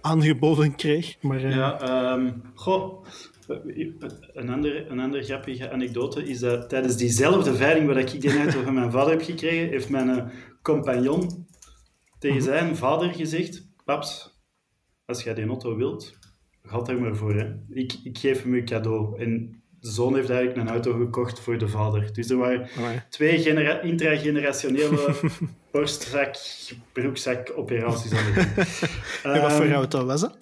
aangeboden 0.00 0.74
kreeg. 0.74 1.16
Maar, 1.20 1.40
Ja, 1.40 2.12
um, 2.12 2.42
goh. 2.54 3.04
Een 3.46 4.48
andere, 4.48 4.86
een 4.86 5.00
andere 5.00 5.22
grappige 5.22 5.70
anekdote 5.70 6.24
is 6.24 6.38
dat 6.38 6.68
tijdens 6.68 6.96
diezelfde 6.96 7.54
veiling 7.54 7.86
waar 7.86 7.98
ik 7.98 8.20
die 8.20 8.38
auto 8.38 8.62
van 8.62 8.74
mijn 8.74 8.90
vader 8.90 9.10
heb 9.10 9.22
gekregen, 9.22 9.68
heeft 9.68 9.88
mijn 9.88 10.32
compagnon 10.62 11.46
tegen 12.18 12.42
zijn 12.42 12.76
vader 12.76 13.14
gezegd: 13.14 13.68
Paps, 13.84 14.40
als 15.04 15.22
jij 15.22 15.34
die 15.34 15.46
auto 15.46 15.76
wilt, 15.76 16.18
ga 16.62 16.84
er 16.84 17.00
maar 17.00 17.16
voor. 17.16 17.34
Hè. 17.34 17.54
Ik, 17.68 17.92
ik 18.02 18.18
geef 18.18 18.42
hem 18.42 18.54
een 18.54 18.64
cadeau. 18.64 19.20
En 19.20 19.62
de 19.86 19.92
zoon 19.92 20.14
heeft 20.14 20.30
eigenlijk 20.30 20.60
een 20.60 20.72
auto 20.74 20.92
gekocht 20.98 21.40
voor 21.40 21.58
de 21.58 21.68
vader. 21.68 22.12
Dus 22.12 22.30
er 22.30 22.36
waren 22.36 22.60
Oh 22.78 22.88
twee 23.08 23.38
genera 23.38 23.80
intragenerationele 23.80 25.14
borstzak, 25.72 26.34
broekzak 26.92 27.52
operaties 27.56 28.12
aan 28.12 28.24
de 28.24 28.32
gang. 28.32 28.54
En 29.34 29.42
wat 29.42 29.52
voor 29.52 29.64
Ehm, 29.64 29.72
auto 29.74 30.04
was 30.04 30.20
dat? 30.20 30.38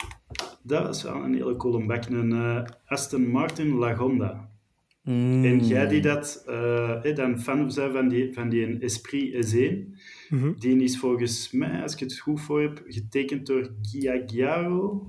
dat 0.63 0.83
was 0.87 1.03
wel 1.03 1.15
een 1.15 1.35
hele 1.35 1.57
coole 1.57 1.87
bak. 1.87 2.05
Een 2.07 2.33
eh, 2.33 2.63
Aston 2.87 3.27
Martin 3.29 3.75
Lagonda. 3.75 4.49
Mm. 5.03 5.45
En 5.45 5.67
jij 5.67 5.87
die 5.89 6.01
dat 6.01 6.43
eh, 6.47 7.15
dan 7.15 7.41
fan 7.41 7.73
zijn 7.73 7.93
van 7.93 8.09
die, 8.09 8.33
van 8.33 8.49
die 8.49 8.79
Esprit 8.79 9.55
S1, 9.55 9.93
Mhm. 10.29 10.53
die 10.59 10.83
is 10.83 10.99
volgens 10.99 11.51
mij, 11.53 11.83
als 11.83 11.93
ik 11.93 11.99
het 12.01 12.19
goed 12.19 12.41
voor 12.41 12.63
heb, 12.63 12.83
getekend 12.87 13.47
door 13.47 13.71
Giagiaro. 13.83 15.07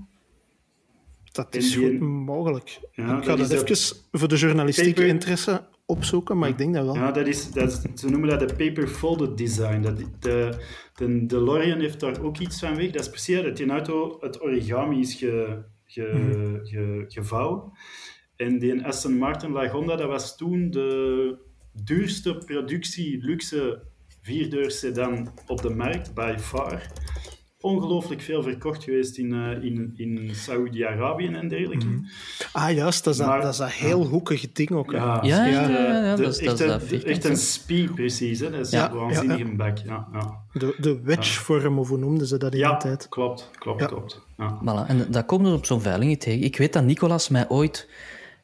Dat 1.36 1.56
is 1.56 1.72
die- 1.74 1.88
goed 1.90 2.00
mogelijk. 2.00 2.80
Ja, 2.92 3.04
ik 3.18 3.24
ga 3.24 3.36
dat 3.36 3.50
dat, 3.50 3.70
even 3.70 3.98
voor 4.12 4.28
de 4.28 4.36
journalistieke 4.36 4.90
Paper- 4.94 5.08
interesse 5.08 5.64
opzoeken, 5.86 6.38
maar 6.38 6.50
ik 6.50 6.58
denk 6.58 6.74
dat 6.74 6.86
wel. 6.86 6.96
Ja, 6.96 7.12
dat 7.12 7.28
is, 7.28 7.52
dat 7.52 7.68
is- 7.94 8.02
ze 8.02 8.10
noemen 8.10 8.30
dat 8.30 8.50
de 8.50 8.56
paper 8.56 8.88
folded 8.88 9.38
design. 9.38 9.82
Dat, 9.82 9.98
de, 10.20 10.58
de 10.96 11.26
DeLorean 11.26 11.80
heeft 11.80 12.00
daar 12.00 12.22
ook 12.22 12.38
iets 12.38 12.60
van 12.60 12.76
weg. 12.76 12.92
Dat 12.92 13.02
is 13.02 13.10
precies 13.10 13.42
dat 13.42 13.58
die 13.58 13.70
auto 13.70 14.18
het 14.20 14.42
origami 14.42 15.00
is 15.00 15.14
ge, 15.14 15.62
ge, 15.86 16.12
Mhm. 16.14 16.66
ge- 16.66 17.06
gevouwen. 17.08 17.72
En 18.36 18.60
die 18.60 18.86
Aston 18.86 19.18
Martin 19.18 19.52
Lagonda, 19.52 19.96
dat 19.96 20.08
was 20.08 20.38
toen 20.38 20.70
de 20.72 21.38
duurste 21.84 22.38
productie 22.46 23.18
luxe 23.24 23.82
vierdeur 24.22 24.72
sedan 24.72 25.34
op 25.48 25.62
de 25.62 25.70
markt, 25.70 26.14
by 26.14 26.36
far. 26.40 26.92
Ongelooflijk 27.66 28.22
veel 28.22 28.44
verkocht 28.44 28.84
geweest 28.84 29.18
in, 29.18 29.34
eh, 29.34 29.64
in, 29.64 29.94
in 29.96 30.30
Saudi-Arabië 30.36 31.28
en 31.28 31.48
dergelijke. 31.48 31.86
Ah, 32.52 32.72
juist, 32.72 33.04
dat 33.04 33.14
is 33.14 33.20
dat, 33.20 33.28
Maar- 33.30 33.42
dat, 33.42 33.52
is 33.52 33.58
dat 33.58 33.72
heel 33.72 34.06
hoekige 34.06 34.50
ding 34.54 34.72
ook. 34.72 34.92
hè. 34.92 34.98
Ja, 34.98 35.20
Ja, 35.24 35.46
echt, 35.46 35.54
ja, 35.56 35.64
eh, 35.64 35.70
ja, 35.70 36.04
ja, 36.06 36.16
de- 36.16 36.22
dat 36.22 36.32
is- 36.32 36.38
dat 36.40 36.48
echt 36.48 36.54
is 36.54 36.60
een- 36.60 36.68
dat 36.68 36.84
vierkant, 36.84 37.12
Echt 37.12 37.24
een 37.26 37.30
ja. 37.32 37.38
spie, 37.38 37.90
precies. 37.94 38.40
Hè? 38.40 38.50
Dat 38.52 38.60
is 38.66 38.72
Ja. 38.72 38.90
een 38.92 38.98
waanzinnige 38.98 39.46
Ja, 39.46 39.56
bak. 39.56 39.78
Ja, 39.78 40.08
ja. 40.14 40.38
De, 40.54 40.76
de 40.78 41.00
wedge-vorm, 41.04 41.80
of 41.80 41.90
hoe 41.90 41.98
noemden 41.98 42.28
ze 42.28 42.38
dat 42.38 42.54
in 42.54 42.60
de 42.60 42.66
ja 42.66 42.78
tijd? 42.78 43.10
klopt, 43.10 43.50
klopt, 43.60 43.80
Ja. 43.82 43.86
klopt. 43.88 44.22
Ja. 44.38 44.60
Voilà. 44.62 44.88
En 44.90 45.08
dat 45.10 45.26
komt 45.26 45.48
er 45.48 45.54
op 45.54 45.66
zo'n 45.66 45.82
veiling 45.82 46.20
tegen. 46.20 46.44
Ik 46.44 46.58
weet 46.58 46.74
dat 46.74 46.84
Nicolas 46.84 47.30
mij 47.30 47.50
ooit... 47.50 47.90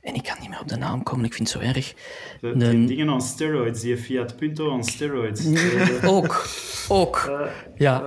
En 0.01 0.15
ik 0.15 0.23
kan 0.23 0.35
niet 0.39 0.49
meer 0.49 0.59
op 0.59 0.67
de 0.67 0.75
naam 0.77 1.03
komen, 1.03 1.25
ik 1.25 1.33
vind 1.33 1.53
het 1.53 1.61
zo 1.61 1.67
erg. 1.67 1.93
De, 2.41 2.57
die 2.57 2.87
dingen 2.87 3.09
on 3.09 3.21
steroids, 3.21 3.81
die 3.81 3.97
Fiat 3.97 4.35
Punto 4.37 4.69
on 4.69 4.83
steroids. 4.83 5.45
Eh, 5.51 6.09
Ook, 6.13 6.45
ook. 6.89 7.15
eh, 7.17 7.51
Ja. 7.77 8.01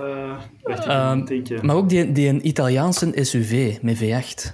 je. 0.63 1.59
Maar 1.61 1.75
ook 1.75 1.89
die, 1.89 2.11
die 2.11 2.27
een 2.27 2.47
Italiaanse 2.47 3.11
SUV 3.13 3.77
met 3.81 3.97
V8. 4.03 4.51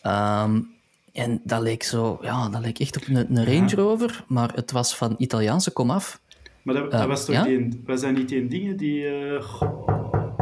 Ehm, 0.00 0.60
en 1.12 1.40
dat 1.44 1.60
leek 1.62 1.82
zo... 1.82 2.18
Ja, 2.22 2.48
dat 2.48 2.60
leek 2.60 2.78
echt 2.78 2.96
op 2.96 3.02
een, 3.08 3.36
een 3.36 3.44
Range 3.44 3.74
Rover, 3.74 4.24
maar 4.28 4.52
het 4.54 4.70
was 4.72 4.96
van 4.96 5.14
Italiaanse 5.18 5.70
komaf. 5.70 6.20
Maar 6.62 6.74
dat, 6.74 6.90
dat 6.90 7.06
was 7.06 7.24
toch 7.24 7.34
ja? 7.34 7.42
die, 7.44 7.82
was 7.86 8.00
dat 8.00 8.12
niet 8.12 8.28
die 8.28 8.48
dingen 8.48 8.76
die... 8.76 9.00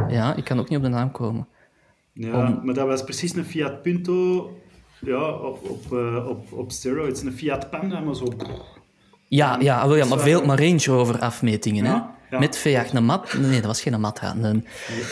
Ja, 0.07 0.35
ik 0.35 0.43
kan 0.43 0.59
ook 0.59 0.69
niet 0.69 0.77
op 0.77 0.83
de 0.83 0.89
naam 0.89 1.11
komen. 1.11 1.47
ja, 2.13 2.47
Om- 2.47 2.59
maar 2.63 2.73
dat 2.73 2.87
was 2.87 3.03
precies 3.03 3.35
een 3.35 3.45
Fiat 3.45 3.81
Punto 3.81 4.51
ja, 5.01 5.31
op, 5.31 5.69
op, 5.69 5.93
eh, 5.93 6.27
op, 6.27 6.51
op 6.51 6.71
steroids. 6.71 7.21
Een 7.21 7.33
Fiat 7.33 7.69
Panda, 7.69 7.99
maar 7.99 8.15
zo... 8.15 8.33
Ja, 9.27 9.57
ja, 9.59 9.87
wel, 9.87 9.97
ja 9.97 10.05
maar, 10.05 10.19
veel, 10.19 10.45
maar 10.45 10.59
Range 10.59 10.83
Rover 10.85 11.19
afmetingen. 11.19 11.85
Hè? 11.85 11.91
Ja. 11.91 12.39
Met 12.39 12.59
V8, 12.59 12.93
een 12.93 13.05
mat. 13.05 13.33
Nee, 13.33 13.55
dat 13.55 13.65
was 13.65 13.81
geen 13.81 13.99
mat. 13.99 14.19
Een, 14.21 14.65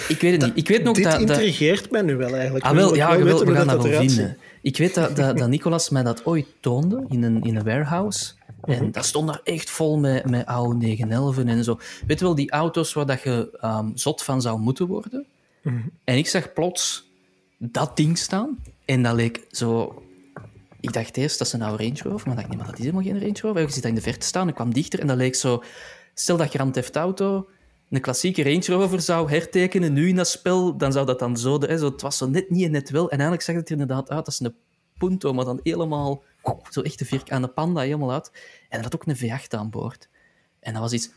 ik 0.08 0.22
weet 0.22 0.32
het 0.32 0.42
niet. 0.42 0.58
Ik 0.58 0.68
weet 0.68 0.84
nog 0.84 0.96
Dit 0.96 1.04
dat... 1.04 1.12
dat 1.14 1.22
intrigeert 1.22 1.92
mij 1.92 2.02
nu 2.02 2.16
wel 2.16 2.36
eigenlijk. 2.36 2.66
Ah, 2.66 2.72
wel, 2.72 2.96
ja, 2.96 3.18
we 3.18 3.56
gaan 3.56 3.68
dat 3.68 3.84
wel 3.84 4.00
vinden. 4.00 4.38
Ik 4.62 4.78
weet 4.78 4.94
dat, 4.94 5.16
dat, 5.16 5.38
dat 5.38 5.50
Nicolas 5.50 5.90
mij 5.90 6.04
dat 6.04 6.26
ooit 6.26 6.46
toonde 6.60 7.06
in 7.10 7.24
een, 7.24 7.44
in 7.44 7.56
een 7.56 7.64
warehouse. 7.64 8.34
En 8.62 8.92
dat 8.92 9.06
stond 9.06 9.28
daar 9.28 9.42
echt 9.44 9.70
vol 9.70 9.98
met, 9.98 10.30
met 10.30 10.46
oude 10.46 10.76
911 10.76 11.38
en 11.38 11.64
zo. 11.64 11.80
Weet 12.08 12.20
je 12.20 12.26
wel, 12.26 12.36
die 12.36 12.52
auto's 12.52 12.94
waar 12.94 13.06
dat 13.06 13.22
je 13.22 13.58
ehm, 13.62 13.90
zot 13.94 14.24
van 14.24 14.42
zou 14.42 14.60
moeten 14.60 14.88
worden? 14.88 15.26
En 16.04 16.18
ik 16.18 16.28
zag 16.28 16.54
plots 16.54 17.10
dat 17.58 17.98
ding 17.98 18.18
staan. 18.18 18.58
En 18.88 19.04
dat 19.04 19.16
leek 19.16 19.46
zo... 19.52 20.02
Ik 20.80 20.94
dacht 20.94 21.18
eerst, 21.18 21.38
dat 21.38 21.48
is 21.48 21.54
een 21.54 21.62
oude 21.62 21.84
Range 21.84 22.00
Rover. 22.04 22.28
Maar 22.28 22.36
dacht 22.36 22.48
ik, 22.48 22.48
nee, 22.48 22.58
maar 22.58 22.68
dat 22.68 22.80
is 22.80 22.86
helemaal 22.86 23.04
geen 23.04 23.20
Range 23.20 23.40
Rover. 23.42 23.62
Ik 23.62 23.70
zit 23.70 23.82
daar 23.82 23.92
in 23.92 23.98
de 23.98 24.04
verte 24.04 24.26
staan. 24.26 24.48
Ik 24.48 24.54
kwam 24.54 24.74
dichter 24.74 25.00
en 25.00 25.08
dat 25.08 25.18
leek 25.18 25.36
zo... 25.36 25.64
Stel 26.14 26.38
dat 26.38 26.50
Grand 26.50 26.74
Theft 26.74 26.96
Auto 26.96 27.48
een 27.90 28.02
klassieke 28.02 28.44
Range 28.44 28.66
Rover 28.66 29.02
zou 29.02 29.30
hertekenen 29.30 29.94
nu 29.94 30.08
in 30.08 30.16
dat 30.16 30.28
spel, 30.28 30.78
dan 30.78 30.92
zou 30.92 31.06
dat 31.06 31.20
dan 31.20 31.38
zo... 31.38 31.58
De, 31.58 31.68
hè, 31.68 31.78
zo 31.78 31.86
het 31.86 32.02
was 32.02 32.18
zo 32.18 32.28
net 32.30 32.50
niet 32.50 32.66
en 32.66 32.72
net 32.72 32.90
wel. 32.90 33.04
En 33.04 33.10
eigenlijk 33.10 33.42
zag 33.42 33.56
het 33.56 33.66
er 33.66 33.72
inderdaad 33.72 34.10
uit 34.10 34.26
als 34.26 34.40
een 34.40 34.56
Punto, 34.98 35.34
maar 35.34 35.46
dan 35.46 35.60
helemaal... 35.64 36.24
Zo 36.70 36.82
echt 36.82 37.00
de 37.00 37.06
vierkante 37.06 37.48
panda 37.48 37.82
helemaal 37.82 38.12
uit. 38.12 38.32
En 38.70 38.82
dat 38.82 38.92
had 38.92 38.96
ook 38.96 39.06
een 39.08 39.18
V8 39.18 39.48
aan 39.50 39.70
boord. 39.70 40.10
En 40.60 40.74
dat 40.74 40.82
was 40.82 40.94
iets 40.94 41.10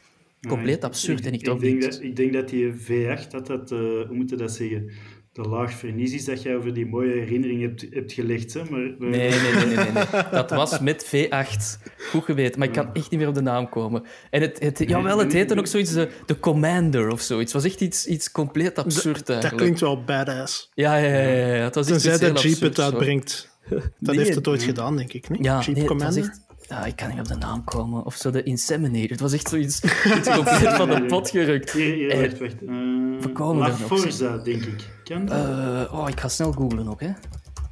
compleet 0.49 0.77
ik- 0.77 0.85
absurd. 0.85 1.27
en 1.27 1.33
ik, 1.33 1.39
ik, 1.39 1.45
trok 1.45 1.61
denk 1.61 1.75
niet... 1.75 1.93
dat, 1.93 2.03
ik 2.03 2.17
denk 2.17 2.33
dat 2.33 2.49
die 2.49 2.73
V8, 2.73 3.29
dat 3.31 3.47
dat, 3.47 3.73
eh, 3.73 3.79
hoe 3.79 4.07
moet 4.11 4.31
je 4.31 4.37
dat 4.37 4.53
zeggen, 4.53 4.91
de 5.33 5.43
laag 5.43 5.73
vernies 5.73 6.12
is 6.12 6.25
dat 6.25 6.43
jij 6.43 6.57
over 6.57 6.75
die 6.75 6.87
mooie 6.87 7.12
herinnering 7.12 7.61
hebt, 7.62 7.87
hebt 7.90 8.12
gelegd. 8.12 8.55
Hè? 8.55 8.61
Maar, 8.71 8.81
maar- 8.99 9.09
Nee, 9.09 9.31
nee, 9.31 9.40
nee, 9.40 9.64
nee, 9.66 9.77
nee, 9.77 9.93
nee. 9.93 10.05
Dat 10.31 10.51
was 10.51 10.79
met 10.81 11.05
V8. 11.07 11.90
Goed 12.11 12.25
geweten, 12.25 12.59
maar 12.59 12.69
ik 12.69 12.75
kan 12.75 12.95
echt 12.95 13.11
niet 13.11 13.21
meer 13.21 13.29
op 13.29 13.35
de 13.35 13.40
naam 13.43 13.69
komen. 13.69 14.05
En 14.31 14.40
het, 14.40 14.59
het, 14.61 14.79
jawel, 14.79 15.19
het 15.19 15.33
heette 15.33 15.59
ook 15.59 15.66
zoiets, 15.66 15.93
de, 15.93 16.09
de 16.27 16.38
Commander 16.38 17.09
of 17.11 17.21
zoiets. 17.21 17.53
Het 17.53 17.62
was 17.62 17.73
echt 17.73 17.81
iets, 17.81 18.07
iets 18.07 18.31
compleet 18.31 18.79
absurd 18.79 19.19
Dat 19.19 19.29
eigenlijk. 19.29 19.57
klinkt 19.62 19.81
wel 19.81 20.05
badass. 20.05 20.71
Ja, 20.75 20.97
ja, 20.97 21.07
ja, 21.07 21.29
ja, 21.29 21.55
ja. 21.55 21.62
Het 21.64 21.75
was 21.75 21.88
iets 21.90 22.03
Tenzij 22.03 22.33
dat 22.33 22.43
Jeep 22.43 22.61
het 22.61 22.79
uitbrengt. 22.81 23.49
Dat 23.69 23.83
Nee, 23.99 24.16
heeft 24.16 24.35
het 24.35 24.49
ooit 24.49 24.62
gedaan, 24.62 24.97
denk 24.97 25.12
ik. 25.12 25.29
Niet? 25.29 25.45
Ja, 25.45 25.61
Jeep 25.61 25.66
nee, 25.77 25.85
het 25.85 25.93
was 25.93 25.99
Commander. 26.14 26.38
Echt... 26.71 26.79
Ja, 26.79 26.85
ik 26.87 26.97
kan 26.97 27.09
niet 27.09 27.19
op 27.19 27.29
de 27.29 27.37
naam 27.37 27.65
komen. 27.65 28.05
Of 28.05 28.15
zo 28.15 28.31
de 28.31 28.43
Inseminator. 28.43 29.11
Het 29.11 29.21
was 29.21 29.33
echt 29.33 29.49
zoiets 29.49 29.81
iets 30.19 30.31
compleet 30.35 30.73
van 30.73 30.89
de 30.89 31.05
pot 31.05 31.31
gerukt. 31.31 31.75
Eh, 31.75 32.19
wacht. 32.39 32.63
Uh, 32.63 33.21
we 33.21 33.31
komen 33.33 33.69
La 33.69 33.75
Forza, 33.75 34.37
denk 34.37 34.65
ik. 34.65 34.89
Kan 35.05 35.27
dat? 35.27 35.37
Eh, 35.37 35.99
oh, 35.99 36.09
ik 36.09 36.21
ga 36.21 36.29
snel 36.29 36.53
googlen 36.53 36.89
ook, 36.89 37.01
hè. 37.01 37.11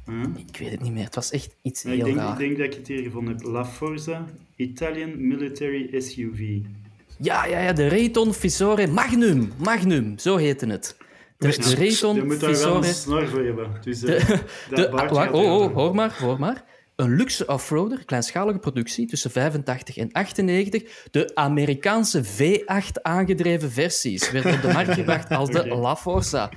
Huh? 0.05 0.23
Ik 0.47 0.57
weet 0.57 0.71
het 0.71 0.81
niet 0.81 0.93
meer. 0.93 1.03
Het 1.03 1.15
was 1.15 1.31
echt 1.31 1.55
iets 1.61 1.81
Ja, 1.81 1.89
ik, 1.89 1.95
heel 1.95 2.05
denk, 2.05 2.17
raar. 2.17 2.31
ik 2.31 2.37
denk 2.37 2.57
dat 2.57 2.65
ik 2.65 2.73
het 2.73 2.87
hier 2.87 3.03
gevonden 3.03 3.35
heb. 3.35 3.43
La 3.43 3.65
Forza, 3.65 4.25
Italian 4.55 5.27
Military 5.27 6.01
SUV. 6.01 6.57
Ja, 7.17 7.45
ja, 7.45 7.59
ja, 7.59 7.73
de 7.73 7.87
Rayton 7.87 8.33
Visore 8.33 8.87
Magnum. 8.87 9.51
Magnum, 9.57 10.17
zo 10.17 10.35
heette 10.37 10.65
het. 10.65 10.97
De, 11.37 11.47
de 11.47 11.69
Je 11.69 11.75
Rayton 11.75 12.25
moet 12.25 12.39
daar 12.39 12.57
wel 12.57 12.75
een 12.75 12.83
snor 12.83 13.27
voor 13.27 13.43
hebben. 13.43 13.71
Dus, 13.83 14.03
eh, 14.03 14.29
De, 14.69 14.89
gaat 14.93 15.31
oh, 15.31 15.43
oh, 15.43 15.73
hoor 15.73 15.95
maar, 15.95 16.17
hoor 16.19 16.39
maar. 16.39 16.63
Een 16.99 17.15
luxe 17.15 17.45
offroader, 17.45 18.05
kleinschalige 18.05 18.59
productie 18.59 19.07
tussen 19.07 19.31
85 19.31 19.97
en 19.97 20.11
98. 20.11 20.83
De 21.11 21.31
Amerikaanse 21.35 22.23
V8 22.25 23.01
aangedreven 23.01 23.71
versies 23.71 24.31
werden 24.31 24.53
op 24.53 24.61
de 24.61 24.73
markt 24.73 24.93
gebracht 24.93 25.29
als 25.39 25.49
de. 25.49 25.67
La 25.67 25.95
Forza. 25.95 26.49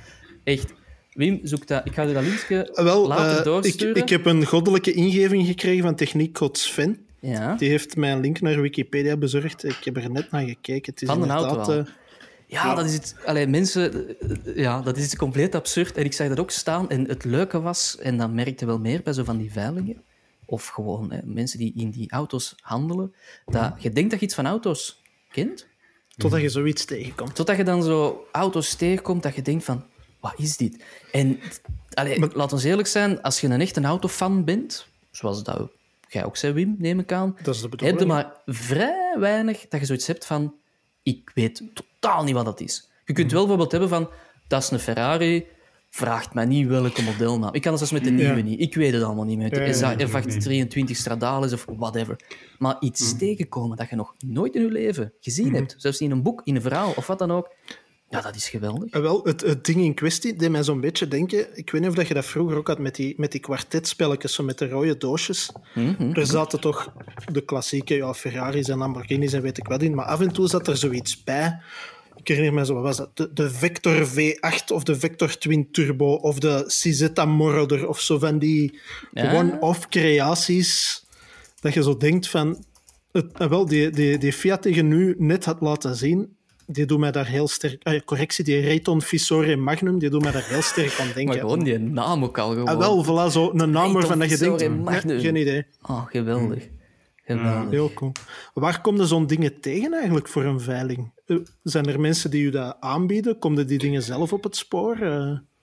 Echt. 0.43 0.73
Wim, 1.13 1.39
zoek 1.43 1.67
dat. 1.67 1.85
Ik 1.85 1.93
ga 1.93 2.01
je 2.01 2.13
dat 2.13 2.23
linkje 2.23 2.69
Wel, 2.73 3.07
later 3.07 3.31
eh, 3.31 3.37
ik, 3.37 3.43
doorsturen. 3.43 3.95
ik 3.95 4.09
heb 4.09 4.25
een 4.25 4.45
goddelijke 4.45 4.93
ingeving 4.93 5.47
gekregen 5.47 5.83
van 5.83 5.95
techniekcode 5.95 6.59
Sven. 6.59 7.05
Ja. 7.19 7.55
Die 7.55 7.69
heeft 7.69 7.95
mij 7.95 8.11
een 8.11 8.19
link 8.19 8.41
naar 8.41 8.61
Wikipedia 8.61 9.17
bezorgd. 9.17 9.63
Ik 9.63 9.83
heb 9.83 9.97
er 9.97 10.11
net 10.11 10.31
naar 10.31 10.45
gekeken. 10.45 10.93
Het 10.93 11.01
is 11.01 11.07
Van 11.07 11.21
de 11.21 11.27
auto 11.27 11.71
eh, 11.71 11.85
Ja, 12.47 12.75
dat 12.75 12.85
is 12.85 12.93
het. 12.93 13.15
Allee, 13.25 13.47
mensen, 13.47 14.17
eh, 14.19 14.55
ja, 14.55 14.81
dat 14.81 14.97
is 14.97 15.15
compleet 15.15 15.55
absurd. 15.55 15.97
En 15.97 16.05
ik 16.05 16.13
zag 16.13 16.27
dat 16.27 16.39
ook 16.39 16.51
staan. 16.51 16.89
En 16.89 17.07
het 17.07 17.23
leuke 17.23 17.61
was, 17.61 17.97
en 17.99 18.17
dat 18.17 18.31
merkte 18.31 18.65
wel 18.65 18.79
meer 18.79 19.01
bij 19.03 19.13
zo 19.13 19.23
van 19.23 19.37
die 19.37 19.51
veilingen, 19.51 20.03
of 20.45 20.67
gewoon 20.67 21.11
hè, 21.11 21.19
mensen 21.23 21.59
die 21.59 21.73
in 21.75 21.89
die 21.89 22.11
auto's 22.11 22.55
handelen, 22.61 23.13
dat 23.45 23.73
je 23.77 23.89
denkt 23.91 24.09
dat 24.11 24.19
je 24.19 24.25
iets 24.25 24.35
van 24.35 24.45
auto's 24.45 25.01
kent, 25.31 25.67
Totdat 26.17 26.41
je 26.41 26.49
zoiets 26.49 26.85
tegenkomt. 26.85 27.35
totdat 27.35 27.57
je 27.57 27.63
dan 27.63 27.83
zo 27.83 28.25
auto's 28.31 28.75
tegenkomt 28.75 29.23
dat 29.23 29.35
je 29.35 29.41
denkt 29.41 29.63
van, 29.63 29.85
wat 30.19 30.33
is 30.37 30.57
dit? 30.57 30.83
En 31.11 31.39
allee, 31.93 32.19
Maar- 32.19 32.29
laat 32.33 32.53
ons 32.53 32.63
eerlijk 32.63 32.87
zijn, 32.87 33.21
als 33.21 33.41
je 33.41 33.47
een 33.47 33.61
echte 33.61 33.81
autofan 33.81 34.43
bent, 34.43 34.87
zoals 35.11 35.43
dat 35.43 35.69
jij 36.09 36.25
ook 36.25 36.37
zei, 36.37 36.53
Wim, 36.53 36.75
neem 36.77 36.99
ik 36.99 37.11
aan, 37.11 37.37
Dat 37.43 37.55
is 37.55 37.61
de 37.61 37.85
heb 37.85 37.99
je 37.99 38.05
maar 38.05 38.33
vrij 38.45 39.15
weinig 39.19 39.67
dat 39.67 39.79
je 39.79 39.85
zoiets 39.85 40.07
hebt 40.07 40.25
van, 40.25 40.55
ik 41.03 41.31
weet 41.33 41.63
totaal 41.73 42.23
niet 42.23 42.33
wat 42.33 42.45
dat 42.45 42.59
is. 42.61 42.89
Je 43.05 43.13
kunt 43.13 43.31
wel 43.31 43.39
bijvoorbeeld 43.41 43.71
hebben 43.71 43.89
van, 43.89 44.09
dat 44.47 44.63
is 44.63 44.71
een 44.71 44.79
Ferrari, 44.79 45.47
vraagt 45.95 46.33
mij 46.33 46.45
niet 46.45 46.67
welke 46.67 47.01
modelnaam. 47.03 47.53
Ik 47.53 47.61
kan 47.61 47.71
het 47.71 47.79
zelfs 47.79 47.93
met 47.93 48.03
de 48.03 48.09
nieuwe 48.11 48.35
Ja. 48.35 48.43
niet. 48.43 48.59
Ik 48.59 48.75
weet 48.75 48.93
het 48.93 49.03
allemaal 49.03 49.25
niet 49.25 49.37
meer. 49.37 49.55
Ja, 49.55 49.61
ja, 49.61 49.89
ja, 49.91 49.95
De 49.95 50.03
ik 50.03 50.15
ook 50.15 50.25
niet. 50.25 50.67
F23 50.89 50.91
Stradalis 50.95 51.53
of 51.53 51.65
whatever. 51.77 52.15
Maar 52.57 52.75
iets 52.79 53.17
tegenkomen 53.17 53.77
dat 53.77 53.89
je 53.89 53.95
nog 53.95 54.13
nooit 54.19 54.55
in 54.55 54.61
je 54.61 54.71
leven 54.71 55.13
gezien 55.19 55.53
hebt, 55.53 55.75
zelfs 55.77 55.99
in 55.99 56.11
een 56.11 56.21
boek, 56.21 56.41
in 56.43 56.55
een 56.55 56.61
verhaal 56.61 56.93
of 56.95 57.07
wat 57.07 57.19
dan 57.19 57.31
ook, 57.31 57.51
ja, 58.09 58.21
dat 58.21 58.35
is 58.35 58.49
geweldig. 58.49 58.89
Eh, 58.91 59.01
Wel, 59.01 59.23
het, 59.23 59.41
het 59.41 59.65
ding 59.65 59.81
in 59.81 59.93
kwestie 59.93 60.35
deed 60.35 60.49
mij 60.51 60.63
zo'n 60.63 60.81
beetje 60.81 61.07
denken... 61.07 61.57
Ik 61.57 61.71
weet 61.71 61.81
niet 61.81 61.89
of 61.89 61.95
dat 61.95 62.07
je 62.07 62.13
dat 62.13 62.25
vroeger 62.25 62.57
ook 62.57 62.67
had 62.67 62.79
met 62.79 62.95
die, 62.95 63.13
met 63.17 63.31
die 63.31 63.41
kwartetspelletjes, 63.41 64.33
zo 64.33 64.43
met 64.43 64.57
de 64.57 64.69
rode 64.69 64.97
doosjes. 64.97 65.51
Mhm. 65.75 66.11
Er 66.13 66.25
zaten 66.25 66.59
toch 66.59 66.93
de 67.31 67.41
klassieke 67.45 67.95
ja, 67.95 68.13
Ferraris 68.13 68.69
en 68.69 68.77
Lamborghinis 68.77 69.33
en 69.33 69.41
weet 69.41 69.57
ik 69.57 69.67
wat 69.67 69.81
in, 69.81 69.95
maar 69.95 70.05
af 70.05 70.19
en 70.21 70.31
toe 70.31 70.47
zat 70.47 70.67
er 70.67 70.77
zoiets 70.77 71.23
bij. 71.23 71.61
Ik 72.23 72.29
herinner 72.29 72.53
me 72.53 72.65
zo, 72.65 72.73
wat 72.73 72.83
was 72.83 72.97
dat? 72.97 73.17
De, 73.17 73.33
de 73.33 73.49
Vector 73.49 74.07
V8 74.07 74.65
of 74.73 74.83
de 74.83 74.95
Vector 74.99 75.37
Twin 75.37 75.71
Turbo 75.71 76.13
of 76.13 76.39
de 76.39 76.63
Cizetta 76.67 77.25
Moroder 77.25 77.87
of 77.87 77.99
zo 77.99 78.19
van 78.19 78.39
die 78.39 78.79
Ja. 79.11 79.33
one-off 79.35 79.87
creaties. 79.89 81.03
Dat 81.59 81.73
je 81.73 81.83
zo 81.83 81.97
denkt 81.97 82.27
van... 82.29 82.63
Het, 83.11 83.25
eh, 83.37 83.47
wel, 83.49 83.65
die, 83.65 83.89
die, 83.89 84.17
die 84.17 84.33
Fiat 84.33 84.63
die 84.63 84.75
je 84.75 84.83
nu 84.83 85.15
net 85.17 85.45
had 85.45 85.61
laten 85.61 85.95
zien, 85.95 86.35
die 86.67 86.85
doet 86.85 86.99
mij 86.99 87.11
daar 87.11 87.27
heel 87.27 87.47
sterk... 87.47 87.83
ah, 87.83 88.01
correctie, 88.05 88.43
die 88.43 88.61
Rayton 88.65 89.01
Fissore 89.01 89.55
Magnum, 89.55 89.99
die 89.99 90.09
doet 90.09 90.21
mij 90.21 90.31
daar 90.31 90.47
heel 90.47 90.61
sterk 90.61 90.99
aan 90.99 91.05
denken. 91.05 91.25
Maar 91.25 91.37
gewoon 91.37 91.63
die 91.63 91.77
naam 91.79 92.23
ook 92.23 92.37
al 92.37 92.49
gewoon. 92.49 92.67
Ah, 92.67 92.77
wel, 92.77 93.05
voilà, 93.05 93.31
zo 93.31 93.51
een 93.55 93.69
naam 93.69 93.93
waarvan 93.93 94.19
dat 94.19 94.29
je 94.29 94.37
denkt... 94.37 94.69
Magnum. 94.83 95.19
geen 95.19 95.35
idee. 95.35 95.65
Oh, 95.81 96.05
geweldig. 96.05 96.67
Geweldig. 97.25 97.69
Heel 97.71 97.91
cool. 97.93 98.11
Waar 98.53 98.81
kom 98.81 98.95
je 98.97 99.05
zo'n 99.05 99.27
dingen 99.27 99.59
tegen 99.59 99.93
eigenlijk 99.93 100.27
voor 100.27 100.43
een 100.43 100.59
veiling? 100.59 101.11
Eh, 101.25 101.37
Zijn 101.63 101.85
er 101.85 101.99
mensen 101.99 102.31
die 102.31 102.43
u 102.43 102.49
dat 102.49 102.77
aanbieden? 102.79 103.39
Komen 103.39 103.67
die 103.67 103.77
dingen 103.77 104.01
zelf 104.03 104.33
op 104.33 104.43
het 104.43 104.55
spoor? 104.55 104.97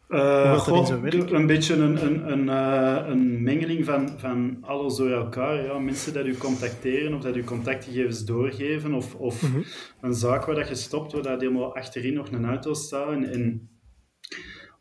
Goh, 0.08 0.86
zijn 0.86 1.00
werk? 1.00 1.30
een 1.30 1.46
beetje 1.46 1.74
een, 1.74 2.04
een, 2.06 2.32
een, 2.32 2.48
een 3.11 3.42
mengeling 3.42 3.84
van, 3.84 4.08
van 4.18 4.58
alles 4.61 4.96
door 4.96 5.11
elkaar. 5.11 5.64
Ja. 5.64 5.78
Mensen 5.78 6.12
dat 6.12 6.26
u 6.26 6.36
contacteren 6.36 7.14
of 7.14 7.22
dat 7.22 7.36
u 7.36 7.44
contactgegevens 7.44 8.24
doorgeven. 8.24 8.94
Of, 8.94 9.14
of 9.14 9.42
Mhm. 9.42 9.61
een 10.00 10.14
zaak 10.14 10.44
waar 10.44 10.54
dat 10.54 10.68
je 10.68 10.74
stopt, 10.74 11.12
waar 11.12 11.22
dat 11.22 11.40
helemaal 11.40 11.76
achterin 11.76 12.14
nog 12.14 12.30
een 12.32 12.44
auto 12.46 12.74
staat. 12.74 13.12
En, 13.12 13.24
en 13.32 13.70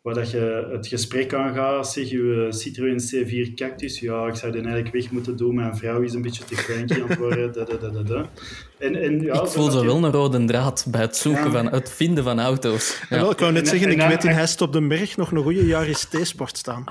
waar 0.02 0.14
dat 0.14 0.32
je 0.32 0.68
het 0.72 0.88
gesprek 0.88 1.34
aangaat. 1.34 1.92
Zeg, 1.92 2.10
je 2.10 2.48
Citroën 2.50 3.00
C4 3.00 3.54
Cactus. 3.56 4.00
Ja, 4.00 4.28
ik 4.28 4.36
zou 4.36 4.52
die 4.52 4.62
eigenlijk 4.62 4.94
weg 4.94 5.12
moeten 5.12 5.36
doen. 5.38 5.56
Mijn 5.56 5.76
vrouw 5.78 6.02
is 6.02 6.14
een 6.14 6.22
beetje 6.22 6.44
te 6.44 6.56
cranky 6.56 7.02
aan 7.02 7.08
het 7.10 7.18
worden. 7.18 7.54
Da, 7.54 7.64
da, 7.64 7.76
da, 7.78 7.90
da, 7.90 8.02
da. 8.04 8.30
En, 8.78 8.96
en, 8.96 9.22
ja, 9.22 9.34
ik 9.42 9.48
voel 9.48 9.64
dat 9.66 9.74
zo 9.74 9.80
je- 9.80 9.86
wel 9.86 10.04
een 10.04 10.12
rode 10.12 10.46
draad 10.46 10.86
bij 10.92 11.02
het 11.02 11.16
zoeken 11.16 11.44
Ja. 11.44 11.52
van 11.52 11.66
het 11.72 11.92
vinden 11.92 12.24
van 12.24 12.40
auto's. 12.40 13.02
Ja. 13.10 13.16
Wel, 13.20 13.32
ik 13.32 13.40
wou 13.40 13.52
net 13.52 13.62
En- 13.62 13.68
zeggen, 13.68 13.88
en 13.92 14.00
ik 14.00 14.08
weet 14.08 14.24
in 14.24 14.30
Heist 14.32 14.62
op 14.62 14.74
den 14.74 14.88
Berg 14.88 15.18
nog 15.18 15.32
een 15.32 15.44
goede 15.44 15.66
Yaris 15.66 16.04
T-sport 16.06 16.58
staan. 16.58 16.84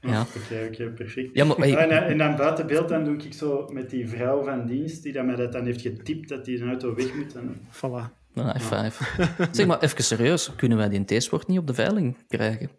Ja. 0.00 0.20
Oké, 0.36 0.66
oké, 0.72 0.84
perfect. 0.90 1.30
Ja, 1.32 1.44
maar, 1.44 1.56
hey, 1.56 1.68
Ja, 1.68 1.76
en, 1.78 1.88
dan- 1.88 1.98
en 2.02 2.18
dan 2.18 2.36
buiten 2.36 2.66
beeld 2.66 2.88
dan 2.88 3.04
doe 3.04 3.14
ik 3.16 3.32
zo 3.32 3.68
met 3.72 3.90
die 3.90 4.08
vrouw 4.08 4.44
van 4.44 4.66
dienst 4.66 5.02
die 5.02 5.12
dan 5.12 5.26
mij 5.26 5.36
dat 5.36 5.52
dan 5.52 5.64
heeft 5.64 5.80
getipt 5.80 6.28
dat 6.28 6.44
die 6.44 6.60
een 6.60 6.68
auto 6.68 6.94
weg 6.94 7.14
moet. 7.14 7.34
En, 7.34 7.60
Voilà. 7.70 8.24
Een 8.36 8.52
high 8.52 8.74
five. 8.74 9.04
Zeg 9.52 9.66
maar, 9.66 9.80
even 9.80 10.04
serieus. 10.04 10.50
Kunnen 10.56 10.78
wij 10.78 10.88
die 10.88 11.04
T-sport 11.18 11.46
niet 11.46 11.58
op 11.58 11.66
de 11.66 11.74
veiling 11.74 12.16
krijgen? 12.28 12.70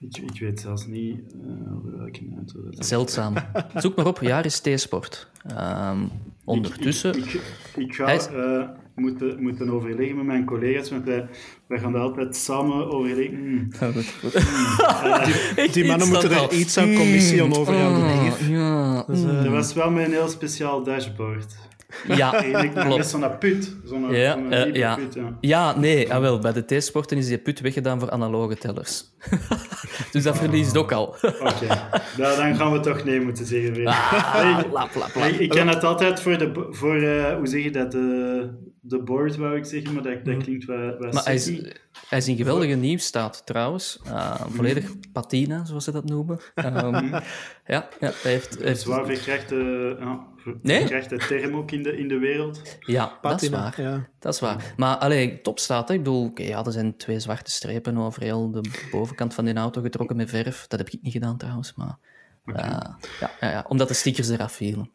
ik, 0.00 0.16
ik 0.16 0.40
weet 0.40 0.60
zelfs 0.60 0.86
niet 0.86 1.20
eh, 1.32 1.76
over 1.76 1.98
welke 1.98 2.20
auto 2.36 2.62
dat 2.64 2.78
is. 2.78 2.88
Zeldzaam. 2.88 3.34
Zoek 3.74 3.96
maar 3.96 4.06
op, 4.06 4.18
Jaris 4.20 4.58
T-sport. 4.60 5.28
Ehm, 5.56 5.98
ondertussen... 6.44 7.16
Ik, 7.18 7.24
ik, 7.32 7.42
ik 7.76 7.94
ga 7.94 8.10
is- 8.10 8.26
eh, 8.26 8.68
moeten, 8.94 9.42
moeten 9.42 9.70
overleggen 9.70 10.16
met 10.16 10.24
mijn 10.26 10.44
collega's, 10.44 10.90
want 10.90 11.04
wij, 11.04 11.28
wij 11.66 11.78
gaan 11.78 11.92
dat 11.92 12.02
altijd 12.02 12.36
samen 12.36 12.90
overleggen. 12.90 13.36
Hmm. 13.36 13.68
Ja, 13.80 13.92
goed, 13.92 14.14
goed. 14.20 15.72
Die 15.72 15.84
mannen 15.90 16.08
moeten 16.08 16.30
er 16.30 16.38
al- 16.38 16.52
iets 16.52 16.76
aan 16.78 16.94
commissie 16.94 17.42
aan 17.42 17.56
overhouden. 17.56 18.02
Ah, 18.02 18.20
hier. 18.38 18.50
ja, 18.58 19.04
mm. 19.08 19.24
Dat 19.42 19.46
was 19.46 19.72
wel 19.74 19.90
met 19.90 20.04
een 20.06 20.12
heel 20.12 20.28
speciaal 20.28 20.82
dashboard. 20.82 21.56
Ja, 22.06 22.32
Eigenlijk 22.42 22.74
met 22.74 22.84
klopt. 22.84 23.06
zo'n 23.06 23.38
put. 23.38 23.76
Zo'n 23.84 24.10
Ja, 24.14 24.32
zo'n 24.32 24.52
eh, 24.52 24.74
ja. 24.74 24.94
put, 24.94 25.14
ja. 25.14 25.36
Ja, 25.40 25.78
nee, 25.78 26.12
ah, 26.14 26.20
wel, 26.20 26.38
bij 26.38 26.52
de 26.52 26.64
T-sporten 26.78 27.16
is 27.16 27.26
die 27.26 27.38
put 27.38 27.60
weggedaan 27.60 28.00
voor 28.00 28.10
analoge 28.10 28.56
tellers. 28.56 29.04
dus 30.12 30.22
dat 30.22 30.36
verliest 30.38 30.76
ook 30.76 30.92
al. 30.92 31.06
Oké, 31.22 31.66
Nou, 32.18 32.36
dan 32.36 32.54
gaan 32.56 32.72
we 32.72 32.80
toch 32.80 33.04
nee 33.04 33.20
moeten 33.20 33.46
zeggen. 33.46 33.72
weer. 33.72 33.86
Ah, 33.86 34.42
Nee, 34.42 34.54
lap, 34.72 34.94
lap, 34.94 35.14
lap. 35.14 35.24
Ik, 35.24 35.38
ik 35.38 35.48
ken 35.50 35.68
het 35.68 35.84
altijd 35.84 36.20
voor, 36.20 36.38
de, 36.38 36.66
voor 36.70 36.96
eh, 36.96 37.36
hoe 37.36 37.46
zeg 37.46 37.62
je 37.62 37.70
dat, 37.70 37.92
de, 37.92 38.48
de 38.88 39.02
board 39.02 39.36
wou 39.36 39.56
ik 39.56 39.64
zeggen, 39.64 39.94
maar 39.94 40.02
dat, 40.02 40.24
dat 40.24 40.36
klinkt 40.36 40.64
wel, 40.64 40.98
wel 40.98 41.12
Maar 41.12 41.24
hij 41.24 41.34
is, 41.34 41.46
hij 42.08 42.18
is 42.18 42.28
in 42.28 42.36
geweldige 42.36 42.74
nieuwstaat 42.74 43.46
trouwens. 43.46 44.00
Uh, 44.06 44.40
volledig 44.48 44.92
patina, 45.12 45.64
zoals 45.64 45.84
ze 45.84 45.92
dat 45.92 46.04
noemen. 46.04 46.38
Um, 46.54 47.10
ja, 47.10 47.22
ja, 47.66 47.88
hij 48.00 48.32
heeft... 48.32 48.58
hij 48.58 48.66
heeft 48.66 48.80
Zwaar 48.80 49.06
verkrachte, 49.06 49.96
ja, 50.00 50.26
ver- 50.36 50.58
Nee? 50.62 50.86
verkrachte 50.86 51.16
term 51.16 51.56
ook 51.56 51.70
in 51.70 51.82
de, 51.82 51.98
in 51.98 52.08
de 52.08 52.18
wereld. 52.18 52.78
ja, 52.80 53.18
dat 53.22 53.42
is 53.42 53.48
Patina, 53.48 53.62
waar. 53.62 53.82
ja. 53.82 54.08
Dat 54.18 54.34
is 54.34 54.40
waar. 54.40 54.72
Maar 54.76 54.96
allee, 54.96 55.40
top 55.40 55.58
staat. 55.58 55.88
Hè. 55.88 55.94
Ik 55.94 56.02
bedoel, 56.02 56.30
ja, 56.34 56.64
er 56.64 56.72
zijn 56.72 56.96
twee 56.96 57.20
zwarte 57.20 57.50
strepen 57.50 57.96
over 57.98 58.22
heel 58.22 58.50
de 58.50 58.60
bovenkant 58.90 59.34
van 59.34 59.44
die 59.44 59.54
auto 59.54 59.80
getrokken 59.82 60.16
met 60.16 60.30
verf. 60.30 60.66
Dat 60.66 60.78
heb 60.78 60.88
ik 60.88 61.02
niet 61.02 61.12
gedaan 61.12 61.36
trouwens, 61.36 61.74
maar... 61.74 61.98
eh, 62.44 62.54
ja, 62.54 62.98
ja, 63.40 63.50
ja, 63.50 63.64
omdat 63.68 63.88
de 63.88 63.94
stickers 63.94 64.28
eraf 64.28 64.52
vielen. 64.52 64.90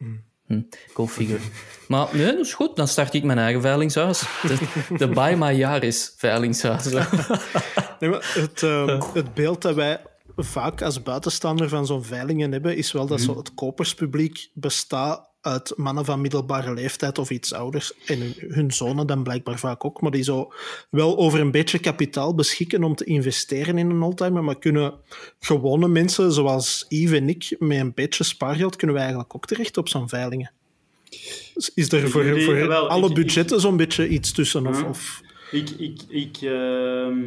Hm, 0.47 0.61
go 0.93 1.07
figure. 1.07 1.39
Maar 1.87 2.07
nee, 2.11 2.25
dat 2.25 2.45
is 2.45 2.53
goed. 2.53 2.75
Dan 2.75 2.87
start 2.87 3.13
ik 3.13 3.23
mijn 3.23 3.37
eigen 3.37 3.61
veilingshuis. 3.61 4.19
De, 4.41 4.57
de 4.97 5.07
Buy 5.07 5.33
My 5.43 5.51
Yaris 5.51 6.13
veilingshuis. 6.17 6.85
Nee, 7.99 8.11
maar 8.11 8.31
het, 8.33 8.63
eh, 8.63 9.13
het 9.13 9.33
beeld 9.33 9.61
dat 9.61 9.75
wij 9.75 10.01
vaak 10.35 10.81
als 10.81 11.03
buitenstaander 11.03 11.69
van 11.69 11.85
zo'n 11.85 12.03
veilingen 12.03 12.51
hebben, 12.51 12.75
is 12.77 12.91
wel 12.91 13.07
dat 13.07 13.21
zo 13.21 13.37
het 13.37 13.53
koperspubliek 13.53 14.49
bestaat 14.53 15.29
uit 15.43 15.73
mannen 15.77 16.05
van 16.05 16.21
middelbare 16.21 16.73
leeftijd 16.73 17.17
of 17.17 17.29
iets 17.29 17.53
ouders. 17.53 17.93
En 18.05 18.19
hun, 18.19 18.33
hun 18.47 18.71
zonen 18.71 19.07
dan 19.07 19.23
blijkbaar 19.23 19.59
vaak 19.59 19.85
ook. 19.85 20.01
Maar 20.01 20.11
die 20.11 20.23
zo 20.23 20.53
wel 20.89 21.17
over 21.17 21.39
een 21.39 21.51
beetje 21.51 21.79
kapitaal 21.79 22.35
beschikken 22.35 22.83
om 22.83 22.95
te 22.95 23.03
investeren 23.03 23.77
in 23.77 23.89
een 23.89 24.01
oldtimer. 24.01 24.43
Maar 24.43 24.59
kunnen 24.59 24.93
gewone 25.39 25.87
mensen, 25.87 26.31
zoals 26.31 26.85
Yves 26.89 27.19
en 27.19 27.29
ik, 27.29 27.55
met 27.59 27.79
een 27.79 27.93
beetje 27.93 28.23
spaargeld, 28.23 28.75
kunnen 28.75 28.95
wij 28.95 29.05
eigenlijk 29.05 29.35
ook 29.35 29.45
terecht 29.45 29.77
op 29.77 29.89
zo'n 29.89 30.09
veilingen. 30.09 30.51
Is 31.75 31.91
er 31.91 32.09
voor, 32.09 32.41
voor 32.41 32.67
wel, 32.67 32.87
alle 32.89 33.09
ik- 33.09 33.15
budgetten 33.15 33.59
zo'n 33.61 33.77
beetje 33.77 34.07
iets 34.07 34.31
tussen? 34.31 34.67
Of, 34.67 34.83
of, 34.83 35.21
Ik, 35.51 35.69
ik, 35.69 36.01
ik, 36.07 36.37
ehm, 36.41 37.19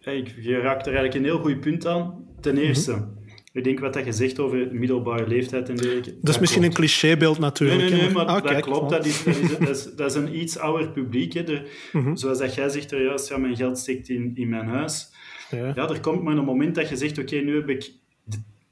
ik, 0.00 0.34
je 0.40 0.60
raakt 0.62 0.86
er 0.86 0.94
eigenlijk 0.94 1.14
een 1.14 1.24
heel 1.24 1.38
goed 1.40 1.60
punt 1.60 1.86
aan. 1.86 2.24
Ten 2.40 2.56
eerste, 2.58 3.06
ik 3.52 3.64
denk 3.64 3.80
wat 3.80 3.92
dat 3.92 4.04
je 4.04 4.12
zegt 4.12 4.38
over 4.38 4.68
middelbare 4.72 5.26
leeftijd 5.28 5.68
en 5.68 5.76
dergelijke. 5.76 6.14
dat 6.20 6.34
is 6.34 6.40
misschien 6.40 6.62
een 6.62 6.72
clichébeeld 6.72 7.38
Nee, 7.38 7.48
natuurlijk. 7.48 7.80
nee, 7.80 7.90
nee, 7.90 8.00
hè, 8.00 8.10
maar 8.10 8.24
ah, 8.24 8.34
dat 8.42 8.52
kijk, 8.52 8.62
klopt. 8.62 8.90
Dat 8.90 9.06
is, 9.06 9.22
dat, 9.24 9.36
is, 9.36 9.58
dat, 9.58 9.68
is, 9.68 9.84
dat 9.96 10.10
is 10.10 10.16
een 10.16 10.38
iets 10.40 10.58
ouder 10.58 10.90
publiek. 10.90 11.32
Hè. 11.32 11.42
Er, 11.52 11.66
Mhm. 11.92 12.16
Zoals 12.16 12.38
dat 12.38 12.54
jij 12.54 12.68
zegt, 12.68 12.92
er 12.92 13.02
juist, 13.04 13.28
ja, 13.28 13.36
mijn 13.38 13.56
geld 13.56 13.78
steekt 13.78 14.08
in, 14.08 14.30
in 14.34 14.48
mijn 14.48 14.66
huis. 14.66 15.08
Ja. 15.50 15.72
Ja, 15.74 15.88
er 15.88 16.00
komt 16.00 16.22
maar 16.22 16.36
een 16.36 16.44
moment 16.44 16.74
dat 16.74 16.88
je 16.88 16.96
zegt, 16.96 17.18
oké, 17.18 17.36
nu 17.36 17.54
heb 17.54 17.68
ik 17.68 17.90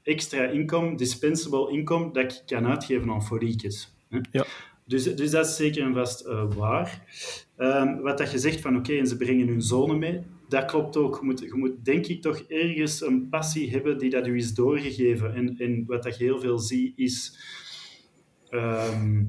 extra 0.03 0.43
inkomen, 0.45 0.95
dispensable 0.95 1.71
inkomen, 1.71 2.13
dat 2.13 2.23
ik 2.23 2.41
kan 2.45 2.67
uitgeven 2.67 3.09
aan 3.09 3.23
foriekjes. 3.25 3.95
hè. 4.09 4.19
Ja. 4.31 4.45
Dus, 4.85 5.15
dus 5.15 5.31
dat 5.31 5.45
is 5.45 5.55
zeker 5.55 5.83
en 5.83 5.93
vast 5.93 6.21
eh, 6.21 6.43
waar. 6.55 7.01
Ehm, 7.57 7.97
wat 8.01 8.17
dat 8.17 8.31
je 8.31 8.37
zegt 8.37 8.61
van, 8.61 8.77
oké, 8.77 8.93
en 8.93 9.07
ze 9.07 9.17
brengen 9.17 9.47
hun 9.47 9.61
zonen 9.61 9.97
mee, 9.99 10.19
dat 10.49 10.65
klopt 10.65 10.97
ook. 10.97 11.15
Je 11.19 11.25
moet, 11.25 11.39
je 11.39 11.55
moet 11.55 11.85
denk 11.85 12.05
ik 12.05 12.21
toch 12.21 12.39
ergens 12.39 13.01
een 13.01 13.29
passie 13.29 13.71
hebben 13.71 13.97
die 13.97 14.09
dat 14.09 14.27
u 14.27 14.37
is 14.37 14.53
doorgegeven. 14.53 15.33
En, 15.33 15.57
en 15.57 15.83
wat 15.85 16.03
dat 16.03 16.17
je 16.17 16.23
heel 16.23 16.39
veel 16.39 16.59
ziet, 16.59 16.97
is 16.97 17.39
ehm, 18.49 19.23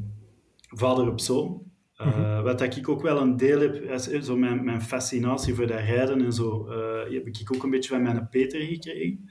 vader 0.68 1.08
op 1.08 1.20
zoon. 1.20 1.68
Uh, 2.00 2.42
Wat 2.42 2.58
dat 2.58 2.76
ik 2.76 2.88
ook 2.88 3.02
wel 3.02 3.20
een 3.20 3.36
deel 3.36 3.60
heb, 3.60 3.74
is, 3.74 4.08
eh, 4.08 4.20
zo 4.20 4.36
mijn, 4.36 4.64
mijn 4.64 4.82
fascinatie 4.82 5.54
voor 5.54 5.66
dat 5.66 5.78
rijden 5.80 6.24
en 6.24 6.32
zo, 6.32 6.66
eh, 6.68 7.12
heb 7.12 7.26
ik 7.26 7.54
ook 7.54 7.62
een 7.62 7.70
beetje 7.70 7.90
van 7.90 8.02
mijn 8.02 8.28
Peter 8.28 8.60
gekregen. 8.60 9.30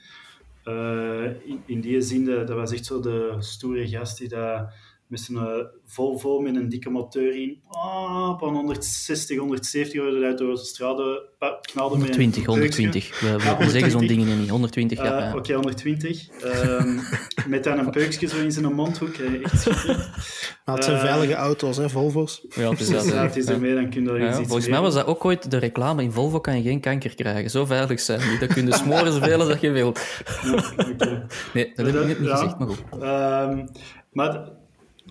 Uh, 0.65 1.25
in, 1.25 1.61
in 1.65 1.81
die 1.81 2.01
zin, 2.01 2.25
dat, 2.25 2.47
dat 2.47 2.55
was 2.55 2.71
echt 2.71 2.85
zo 2.85 2.99
de 2.99 3.35
stoere 3.39 3.87
gast 3.87 4.17
die 4.17 4.27
dat 4.27 4.73
met 5.09 5.19
zijn 5.19 5.37
uh, 5.37 5.65
Volvo 5.85 6.39
met 6.39 6.55
een 6.55 6.69
dikke 6.69 6.89
motor 6.89 7.35
in. 7.35 7.61
Ah, 7.67 8.29
op 8.29 8.39
160, 8.39 9.37
170 9.37 10.01
worden 10.01 10.23
uit 10.23 10.37
de 10.37 10.57
straden 10.57 11.21
knalde 11.61 11.95
120, 11.95 12.45
120. 12.45 13.19
We, 13.19 13.37
we, 13.37 13.43
ja, 13.43 13.57
we 13.57 13.69
zeggen 13.69 13.91
zo'n 13.91 14.07
dingen 14.07 14.39
niet. 14.39 14.49
120, 14.49 14.97
ja. 14.97 15.21
Uh, 15.21 15.27
Oké, 15.27 15.37
okay, 15.37 15.55
120. 15.55 16.27
Um, 16.43 16.99
met 17.47 17.63
dan 17.63 17.79
een 17.79 17.89
peukje 17.89 18.27
zo 18.27 18.37
in 18.37 18.51
zijn 18.51 18.73
mondhoek. 18.73 19.15
Echt 19.15 19.65
maar 20.65 20.75
het 20.75 20.83
zijn 20.83 20.95
uh, 20.95 21.03
veilige 21.03 21.33
auto's, 21.33 21.77
hè, 21.77 21.89
Volvo's. 21.89 22.45
Ja, 22.49 22.69
het 22.69 22.79
is, 22.79 22.89
dat, 22.89 23.05
ja, 23.13 23.23
het 23.23 23.37
is 23.37 23.45
ermee, 23.45 23.75
dan 23.75 23.89
kun 23.89 24.03
je 24.03 24.09
er 24.09 24.19
ja, 24.19 24.27
iets 24.27 24.47
Volgens 24.47 24.67
mij 24.67 24.81
was 24.81 24.93
dat 24.93 25.05
ook 25.05 25.25
ooit 25.25 25.51
de 25.51 25.57
reclame. 25.57 26.03
In 26.03 26.11
Volvo 26.11 26.39
kan 26.39 26.57
je 26.57 26.63
geen 26.63 26.79
kanker 26.79 27.15
krijgen. 27.15 27.49
Zo 27.49 27.65
veilig 27.65 27.99
zijn 27.99 28.19
die. 28.19 28.39
Dat 28.39 28.53
kun 28.53 28.65
je 28.65 28.73
smoren 28.73 29.13
zoveel 29.13 29.41
als 29.41 29.59
je 29.59 29.71
wilt. 29.71 29.99
Ja, 30.43 30.53
okay. 30.93 31.25
Nee, 31.53 31.71
dat 31.75 31.85
heb 31.85 31.95
ik 31.95 32.05
net 32.05 32.19
niet 32.19 32.29
gezegd, 32.29 32.59
maar 32.59 32.67
goed. 32.67 32.83
Um, 33.01 33.69
maar 34.11 34.49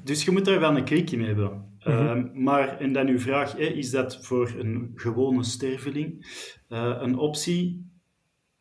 dus 0.09 0.25
je 0.25 0.31
moet 0.31 0.45
daar 0.45 0.61
wel 0.61 0.77
een 0.77 0.85
klik 0.85 1.11
in 1.11 1.25
hebben. 1.25 1.51
Mm 1.85 1.95
-hmm. 1.95 2.43
maar, 2.43 2.79
en 2.79 2.93
dan 2.93 3.07
uw 3.07 3.19
vraag, 3.19 3.53
hè, 3.53 3.65
is 3.65 3.91
dat 3.91 4.27
voor 4.27 4.55
een 4.59 4.93
gewone 4.95 5.45
sterveling 5.45 6.27
uh, 6.69 6.97
een 7.01 7.17
optie? 7.17 7.87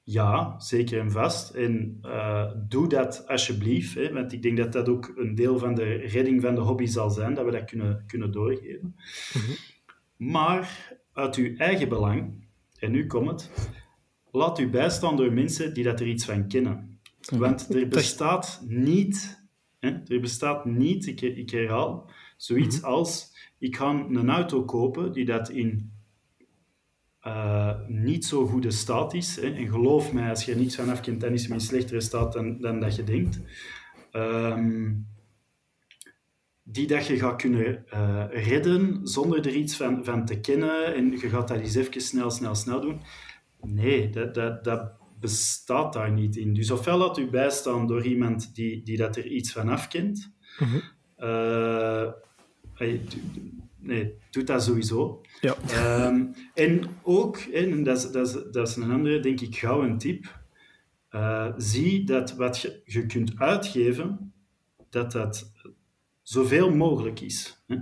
Ja, 0.03 0.59
zeker 0.59 0.99
en 0.99 1.11
vast. 1.11 1.49
En 1.49 1.99
uh, 2.01 2.51
doe 2.67 2.87
dat 2.87 3.27
alsjeblieft, 3.27 3.95
hè, 3.95 4.13
want 4.13 4.33
ik 4.33 4.41
denk 4.41 4.57
dat 4.57 4.73
dat 4.73 4.89
ook 4.89 5.13
een 5.15 5.35
deel 5.35 5.59
van 5.59 5.75
de 5.75 5.93
redding 5.93 6.41
van 6.41 6.55
de 6.55 6.61
hobby 6.61 6.85
zal 6.85 7.09
zijn, 7.09 7.33
dat 7.33 7.45
we 7.45 7.51
dat 7.51 7.65
kunnen, 7.65 8.03
kunnen 8.07 8.31
doorgeven. 8.31 8.95
Mm 9.33 9.41
-hmm. 9.41 9.55
Maar 10.31 10.93
uit 11.13 11.35
uw 11.35 11.55
eigen 11.55 11.89
belang, 11.89 12.45
en 12.79 12.91
nu 12.91 13.07
komt 13.07 13.29
het, 13.29 13.51
laat 14.31 14.59
u 14.59 14.69
bijstaan 14.69 15.17
door 15.17 15.33
mensen 15.33 15.73
die 15.73 15.83
dat 15.83 15.99
er 15.99 16.07
iets 16.07 16.25
van 16.25 16.47
kennen. 16.47 16.99
Mhm. 17.31 17.39
Want 17.43 17.75
er 17.75 17.87
bestaat 17.87 18.63
niet 18.67 19.36
er 19.79 20.19
bestaat 20.19 20.65
niet, 20.65 21.07
ik, 21.07 21.21
ik 21.21 21.49
herhaal, 21.49 22.09
zoiets 22.37 22.79
mhm. 22.79 22.85
als 22.85 23.35
ik 23.59 23.75
ga 23.75 23.89
een 23.89 24.29
auto 24.29 24.63
kopen 24.65 25.11
die 25.11 25.25
dat 25.25 25.49
in 25.49 25.91
uh, 27.27 27.73
niet 27.87 28.25
zo 28.25 28.45
goede 28.45 28.71
staat 28.71 29.13
is. 29.13 29.35
Hè. 29.35 29.53
En 29.53 29.67
geloof 29.67 30.13
mij, 30.13 30.29
als 30.29 30.45
je 30.45 30.51
er 30.51 30.57
niets 30.57 30.75
van 30.75 30.89
afkent, 30.89 31.21
dan 31.21 31.33
is 31.33 31.47
in 31.47 31.61
slechtere 31.61 32.01
staat 32.01 32.33
dan, 32.33 32.61
dan 32.61 32.79
dat 32.79 32.95
je 32.95 33.03
denkt. 33.03 33.39
Um, 34.11 35.07
die 36.63 36.87
dat 36.87 37.05
je 37.05 37.17
gaat 37.17 37.41
kunnen 37.41 37.85
uh, 37.93 38.25
redden 38.29 39.07
zonder 39.07 39.39
er 39.39 39.55
iets 39.55 39.75
van, 39.75 40.05
van 40.05 40.25
te 40.25 40.39
kennen 40.39 40.95
en 40.95 41.11
je 41.11 41.29
gaat 41.29 41.47
dat 41.47 41.59
eens 41.59 41.75
even 41.75 42.01
snel, 42.01 42.31
snel, 42.31 42.55
snel 42.55 42.81
doen. 42.81 43.01
Nee, 43.61 44.09
dat, 44.09 44.33
dat, 44.33 44.63
dat 44.63 44.91
bestaat 45.19 45.93
daar 45.93 46.11
niet 46.11 46.35
in. 46.35 46.53
Dus 46.53 46.71
ofwel 46.71 46.97
laat 46.97 47.17
u 47.17 47.29
bijstaan 47.29 47.87
door 47.87 48.05
iemand 48.05 48.55
die, 48.55 48.83
die 48.83 48.97
dat 48.97 49.15
er 49.15 49.27
iets 49.27 49.51
van 49.51 49.69
afkent. 49.69 50.31
Mm 50.59 50.67
-hmm. 50.67 50.81
uh, 51.17 52.11
nee, 53.79 54.13
doet 54.31 54.47
dat 54.47 54.63
sowieso. 54.63 55.21
Ja. 55.41 55.55
Um, 56.05 56.33
en 56.53 56.81
ook, 57.03 57.37
en 57.37 57.83
dat 57.83 57.97
is, 57.97 58.11
dat, 58.11 58.27
is, 58.27 58.33
dat 58.51 58.67
is 58.67 58.75
een 58.75 58.91
andere, 58.91 59.19
denk 59.19 59.41
ik, 59.41 59.55
gauw 59.55 59.83
een 59.83 59.97
tip. 59.97 60.39
Uh, 61.11 61.53
zie 61.57 62.03
dat 62.03 62.35
wat 62.35 62.59
je, 62.59 62.81
je 62.85 63.05
kunt 63.05 63.39
uitgeven, 63.39 64.33
dat 64.89 65.11
dat 65.11 65.51
zoveel 66.21 66.75
mogelijk 66.75 67.19
is. 67.19 67.63
Hè? 67.67 67.77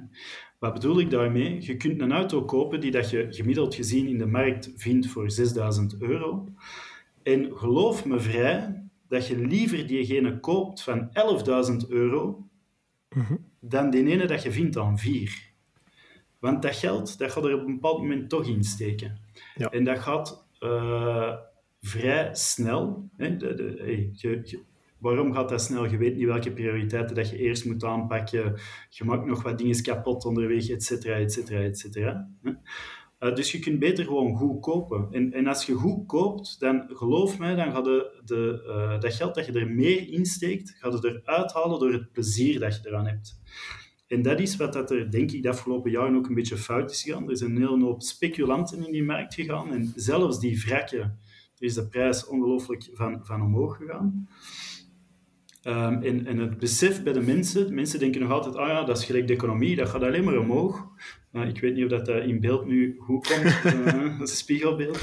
Wat 0.59 0.73
bedoel 0.73 0.99
ik 0.99 1.09
daarmee? 1.09 1.61
Je 1.61 1.77
kunt 1.77 2.01
een 2.01 2.11
auto 2.11 2.45
kopen 2.45 2.79
die 2.79 2.91
dat 2.91 3.09
je 3.09 3.27
gemiddeld 3.29 3.75
gezien 3.75 4.07
in 4.07 4.17
de 4.17 4.25
markt 4.25 4.71
vindt 4.75 5.07
voor 5.07 5.31
6000 5.31 6.01
euro. 6.01 6.47
En 7.25 7.57
geloof 7.57 8.05
me 8.05 8.19
vrij 8.19 8.83
dat 9.07 9.27
je 9.27 9.37
liever 9.37 9.87
diegene 9.87 10.39
koopt 10.39 10.81
van 10.81 11.09
11.000 11.83 11.89
euro 11.89 12.47
mhm. 13.09 13.35
dan 13.59 13.89
die 13.89 14.07
ene 14.07 14.25
dat 14.25 14.43
je 14.43 14.51
vindt 14.51 14.77
aan 14.77 14.97
4. 14.97 15.53
Want 16.39 16.61
dat 16.61 16.75
geld 16.75 17.17
dat 17.17 17.31
gaat 17.31 17.45
er 17.45 17.53
op 17.53 17.65
een 17.65 17.73
bepaald 17.73 17.99
moment 17.99 18.29
toch 18.29 18.47
in 18.47 18.63
steken. 18.63 19.19
Ja. 19.55 19.69
En 19.69 19.83
dat 19.83 19.99
gaat 19.99 20.47
uh, 20.59 21.33
vrij 21.81 22.35
snel. 22.35 23.09
Hè? 23.17 23.37
De, 23.37 23.53
de, 23.53 23.75
hey, 23.77 24.09
je, 24.13 24.41
je, 24.43 24.59
waarom 24.97 25.33
gaat 25.33 25.49
dat 25.49 25.61
snel? 25.61 25.85
Je 25.85 25.97
weet 25.97 26.15
niet 26.15 26.25
welke 26.25 26.51
prioriteiten 26.51 27.15
dat 27.15 27.29
je 27.29 27.37
eerst 27.37 27.65
moet 27.65 27.83
aanpakken. 27.83 28.59
Je 28.89 29.03
maakt 29.03 29.25
nog 29.25 29.43
wat 29.43 29.57
dingen 29.57 29.83
kapot 29.83 30.25
onderweg, 30.25 30.69
et 30.69 30.83
cetera, 30.83 31.15
et 31.15 31.33
cetera, 31.33 31.59
et 31.61 31.77
cetera. 31.77 32.29
Uh, 33.25 33.35
dus 33.35 33.51
je 33.51 33.59
kunt 33.59 33.79
beter 33.79 34.05
gewoon 34.05 34.35
goed 34.35 34.61
kopen. 34.61 35.07
En, 35.11 35.33
en 35.33 35.47
als 35.47 35.65
je 35.65 35.73
goed 35.73 36.05
koopt, 36.07 36.59
dan 36.59 36.83
geloof 36.87 37.39
mij, 37.39 37.55
dan 37.55 37.71
gaat 37.71 37.83
de, 37.83 38.21
de, 38.25 38.63
uh, 38.67 38.99
dat 38.99 39.13
geld 39.13 39.35
dat 39.35 39.45
je 39.45 39.51
er 39.51 39.69
meer 39.69 40.09
insteekt, 40.09 40.75
gaat 40.79 40.93
het 40.93 41.03
eruit 41.03 41.53
halen 41.53 41.79
door 41.79 41.91
het 41.91 42.11
plezier 42.11 42.59
dat 42.59 42.75
je 42.75 42.89
eraan 42.89 43.07
hebt. 43.07 43.39
En 44.07 44.21
dat 44.21 44.39
is 44.39 44.55
wat 44.55 44.73
dat 44.73 44.91
er, 44.91 45.11
denk 45.11 45.31
ik, 45.31 45.43
de 45.43 45.49
afgelopen 45.49 45.91
jaren 45.91 46.15
ook 46.15 46.27
een 46.27 46.35
beetje 46.35 46.57
fout 46.57 46.91
is 46.91 47.03
gegaan. 47.03 47.29
Er 47.29 47.37
zijn 47.37 47.51
een 47.51 47.61
hele 47.61 47.83
hoop 47.83 48.01
speculanten 48.01 48.85
in 48.85 48.91
die 48.91 49.03
markt 49.03 49.33
gegaan. 49.33 49.71
En 49.73 49.93
zelfs 49.95 50.39
die 50.39 50.59
wrakken, 50.59 51.19
is 51.59 51.73
de 51.73 51.87
prijs 51.87 52.27
ongelooflijk 52.27 52.89
van, 52.93 53.19
van 53.23 53.41
omhoog 53.41 53.77
gegaan. 53.77 54.27
Um, 55.63 56.01
en, 56.03 56.25
en, 56.25 56.37
het 56.37 56.57
besef 56.57 57.03
bij 57.03 57.13
de 57.13 57.21
mensen, 57.21 57.73
mensen 57.73 57.99
denken 57.99 58.21
nog 58.21 58.31
altijd, 58.31 58.55
ah 58.55 58.67
ja, 58.67 58.83
dat 58.83 58.97
is 58.97 59.05
gelijk 59.05 59.27
de 59.27 59.33
economie, 59.33 59.75
dat 59.75 59.89
gaat 59.89 60.03
alleen 60.03 60.23
maar 60.23 60.37
omhoog. 60.37 60.87
Uh, 61.35 61.47
ik 61.47 61.59
weet 61.59 61.75
niet 61.75 61.83
of 61.83 61.89
dat 61.89 62.09
uh, 62.09 62.27
in 62.27 62.39
beeld 62.39 62.65
nu 62.65 62.95
goed 62.99 63.27
komt, 63.27 63.75
uh, 63.75 63.85
dat 64.19 64.27
is 64.27 64.31
een 64.31 64.37
spiegelbeeld. 64.37 64.99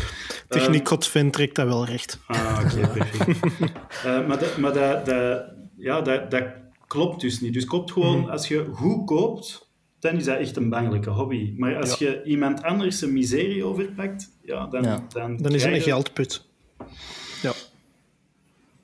Techniek 0.48 0.88
Godvin 0.88 1.30
trekt 1.30 1.56
dat 1.56 1.66
wel 1.66 1.84
recht. 1.84 2.18
Ah, 2.26 2.60
oké, 2.64 2.84
okay, 2.84 2.90
perfect. 3.08 4.02
maar 4.02 4.38
dat, 4.38 4.56
maar 4.56 4.72
dat, 4.72 5.06
dat, 5.06 5.44
ja, 5.76 6.00
dat, 6.00 6.30
dat 6.30 6.44
klopt 6.86 7.20
dus 7.20 7.40
niet. 7.40 7.52
Dus 7.52 7.64
koopt 7.64 7.92
gewoon, 7.92 8.18
mm. 8.18 8.28
als 8.28 8.48
je 8.48 8.64
goed 8.72 9.06
koopt, 9.06 9.70
dan 9.98 10.14
is 10.14 10.24
dat 10.24 10.38
echt 10.38 10.56
een 10.56 10.68
bangelijke 10.68 11.10
hobby. 11.10 11.54
Maar 11.56 11.76
als 11.76 11.98
ja. 11.98 12.08
je 12.08 12.22
iemand 12.24 12.62
anders 12.62 13.00
een 13.00 13.12
miserie 13.12 13.64
overpakt, 13.64 14.30
ja, 14.42 14.66
dan, 14.66 14.82
ja. 14.82 15.06
dan, 15.08 15.36
dan 15.36 15.54
is 15.54 15.64
het 15.64 15.74
een 15.74 15.80
geldput. 15.80 16.46
Ja. 17.42 17.52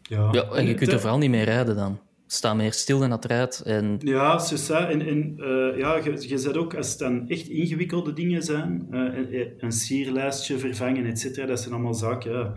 Ja, 0.03 0.28
ja 0.32 0.42
en 0.42 0.66
je 0.66 0.74
kunt 0.74 0.92
er 0.92 1.01
vooral 1.01 1.18
niet 1.18 1.30
meer 1.30 1.44
rijden 1.44 1.76
dan. 1.76 1.99
Sta 2.31 2.55
meer 2.55 2.72
stil 2.72 3.03
en 3.03 3.11
dat. 3.11 3.62
En... 3.64 3.97
Ja, 3.99 4.39
c'est. 4.39 4.70
En, 4.70 5.01
en 5.07 5.35
uh, 5.39 5.79
ja, 5.79 5.97
je, 5.97 6.29
je 6.29 6.39
zet 6.39 6.57
ook, 6.57 6.74
als 6.74 6.91
het 6.91 6.99
dan 6.99 7.29
echt 7.29 7.49
ingewikkelde 7.49 8.12
dingen 8.12 8.43
zijn, 8.43 8.87
uh, 8.91 9.01
een, 9.01 9.53
een 9.59 9.72
sierlijstje 9.72 10.59
vervangen, 10.59 11.07
et 11.07 11.18
cetera, 11.18 11.47
dat 11.47 11.61
zijn 11.61 11.74
allemaal 11.74 11.95
zaken. 11.95 12.33
Ja. 12.33 12.55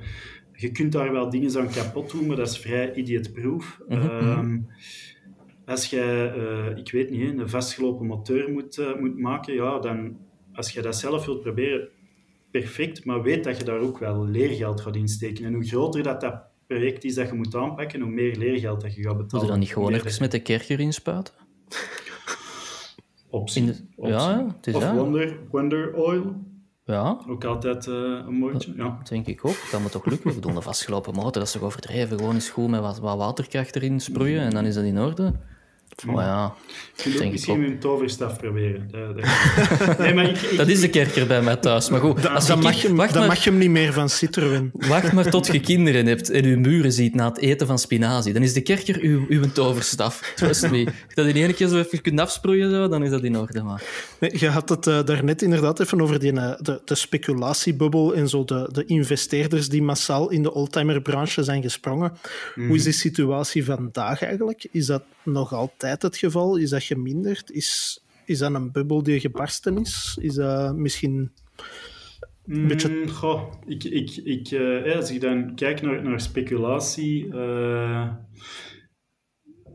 Je 0.54 0.72
kunt 0.72 0.92
daar 0.92 1.12
wel 1.12 1.30
dingen 1.30 1.60
aan 1.60 1.70
kapot 1.70 2.12
doen, 2.12 2.26
maar 2.26 2.36
dat 2.36 2.48
is 2.48 2.58
vrij 2.58 2.94
idiotproof. 2.94 3.82
Mm 3.88 4.00
-hmm. 4.00 4.68
als 5.66 5.86
jij, 5.86 6.36
uh, 6.38 6.78
ik 6.78 6.92
weet 6.92 7.10
niet, 7.10 7.40
een 7.40 7.50
vastgelopen 7.50 8.06
motor 8.06 8.52
moet, 8.52 8.96
moet 9.00 9.18
maken, 9.18 9.54
ja, 9.54 9.80
dan, 9.80 10.18
als 10.54 10.72
je 10.72 10.82
dat 10.82 10.96
zelf 10.96 11.26
wilt 11.26 11.42
proberen, 11.42 11.88
perfect, 12.52 13.06
maar 13.06 13.22
weet 13.22 13.44
dat 13.44 13.58
je 13.58 13.64
daar 13.64 13.80
ook 13.80 14.00
wel 14.00 14.28
leergeld 14.28 14.82
gaat 14.82 14.96
insteken. 14.96 15.46
En 15.46 15.54
hoe 15.54 15.68
groter 15.68 16.04
dat, 16.04 16.22
dat 16.22 16.44
project 16.72 17.04
is 17.04 17.16
dat 17.16 17.28
je 17.28 17.34
moet 17.34 17.56
aanpakken, 17.56 18.02
hoe 18.02 18.12
meer 18.12 18.36
leergeld 18.36 18.82
dat 18.82 18.96
je 18.96 19.02
gaat 19.02 19.18
betalen. 19.18 19.30
Moet 19.32 19.42
je 19.42 19.48
dan 19.48 19.60
niet 19.60 19.74
gewoon 19.74 19.94
even 19.94 20.22
met 20.22 20.32
de 20.32 20.40
kerker 20.40 20.80
inspuiten? 20.80 21.34
Optie. 23.30 23.66
De... 23.66 23.76
Optie. 23.96 24.14
Ja, 24.14 24.54
het 24.56 24.68
is 24.68 24.74
of 24.74 24.92
Wonder, 24.92 25.40
Wonder 25.52 25.94
Oil. 25.94 26.36
Ja. 26.86 27.22
Ook 27.28 27.44
altijd 27.44 27.86
uh, 27.86 27.96
een 27.96 28.34
mooitje. 28.34 28.74
Ja. 28.76 28.96
Dat 28.98 29.08
denk 29.08 29.28
ik 29.28 29.46
ook. 29.46 29.56
Dat 29.72 29.82
me 29.82 29.90
toch 29.90 30.06
lukken. 30.06 30.34
We 30.34 30.40
doen 30.40 30.56
een 30.56 30.62
vastgelopen 30.62 31.14
motor, 31.14 31.32
dat 31.32 31.44
is 31.44 31.52
toch 31.52 31.62
overdreven. 31.62 32.18
Gewoon 32.18 32.34
eens 32.34 32.50
goed 32.50 32.70
met 32.70 32.80
wat, 32.80 33.00
wat 33.00 33.18
waterkracht 33.18 33.76
erin 33.76 34.00
sproeien 34.00 34.42
en 34.42 34.50
dan 34.50 34.66
is 34.66 34.76
dat 34.76 34.84
in 34.84 35.00
orde. 35.00 35.34
Maar 36.06 36.26
ja, 36.26 36.54
je 37.04 37.14
kunt 37.14 37.32
misschien 37.32 37.64
een 37.64 37.80
toverstaf 37.80 38.38
proberen. 38.38 38.90
Nee, 39.98 40.14
maar 40.14 40.30
ik, 40.30 40.38
ik, 40.38 40.58
dat 40.58 40.68
is 40.68 40.82
de 40.82 40.90
kerker 40.90 41.28
bij 41.28 41.42
mij 41.42 41.56
thuis. 41.56 41.90
Maar 41.90 42.00
goed, 42.00 42.28
als 42.28 42.48
dan, 42.48 42.60
mag, 42.60 42.82
je, 42.82 43.08
dan 43.12 43.28
mag 43.28 43.44
je 43.44 43.50
hem 43.50 43.60
niet 43.60 43.70
meer 43.70 43.94
van 43.94 44.10
Citroën. 44.10 44.72
Wacht 44.88 45.12
maar 45.12 45.30
tot 45.30 45.48
je 45.48 45.60
kinderen 45.60 46.06
hebt 46.06 46.30
en 46.30 46.48
je 46.48 46.58
muren 46.58 46.92
ziet 46.92 47.16
na 47.16 47.28
het 47.28 47.38
eten 47.38 47.68
van 47.68 47.80
spinazie. 47.80 48.34
Dan 48.34 48.42
is 48.42 48.54
de 48.54 48.62
kerker 48.62 49.00
uw, 49.02 49.26
uw 49.30 49.52
toverstaf. 49.52 50.34
Trust 50.36 50.70
me. 50.72 50.86
Als 50.86 50.94
je 51.10 51.16
dat 51.16 51.26
in 51.26 51.36
één 51.36 51.54
keer 51.54 51.68
zo 51.68 51.78
even 51.78 52.02
kunt 52.02 52.20
afsproeien, 52.20 52.72
zo, 52.72 52.88
dan 52.88 53.04
is 53.04 53.10
dat 53.10 53.24
in 53.24 53.38
orde. 53.38 53.64
Maar... 53.64 53.84
Nee, 54.20 54.40
je 54.40 54.48
had 54.48 54.70
het 54.70 54.88
uh, 54.88 55.04
daarnet 55.04 55.42
inderdaad 55.42 55.80
even 55.80 56.02
over 56.02 56.20
die, 56.20 56.34
uh, 56.34 56.54
de, 56.60 56.82
de 56.86 56.96
speculatiebubbel 56.96 58.14
en 58.16 58.30
zo 58.30 58.44
de, 58.44 58.70
de 58.72 58.86
investeerders 58.86 59.70
die 59.70 59.82
massaal 59.82 60.30
in 60.30 60.44
de 60.44 60.54
oldtimerbranche 60.54 61.44
zijn 61.44 61.62
gesprongen. 61.62 62.14
Mm. 62.56 62.68
Hoe 62.68 62.76
is 62.76 62.84
die 62.84 62.94
situatie 62.94 63.66
vandaag 63.66 64.22
eigenlijk? 64.22 64.68
Is 64.72 64.86
dat 64.86 65.04
nog 65.24 65.54
altijd 65.54 65.91
het 66.00 66.18
geval? 66.18 66.58
Is 66.58 66.70
dat 66.70 66.84
geminderd? 66.84 67.52
Is, 67.52 68.02
is 68.26 68.38
dat 68.38 68.54
een 68.54 68.72
bubbel 68.72 69.04
die 69.04 69.20
gebarsten 69.20 69.78
is? 69.78 70.18
Is 70.22 70.34
dat 70.34 70.76
misschien 70.76 71.32
een 72.46 72.68
beetje... 72.68 72.90
Mm, 72.90 73.08
goh, 73.08 73.54
ik, 73.68 73.84
ik, 73.84 74.16
ik, 74.16 74.52
uh, 74.52 74.96
als 74.96 75.12
ik 75.12 75.22
dan 75.22 75.56
kijk 75.56 75.82
naar, 75.82 76.04
naar 76.04 76.22
speculatie... 76.22 77.26
Uh, 77.26 78.10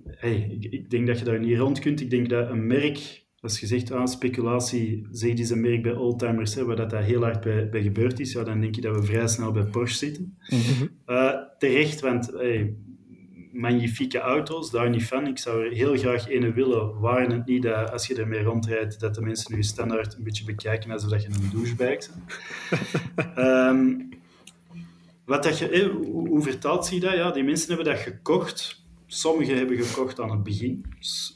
hey, 0.07 0.57
ik, 0.61 0.73
ik, 0.73 0.91
denk 0.91 1.07
dat 1.07 1.19
je 1.19 1.25
daar 1.25 1.39
niet 1.39 1.59
rond 1.59 1.79
kunt. 1.79 2.01
Ik 2.01 2.11
denk 2.11 2.29
dat 2.29 2.51
een 2.51 2.67
merk... 2.67 3.25
Als 3.41 3.61
je 3.61 3.67
zegt, 3.67 3.91
ah, 3.91 4.07
speculatie, 4.07 5.07
zeg 5.11 5.33
is 5.33 5.51
een 5.51 5.61
merk 5.61 5.83
bij 5.83 5.95
oldtimers, 5.95 6.55
hè, 6.55 6.65
waar 6.65 6.77
dat, 6.77 6.91
dat 6.91 7.05
heel 7.05 7.23
hard 7.23 7.41
bij, 7.41 7.69
bij 7.69 7.83
gebeurd 7.83 8.21
is, 8.21 8.33
ja, 8.33 8.43
dan 8.43 8.61
denk 8.61 8.75
je 8.75 8.81
dat 8.81 8.97
we 8.97 9.03
vrij 9.03 9.29
snel 9.29 9.53
bij 9.53 9.65
Porsche 9.65 9.97
zitten. 9.97 10.39
Mm 10.49 10.61
-hmm. 10.61 10.91
uh, 11.07 11.33
terecht, 11.59 12.01
want 12.01 12.31
hey, 12.33 12.77
magnifieke 13.57 14.19
auto's, 14.19 14.71
daar 14.71 14.91
niet 14.91 15.07
van. 15.07 15.27
Ik 15.27 15.39
zou 15.39 15.65
er 15.65 15.73
heel 15.73 15.97
graag 15.97 16.31
een 16.31 16.53
willen, 16.53 17.01
waren 17.01 17.31
het 17.31 17.47
niet 17.47 17.63
dat 17.63 17.93
als 17.93 18.07
je 18.07 18.15
ermee 18.15 18.43
rondrijdt, 18.43 19.01
dat 19.01 19.15
de 19.15 19.21
mensen 19.21 19.57
je 19.57 19.63
standaard 19.63 20.15
een 20.15 20.23
beetje 20.23 20.45
bekijken 20.45 20.91
alsof 20.91 21.11
dat 21.11 21.23
je 21.23 21.29
een 21.29 21.51
douchebag 21.51 21.87
bent. 21.87 22.11
Ehm, 23.35 23.95
wat 25.25 25.43
dat 25.43 25.59
je, 25.59 25.69
eh, 25.69 25.91
hoe, 25.91 26.29
hoe 26.29 26.43
vertaalt 26.43 26.87
zich 26.87 27.01
dat? 27.01 27.13
Ja, 27.13 27.31
die 27.31 27.45
mensen 27.45 27.69
hebben 27.69 27.95
dat 27.95 28.03
gekocht. 28.03 28.85
Sommigen 29.07 29.57
hebben 29.57 29.77
gekocht 29.77 30.21
aan 30.21 30.31
het 30.31 30.43
begin 30.43 30.85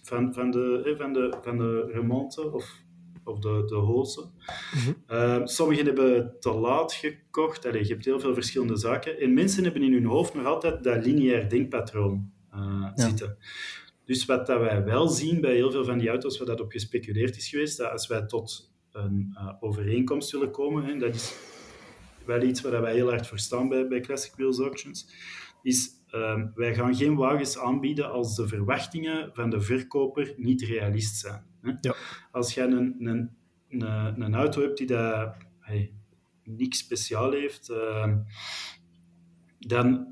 van, 0.03 0.35
van, 0.35 0.51
de, 0.51 0.83
eh, 0.85 0.99
van, 0.99 1.13
de, 1.13 1.37
van 1.43 1.59
de 1.59 1.91
remonte 1.93 2.53
of, 2.53 2.81
of 3.31 3.39
de, 3.39 3.63
de 3.67 3.75
hozen. 3.75 4.31
Ehm, 5.07 5.47
sommigen 5.47 5.85
hebben 5.85 6.37
te 6.41 6.53
laat 6.53 6.93
gekocht. 6.93 7.67
Allee, 7.67 7.83
je 7.83 7.93
hebt 7.93 8.05
heel 8.05 8.21
veel 8.21 8.35
verschillende 8.35 8.77
zaken. 8.77 9.21
En 9.21 9.35
mensen 9.35 9.65
hebben 9.65 9.83
in 9.83 9.93
hun 9.93 10.05
hoofd 10.05 10.35
nog 10.35 10.45
altijd 10.45 10.85
dat 10.85 11.05
lineair 11.05 11.49
denkpatroon 11.49 12.31
eh, 12.51 12.91
zitten. 12.95 13.37
Dus 14.05 14.25
wat 14.25 14.47
dat 14.47 14.61
wij 14.61 14.85
wel 14.85 15.09
zien 15.09 15.41
bij 15.41 15.55
heel 15.55 15.71
veel 15.71 15.85
van 15.85 15.99
die 15.99 16.09
auto's 16.09 16.39
waar 16.39 16.47
dat 16.47 16.61
op 16.61 16.71
gespeculeerd 16.71 17.37
is 17.37 17.49
geweest, 17.49 17.79
dat 17.79 17.91
als 17.91 18.07
wij 18.07 18.27
tot 18.27 18.73
een 18.93 19.31
uh, 19.35 19.53
overeenkomst 19.61 20.31
willen 20.31 20.51
komen, 20.51 20.85
hè, 20.85 20.99
dat 20.99 21.15
is 21.15 21.35
wel 22.25 22.43
iets 22.43 22.61
waar 22.61 22.81
wij 22.81 22.95
heel 22.95 23.09
hard 23.09 23.27
voor 23.27 23.39
staan 23.39 23.69
bij, 23.69 23.89
bij 23.89 24.01
Classic 24.01 24.33
Wheels 24.37 24.59
Auctions, 24.59 25.07
is 25.63 25.91
uh, 26.15 26.43
wij 26.55 26.75
gaan 26.75 26.95
geen 26.95 27.17
wagens 27.17 27.59
aanbieden 27.59 28.11
als 28.11 28.37
de 28.37 28.49
verwachtingen 28.49 29.31
van 29.33 29.51
de 29.51 29.61
verkoper 29.61 30.35
niet 30.37 30.63
realist 30.63 31.17
zijn. 31.17 31.50
Hè? 31.63 31.73
Ja. 31.81 31.95
Als 32.31 32.55
je 32.55 32.63
een, 32.63 32.97
een, 32.99 33.31
een, 33.69 34.23
een, 34.23 34.35
auto 34.35 34.63
hebt 34.63 34.79
die 34.79 34.87
dat, 34.87 35.35
hey, 35.61 35.93
niks 36.45 36.79
speciaal 36.79 37.33
heeft, 37.33 37.71
uh, 37.71 38.15
dan 39.59 40.07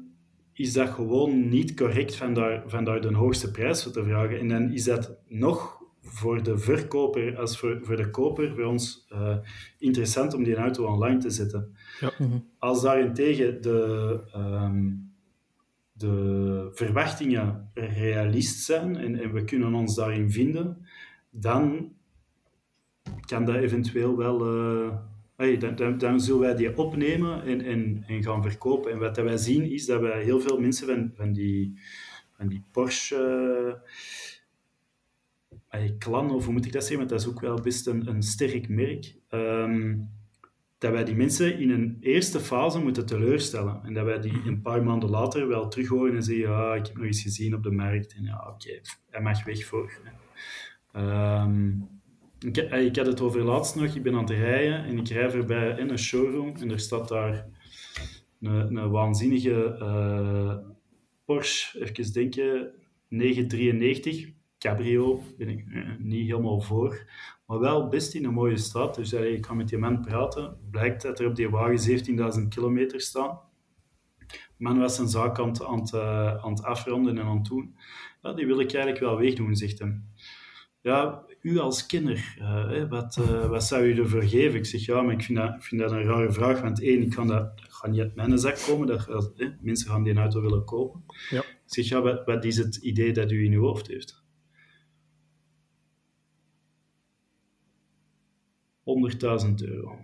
is 0.53 0.73
dat 0.73 0.89
gewoon 0.89 1.49
niet 1.49 1.75
correct 1.77 2.17
van 2.17 2.35
daar, 2.35 2.63
van 2.67 2.85
daar 2.85 3.01
de 3.01 3.15
hoogste 3.15 3.51
prijs 3.51 3.83
voor 3.83 3.93
te 3.93 4.05
vragen. 4.05 4.39
En 4.39 4.49
dan 4.49 4.73
is 4.73 4.85
dat 4.85 5.19
nog 5.29 5.79
voor 6.03 6.43
de 6.43 6.59
verkoper 6.59 7.39
als 7.39 7.59
voor, 7.59 7.79
voor 7.83 7.97
de 7.97 8.11
koper 8.11 8.55
voor 8.55 8.65
ons 8.65 9.07
uh, 9.13 9.37
interessant 9.79 10.35
om 10.35 10.45
die 10.45 10.57
auto 10.57 10.87
online 10.87 11.19
te 11.19 11.31
zetten. 11.31 11.77
Ja. 12.01 12.13
Als 12.59 12.83
daarentegen 12.83 13.63
de, 13.63 14.21
um, 14.37 15.13
de 15.93 16.69
verwachtingen 16.73 17.71
realist 17.75 18.65
zijn 18.65 18.97
en, 18.97 19.17
en, 19.17 19.33
we 19.33 19.45
kunnen 19.45 19.75
ons 19.75 19.95
daarin 19.95 20.31
vinden, 20.31 20.87
dan 21.31 21.93
kan 23.27 23.45
dat 23.45 23.55
eventueel 23.55 24.17
wel. 24.17 24.43
Hey, 25.37 25.57
dan, 25.57 25.75
dan, 25.75 25.99
dan, 25.99 26.21
zullen 26.21 26.41
wij 26.41 26.55
die 26.55 26.79
opnemen 26.79 27.43
en, 27.43 27.61
en, 27.61 28.05
en 28.07 28.23
gaan 28.23 28.43
verkopen. 28.43 28.93
En 28.93 28.99
wat 28.99 29.17
wij 29.17 29.37
zien 29.37 29.71
is 29.71 29.87
dat 29.87 30.01
wij 30.01 30.23
heel 30.23 30.41
veel 30.41 30.61
mensen 30.61 30.87
van, 30.87 31.11
van, 31.15 31.33
die, 31.33 31.81
van 32.37 32.49
die 32.49 32.63
Porsche. 32.73 33.83
Uh, 35.75 35.91
klan, 35.99 36.31
of 36.31 36.45
hoe 36.45 36.53
moet 36.53 36.67
ik 36.67 36.73
dat 36.73 36.85
zeggen? 36.85 36.99
Want 36.99 37.11
dat 37.11 37.21
is 37.21 37.29
ook 37.29 37.41
wel 37.41 37.61
best 37.61 37.87
een, 37.87 38.07
een 38.07 38.23
sterk 38.23 38.69
merk. 38.69 39.15
Um, 39.31 40.11
dat 40.79 40.93
wij 40.93 41.05
die 41.05 41.15
mensen 41.15 41.59
in 41.59 41.71
een 41.71 41.97
eerste 42.01 42.41
fase 42.41 42.81
moeten 42.81 43.07
teleurstellen. 43.07 43.81
En 43.85 43.95
dat 43.95 44.05
wij 44.05 44.21
die 44.21 44.43
een 44.47 44.63
paar 44.63 44.83
maanden 44.83 45.11
later 45.11 45.49
wel 45.49 45.69
teruggooien 45.69 46.17
en 46.17 46.23
zeggen, 46.23 46.45
ja, 46.45 46.75
ik 46.75 46.87
heb 46.87 46.97
nog 46.97 47.05
eens 47.05 47.23
gezien 47.23 47.55
op 47.55 47.63
de 47.63 47.71
markt. 47.71 48.15
En 48.15 48.23
ja, 48.25 48.39
oké, 48.39 48.49
okay, 48.49 48.81
hij 49.11 49.21
mag 49.21 49.45
weg 49.45 49.65
voor. 49.65 49.93
Um, 50.99 51.89
ik, 52.39 52.57
ik, 52.57 52.97
had 52.97 53.07
het 53.07 53.21
over 53.21 53.43
laatst 53.43 53.77
nog, 53.77 53.95
ik 53.95 54.03
ben 54.03 54.15
aan 54.15 54.21
het 54.21 54.31
rijden 54.31 54.85
en 54.85 54.99
ik 54.99 55.09
rij 55.09 55.31
voorbij 55.31 55.79
in 55.79 55.91
een 55.91 55.99
showroom 55.99 56.57
en 56.57 56.71
er 56.71 56.81
staat 56.81 57.09
daar 57.09 57.47
een, 58.41 58.77
een 58.77 58.91
waanzinnige 58.91 59.79
uh, 59.81 60.57
Porsche, 61.25 61.85
even 61.85 62.13
denken, 62.13 62.73
993 63.09 64.33
cabrio, 64.59 65.23
ben 65.37 65.49
ik 65.49 65.65
uh, 65.67 65.89
niet 65.99 66.27
helemaal 66.27 66.61
voor, 66.61 67.11
maar 67.47 67.59
wel 67.59 67.89
best 67.89 68.15
in 68.15 68.25
een 68.25 68.33
mooie 68.33 68.57
staat. 68.57 68.95
Dus 68.95 69.13
uh, 69.13 69.33
ik 69.33 69.41
kan 69.41 69.57
met 69.57 69.69
die 69.69 69.79
man 69.79 70.01
praten. 70.01 70.59
Blijkt 70.71 71.03
dat 71.03 71.21
er 71.21 71.27
op 71.27 71.37
die 71.37 71.51
wagen 71.51 72.39
17.000 72.43 72.49
kilometer 72.49 73.01
staan. 73.01 73.41
Man 74.57 74.79
was 74.79 74.95
zijn 74.95 75.09
zaak 75.09 75.39
aan 75.39 75.49
het, 75.49 75.65
aan, 75.65 75.81
het, 75.81 75.95
aan 76.43 76.53
het 76.53 76.63
afronden 76.63 77.19
en 77.19 77.25
aan 77.25 77.37
het 77.37 77.47
doen. 77.47 77.77
Ja, 78.23 78.33
die 78.33 78.47
wil 78.47 78.61
ik 78.61 78.73
eigenlijk 78.73 79.05
wel 79.05 79.19
wegdoen, 79.19 79.57
zegt 79.57 79.79
hem. 79.79 80.05
Ja, 80.81 81.25
u 81.43 81.59
als 81.59 81.87
kenner, 81.87 82.37
uh, 82.41 82.89
wat, 82.89 83.17
wat 83.49 83.65
zou 83.65 83.85
u 83.85 83.99
ervoor 83.99 84.23
geven? 84.23 84.59
Ik 84.59 84.67
zeg, 84.67 84.87
ja, 84.87 85.03
maar 85.03 85.15
ik 85.15 85.23
vind 85.23 85.39
dat, 85.39 85.55
ik 85.55 85.63
vind 85.63 85.81
dat 85.81 85.91
een 85.91 86.03
rare 86.03 86.33
vraag. 86.33 86.61
Want 86.61 86.83
één, 86.83 87.03
ik 87.03 87.11
kan 87.11 87.27
dat, 87.27 87.59
dat 87.59 87.73
gaat 87.73 87.91
niet 87.91 88.01
uit 88.01 88.15
mijn 88.15 88.39
zak 88.39 88.59
komen. 88.67 88.87
Dat, 88.87 89.33
mensen 89.61 89.91
gaan 89.91 90.03
die 90.03 90.15
auto 90.15 90.41
willen 90.41 90.65
kopen. 90.65 91.05
Ja. 91.31 91.41
Ik 91.41 91.75
zeg, 91.75 91.89
ja, 91.89 92.01
wat, 92.03 92.25
wat 92.25 92.45
is 92.45 92.57
het 92.57 92.77
idee 92.77 93.13
dat 93.13 93.31
u 93.31 93.45
in 93.45 93.53
uw 93.53 93.63
hoofd 93.63 93.87
heeft? 93.87 94.23
100.000 98.89 99.55
euro. 99.65 99.99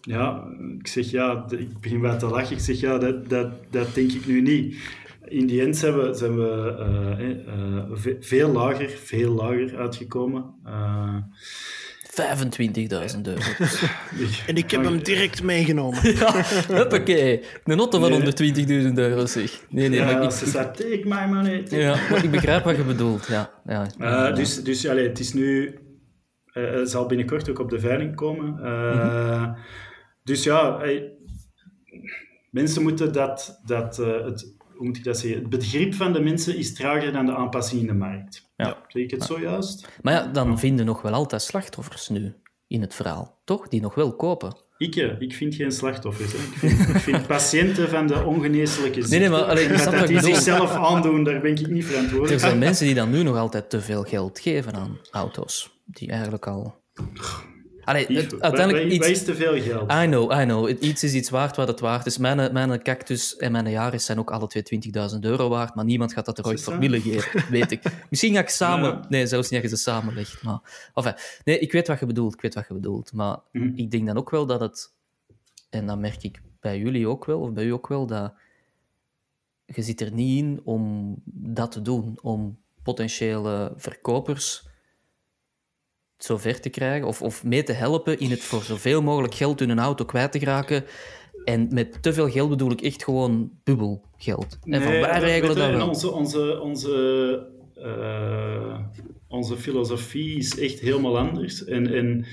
Ja, 0.00 0.48
ik 0.78 0.86
zeg 0.86 1.10
ja, 1.10 1.46
ik 1.50 1.80
begin 1.80 2.00
bij 2.00 2.18
te 2.18 2.26
lachen. 2.26 2.56
Ik 2.56 2.62
zeg 2.62 2.80
ja, 2.80 2.98
dat, 2.98 3.28
dat, 3.28 3.72
dat 3.72 3.94
denk 3.94 4.12
ik 4.12 4.26
nu 4.26 4.40
niet. 4.40 4.76
In 5.28 5.46
die 5.46 5.62
end 5.62 5.76
zijn 5.76 5.96
we, 5.96 6.14
zijn 6.14 6.36
we 6.36 6.76
uh, 7.18 8.06
uh, 8.06 8.14
veel 8.20 8.48
lager, 8.48 8.88
veel 8.88 9.32
lager 9.32 9.76
uitgekomen. 9.76 10.54
Uh, 10.66 11.16
25.000 12.18 13.20
euro. 13.22 13.40
en 14.46 14.56
ik 14.56 14.70
heb 14.70 14.84
hem 14.84 15.02
direct 15.02 15.42
meegenomen. 15.42 16.12
ja, 16.18 16.44
huppakee. 16.68 17.42
Een 17.64 17.78
auto 17.78 18.00
van 18.00 18.10
nee. 18.10 18.86
120.000 18.88 18.92
euro, 18.94 19.26
zeg. 19.26 19.64
Nee, 19.68 19.88
nee, 19.88 19.98
ja, 19.98 20.04
maar 20.04 20.22
ik... 20.22 20.30
ze 20.30 20.46
zei, 20.46 20.70
take 20.70 21.02
my 21.04 21.26
money. 21.26 21.62
Take 21.62 21.76
ja, 21.76 21.96
maar 22.10 22.24
ik 22.24 22.30
begrijp 22.30 22.64
wat 22.64 22.76
je 22.76 22.82
bedoelt. 22.82 23.26
Ja, 23.26 23.50
ja. 23.64 23.86
Uh, 23.98 24.34
dus 24.34 24.62
dus 24.62 24.88
allez, 24.88 25.06
het 25.06 25.18
is 25.18 25.32
nu... 25.32 25.78
Uh, 26.54 26.84
zal 26.84 27.06
binnenkort 27.06 27.50
ook 27.50 27.58
op 27.58 27.70
de 27.70 27.80
veiling 27.80 28.14
komen. 28.14 28.58
Uh, 28.60 28.94
mm-hmm. 28.94 29.56
Dus 30.24 30.44
ja, 30.44 30.78
hey, 30.78 31.12
mensen 32.50 32.82
moeten 32.82 33.12
dat... 33.12 33.60
dat 33.66 33.96
het, 33.96 34.56
hoe 34.78 34.86
moet 34.86 34.96
ik 34.96 35.04
dat 35.04 35.18
zeggen? 35.18 35.40
Het 35.40 35.50
begrip 35.50 35.94
van 35.94 36.12
de 36.12 36.20
mensen 36.20 36.56
is 36.56 36.74
trager 36.74 37.12
dan 37.12 37.26
de 37.26 37.34
aanpassing 37.34 37.80
in 37.80 37.86
de 37.86 37.92
markt. 37.92 38.50
Ja. 38.56 38.84
Zeg 38.88 39.02
ik 39.02 39.10
het 39.10 39.22
zo 39.22 39.40
juist? 39.40 39.88
Maar 40.02 40.12
ja, 40.12 40.26
dan 40.26 40.58
vinden 40.58 40.86
nog 40.86 41.02
wel 41.02 41.12
altijd 41.12 41.42
slachtoffers 41.42 42.08
nu 42.08 42.34
in 42.66 42.80
het 42.80 42.94
verhaal, 42.94 43.40
toch? 43.44 43.68
Die 43.68 43.80
nog 43.80 43.94
wel 43.94 44.16
kopen. 44.16 44.56
Ik, 44.76 44.94
ik 45.18 45.34
vind 45.34 45.54
geen 45.54 45.72
slachtoffers. 45.72 46.32
Hè. 46.32 46.38
Ik, 46.38 46.54
vind, 46.54 46.88
ik 46.88 46.96
vind 46.96 47.26
patiënten 47.36 47.88
van 47.88 48.06
de 48.06 48.24
ongeneeslijke 48.24 49.00
ziekte. 49.00 49.10
Nee, 49.10 49.20
nee, 49.20 49.28
maar 49.28 49.42
alleen, 49.42 49.68
dat, 49.68 49.92
dat 49.92 50.06
die 50.06 50.20
zichzelf 50.20 50.72
aandoen, 50.72 51.24
daar 51.24 51.40
ben 51.40 51.50
ik 51.50 51.68
niet 51.68 51.84
verantwoordelijk 51.84 52.32
Er 52.32 52.40
zijn 52.48 52.58
mensen 52.58 52.86
die 52.86 52.94
dan 52.94 53.10
nu 53.10 53.22
nog 53.22 53.36
altijd 53.36 53.70
te 53.70 53.80
veel 53.80 54.02
geld 54.02 54.38
geven 54.38 54.74
aan 54.74 54.98
auto's. 55.10 55.80
Die 55.84 56.10
eigenlijk 56.10 56.46
al... 56.46 56.82
Allee, 57.88 58.06
het, 58.06 58.40
uiteindelijk 58.40 58.92
iets... 58.92 59.24
te 59.24 59.34
veel 59.34 59.60
geld. 59.62 59.92
I 59.92 60.06
know, 60.06 60.40
I 60.40 60.44
know. 60.44 60.68
Iets 60.82 61.02
is 61.02 61.14
iets 61.14 61.30
waard 61.30 61.56
wat 61.56 61.68
het 61.68 61.80
waard 61.80 62.06
is. 62.06 62.18
Mijn, 62.18 62.52
mijn 62.52 62.82
cactus 62.82 63.36
en 63.36 63.52
mijn 63.52 63.70
Yaris 63.70 64.04
zijn 64.04 64.18
ook 64.18 64.30
alle 64.30 64.46
twee 64.46 64.92
20.000 65.12 65.18
euro 65.20 65.48
waard, 65.48 65.74
maar 65.74 65.84
niemand 65.84 66.12
gaat 66.12 66.24
dat 66.24 66.38
er 66.38 66.46
ooit 66.46 66.62
voor 66.62 66.78
willen 66.78 67.00
geven, 67.00 67.44
weet 67.50 67.70
ik. 67.70 67.82
Misschien 68.10 68.34
ga 68.34 68.40
ik 68.40 68.48
samen... 68.48 68.90
Ja. 68.90 69.04
Nee, 69.08 69.26
zelfs 69.26 69.50
niet 69.50 69.62
als 69.62 69.70
je 69.70 69.76
ze 69.76 69.82
samenlegt. 69.82 70.42
Maar... 70.42 70.90
Enfin, 70.94 71.14
nee, 71.44 71.58
ik 71.58 71.72
weet 71.72 71.86
wat 71.88 71.98
je 72.00 72.06
bedoelt, 72.06 72.34
ik 72.34 72.40
weet 72.40 72.54
wat 72.54 72.68
je 72.68 72.74
bedoelt. 72.74 73.12
Maar 73.12 73.38
Mhm. 73.52 73.64
mm. 73.64 73.72
ik 73.76 73.90
denk 73.90 74.06
dan 74.06 74.16
ook 74.16 74.30
wel 74.30 74.46
dat 74.46 74.60
het... 74.60 74.94
En 75.70 75.86
dat 75.86 75.98
merk 75.98 76.22
ik 76.22 76.42
bij 76.60 76.78
jullie 76.78 77.08
ook 77.08 77.24
wel, 77.24 77.40
of 77.40 77.52
bij 77.52 77.64
u 77.64 77.70
ook 77.70 77.88
wel, 77.88 78.06
dat 78.06 78.32
je 79.64 79.82
zit 79.82 80.00
er 80.00 80.12
niet 80.12 80.38
in 80.38 80.60
om 80.64 81.14
dat 81.24 81.72
te 81.72 81.82
doen, 81.82 82.18
om 82.22 82.58
potentiële 82.82 83.72
verkopers 83.76 84.67
zover 86.18 86.60
te 86.60 86.68
krijgen 86.68 87.06
of, 87.06 87.22
of 87.22 87.44
mee 87.44 87.62
te 87.62 87.72
helpen 87.72 88.18
in 88.18 88.30
het 88.30 88.40
voor 88.40 88.62
zoveel 88.62 89.02
mogelijk 89.02 89.34
geld 89.34 89.60
hun 89.60 89.78
auto 89.78 90.04
kwijt 90.04 90.32
te 90.32 90.38
geraken. 90.38 90.84
En 91.44 91.68
met 91.70 92.02
te 92.02 92.12
veel 92.12 92.30
geld 92.30 92.48
bedoel 92.48 92.70
ik 92.70 92.80
echt 92.80 93.04
gewoon 93.04 93.50
bubbelgeld. 93.64 94.58
En 94.62 94.82
van 94.82 95.00
waar 95.00 95.20
regelen 95.20 95.56
dat 95.56 95.70
wel? 95.70 95.88
Onze, 95.88 96.10
onze, 96.10 96.60
onze, 96.60 97.46
uh, 97.76 98.78
onze 99.28 99.56
filosofie 99.56 100.38
is 100.38 100.58
echt 100.58 100.80
helemaal 100.80 101.18
anders. 101.18 101.64
En, 101.64 101.94
en 101.94 102.26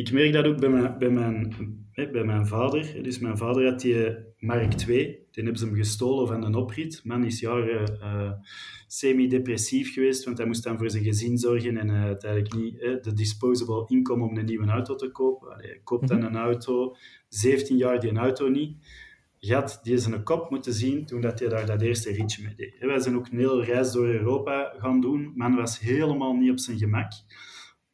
ik 0.00 0.12
merk 0.12 0.32
dat 0.32 0.44
ook 0.44 0.60
bij 0.60 0.68
mijn, 0.68 0.98
bij 0.98 1.10
mijn, 1.10 1.54
bij 1.94 2.24
mijn 2.24 2.46
vader. 2.46 3.02
Dus 3.02 3.18
mijn 3.18 3.36
vader 3.36 3.64
had 3.64 3.80
die 3.80 4.16
Mark 4.38 4.86
II, 4.86 4.96
die 5.30 5.42
hebben 5.42 5.56
ze 5.56 5.64
hem 5.64 5.74
gestolen 5.74 6.26
van 6.26 6.44
een 6.44 6.54
oprit. 6.54 7.00
Man 7.04 7.24
is 7.24 7.40
jaren 7.40 7.98
uh, 8.02 8.32
semi-depressief 8.86 9.92
geweest, 9.92 10.24
want 10.24 10.38
hij 10.38 10.46
moest 10.46 10.64
dan 10.64 10.78
voor 10.78 10.90
zijn 10.90 11.04
gezin 11.04 11.38
zorgen 11.38 11.76
en 11.76 11.88
had 11.88 12.24
eigenlijk 12.24 12.54
niet 12.54 12.78
eh, 12.80 13.02
de 13.02 13.12
disposable 13.12 13.84
income 13.86 14.24
om 14.24 14.36
een 14.36 14.44
nieuwe 14.44 14.66
auto 14.66 14.94
te 14.94 15.10
kopen. 15.10 15.52
Allee, 15.52 15.66
hij 15.66 15.80
koopt 15.84 16.08
dan 16.08 16.22
een 16.22 16.36
auto, 16.36 16.96
17 17.28 17.76
jaar 17.76 18.00
die 18.00 18.10
een 18.10 18.18
auto 18.18 18.48
niet. 18.48 18.76
Je 19.38 19.54
had 19.54 19.80
die 19.82 19.98
zijn 19.98 20.22
kop 20.22 20.50
moeten 20.50 20.72
zien 20.72 21.06
toen 21.06 21.20
dat 21.20 21.38
hij 21.38 21.48
daar 21.48 21.66
dat 21.66 21.82
eerste 21.82 22.12
ritje 22.12 22.42
mee 22.42 22.54
deed. 22.54 22.74
Wij 22.78 23.00
zijn 23.00 23.16
ook 23.16 23.28
een 23.30 23.38
hele 23.38 23.64
reis 23.64 23.92
door 23.92 24.06
Europa 24.06 24.74
gaan 24.78 25.00
doen. 25.00 25.32
Man 25.34 25.54
was 25.54 25.78
helemaal 25.78 26.34
niet 26.34 26.50
op 26.50 26.58
zijn 26.58 26.78
gemak. 26.78 27.12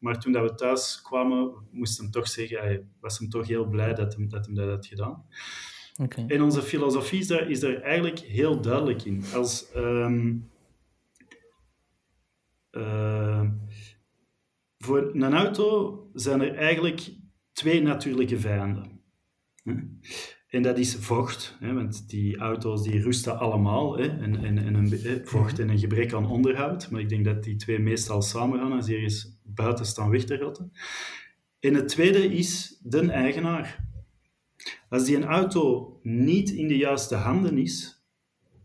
Maar 0.07 0.21
toen 0.21 0.33
dat 0.33 0.51
we 0.51 0.57
thuis 0.57 1.03
kwamen, 1.03 1.53
moest 1.71 1.99
hem 1.99 2.11
toch 2.11 2.29
zeggen, 2.29 2.59
hij 2.59 2.85
was 3.01 3.19
hem 3.19 3.29
toch 3.29 3.47
heel 3.47 3.65
blij 3.65 3.95
dat 3.95 4.15
hij 4.15 4.27
dat, 4.27 4.47
hem 4.47 4.55
dat 4.55 4.69
had 4.69 4.87
gedaan. 4.87 5.25
Oké. 6.03 6.25
En 6.29 6.43
onze 6.43 6.63
filosofie 6.63 7.19
is 7.19 7.27
daar, 7.27 7.51
is 7.51 7.61
daar 7.61 7.75
eigenlijk 7.75 8.19
heel 8.19 8.61
duidelijk 8.61 9.03
in. 9.03 9.25
Als, 9.35 9.73
ehm, 9.73 10.37
eh, 12.71 13.51
voor 14.79 15.15
een 15.15 15.35
auto 15.35 16.01
zijn 16.13 16.41
er 16.41 16.55
eigenlijk 16.55 17.13
twee 17.53 17.83
natuurlijke 17.83 18.39
vijanden. 18.39 19.01
En 20.47 20.63
dat 20.63 20.79
is 20.79 20.95
vocht, 20.95 21.57
hè, 21.61 21.75
want 21.75 22.09
die 22.09 22.37
auto's 22.37 22.83
die 22.83 23.03
rusten 23.03 23.39
allemaal. 23.39 23.99
Hè, 23.99 24.07
en, 24.07 24.45
en, 24.45 24.59
en 24.59 24.75
een, 24.75 25.21
vocht 25.25 25.59
en 25.59 25.69
een 25.69 25.79
gebrek 25.79 26.13
aan 26.13 26.31
onderhoud. 26.31 26.91
Maar 26.91 27.01
ik 27.01 27.09
denk 27.09 27.25
dat 27.25 27.45
die 27.45 27.57
twee 27.57 27.79
meestal 27.79 28.23
samen 28.23 28.59
gaan 28.59 28.73
als 28.73 28.87
die 28.87 28.95
ergens 28.95 29.36
buiten 29.55 29.87
staan 29.87 30.11
weg 30.11 30.25
te 30.25 30.37
rotten. 30.37 30.73
En 31.61 31.75
het 31.75 31.89
tweede 31.89 32.35
is 32.35 32.81
de 32.83 33.11
eigenaar. 33.11 33.85
Als 34.89 35.05
die 35.05 35.17
een 35.17 35.25
auto 35.25 35.99
niet 36.03 36.51
in 36.51 36.69
de 36.69 36.77
juiste 36.77 37.15
handen 37.15 37.59
is, 37.59 38.05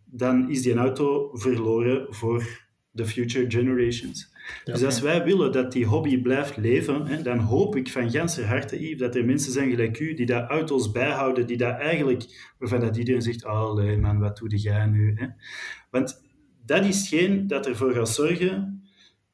dan 0.05 0.49
is 0.49 0.61
die 0.61 0.71
een 0.71 0.77
auto 0.77 1.29
verloren 1.33 2.13
voor 2.13 2.69
de 2.91 3.05
future 3.05 3.51
generations. 3.51 4.33
dus 4.63 4.83
als 4.83 4.99
wij 4.99 5.23
willen 5.23 5.51
dat 5.51 5.71
die 5.71 5.85
hobby 5.85 6.21
blijft 6.21 6.57
leven, 6.57 7.05
hè, 7.05 7.21
dan 7.21 7.39
hoop 7.39 7.75
ik 7.75 7.89
van 7.89 8.11
ganser 8.11 8.45
harte, 8.45 8.81
Yves, 8.81 8.99
dat 8.99 9.15
er 9.15 9.25
mensen 9.25 9.51
zijn 9.51 9.69
gelijk 9.69 9.99
u, 9.99 10.13
die 10.13 10.25
daar 10.25 10.47
auto's 10.47 10.91
bijhouden, 10.91 11.47
die 11.47 11.57
dat 11.57 11.79
eigenlijk, 11.79 12.53
waarvan 12.59 12.79
dat 12.79 12.97
iedereen 12.97 13.21
zegt, 13.21 13.45
oh 13.45 13.97
man, 13.97 14.19
wat 14.19 14.37
doe 14.37 14.57
jij 14.57 14.85
nu? 14.85 15.13
Hè? 15.15 15.27
Want 15.89 16.21
dat 16.65 16.85
is 16.85 17.07
geen 17.07 17.47
dat 17.47 17.67
ervoor 17.67 17.93
gaat 17.93 18.09
zorgen 18.09 18.80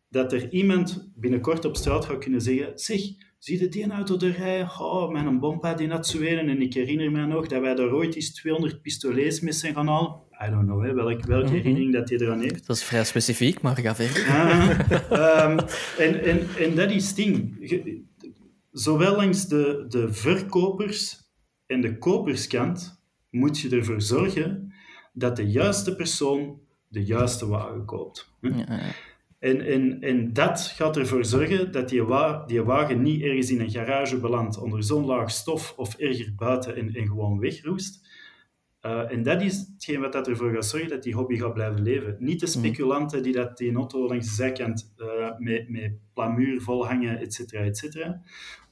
dat 0.10 0.34
er 0.34 0.52
iemand 0.52 1.12
binnenkort 1.16 1.66
op 1.66 1.76
straat 1.76 2.06
gaat 2.06 2.18
kunnen 2.18 2.42
zeggen, 2.42 2.72
zeg, 2.76 3.00
zie 3.38 3.60
je 3.60 3.68
die 3.70 3.92
auto 3.92 4.18
er 4.20 4.32
rijden? 4.38 4.70
Oh, 4.80 5.12
mijn 5.12 5.40
bompa 5.40 5.74
die 5.74 5.90
had 5.90 6.08
zweren. 6.08 6.50
En 6.50 6.62
ik 6.62 6.74
herinner 6.74 7.12
me 7.12 7.26
nog 7.26 7.48
dat 7.48 7.62
wij 7.62 7.76
daar 7.76 7.92
ooit 7.94 8.16
eens 8.16 8.34
200 8.34 8.82
pistolets 8.82 9.40
mee 9.40 9.52
zijn 9.54 9.74
gaan 9.74 9.88
halen. 9.88 10.16
I 10.48 10.50
don't 10.50 10.66
know 10.66 10.84
hè, 10.86 10.94
welk, 10.94 11.26
welke 11.26 11.50
herinnering 11.52 11.94
dat 11.94 12.10
hij 12.10 12.18
eraan 12.18 12.42
heeft. 12.42 12.68
Dat 12.68 12.76
is 12.76 12.84
vrij 12.84 13.04
specifiek, 13.06 13.62
maar 13.62 13.78
ga 13.78 13.96
verder. 13.96 14.28
Ah, 14.28 14.70
ehm, 15.12 15.58
en, 15.98 16.24
en, 16.24 16.48
en 16.60 16.76
dat 16.76 16.92
is 16.92 17.08
het 17.08 17.16
ding. 17.16 17.56
Je- 17.60 18.06
Zowel 18.72 19.16
langs 19.16 19.48
de, 19.48 19.86
de 19.90 20.14
verkopers 20.14 21.18
en 21.66 21.82
de 21.82 21.98
koperskant 21.98 23.02
moet 23.30 23.60
je 23.60 23.70
ervoor 23.70 24.02
zorgen 24.02 24.74
dat 25.14 25.36
de 25.36 25.50
juiste 25.50 25.96
persoon 25.96 26.60
de 26.88 27.04
juiste 27.06 27.48
wagen 27.48 27.86
koopt. 27.86 28.30
Hm? 28.42 28.48
Ja, 28.58 28.66
ja. 28.68 28.92
En, 29.40 29.62
en, 29.62 30.02
en 30.02 30.34
dat 30.34 30.62
gaat 30.62 30.98
ervoor 30.98 31.26
zorgen 31.26 31.72
dat 31.72 31.90
die, 31.90 32.04
wa 32.04 32.46
die 32.46 32.64
wagen 32.64 33.02
niet 33.02 33.22
ergens 33.22 33.52
in 33.52 33.60
een 33.60 33.72
garage 33.72 34.20
belandt 34.20 34.58
onder 34.58 34.84
zo'n 34.84 35.06
laag 35.06 35.32
stof 35.32 35.74
of 35.78 35.96
erger 35.96 36.34
buiten 36.36 36.76
en, 36.76 36.94
en 36.94 37.08
gewoon 37.08 37.40
wegroest. 37.40 38.08
Eh, 38.80 39.12
en 39.12 39.24
dat 39.24 39.42
is 39.42 39.68
hetgeen 39.74 40.00
wat 40.00 40.14
dat 40.14 40.28
ervoor 40.28 40.54
gaat 40.54 40.66
zorgen 40.66 40.90
dat 40.90 41.04
die 41.04 41.14
hobby 41.14 41.38
gaat 41.38 41.54
blijven 41.54 41.82
leven. 41.82 42.16
Niet 42.20 42.40
de 42.40 42.48
speculanten 42.48 43.24
die 43.24 43.34
dat 43.34 43.58
die 43.58 43.74
auto 43.74 44.08
langs 44.08 44.28
de 44.28 44.34
zijkant 44.34 44.94
eh, 44.98 45.38
met, 45.38 45.70
met 45.70 45.92
plamuur 46.14 46.62
volhangen, 46.62 47.20
et 47.20 47.34
cetera, 47.34 47.64
et 47.64 47.78
cetera. 47.78 48.22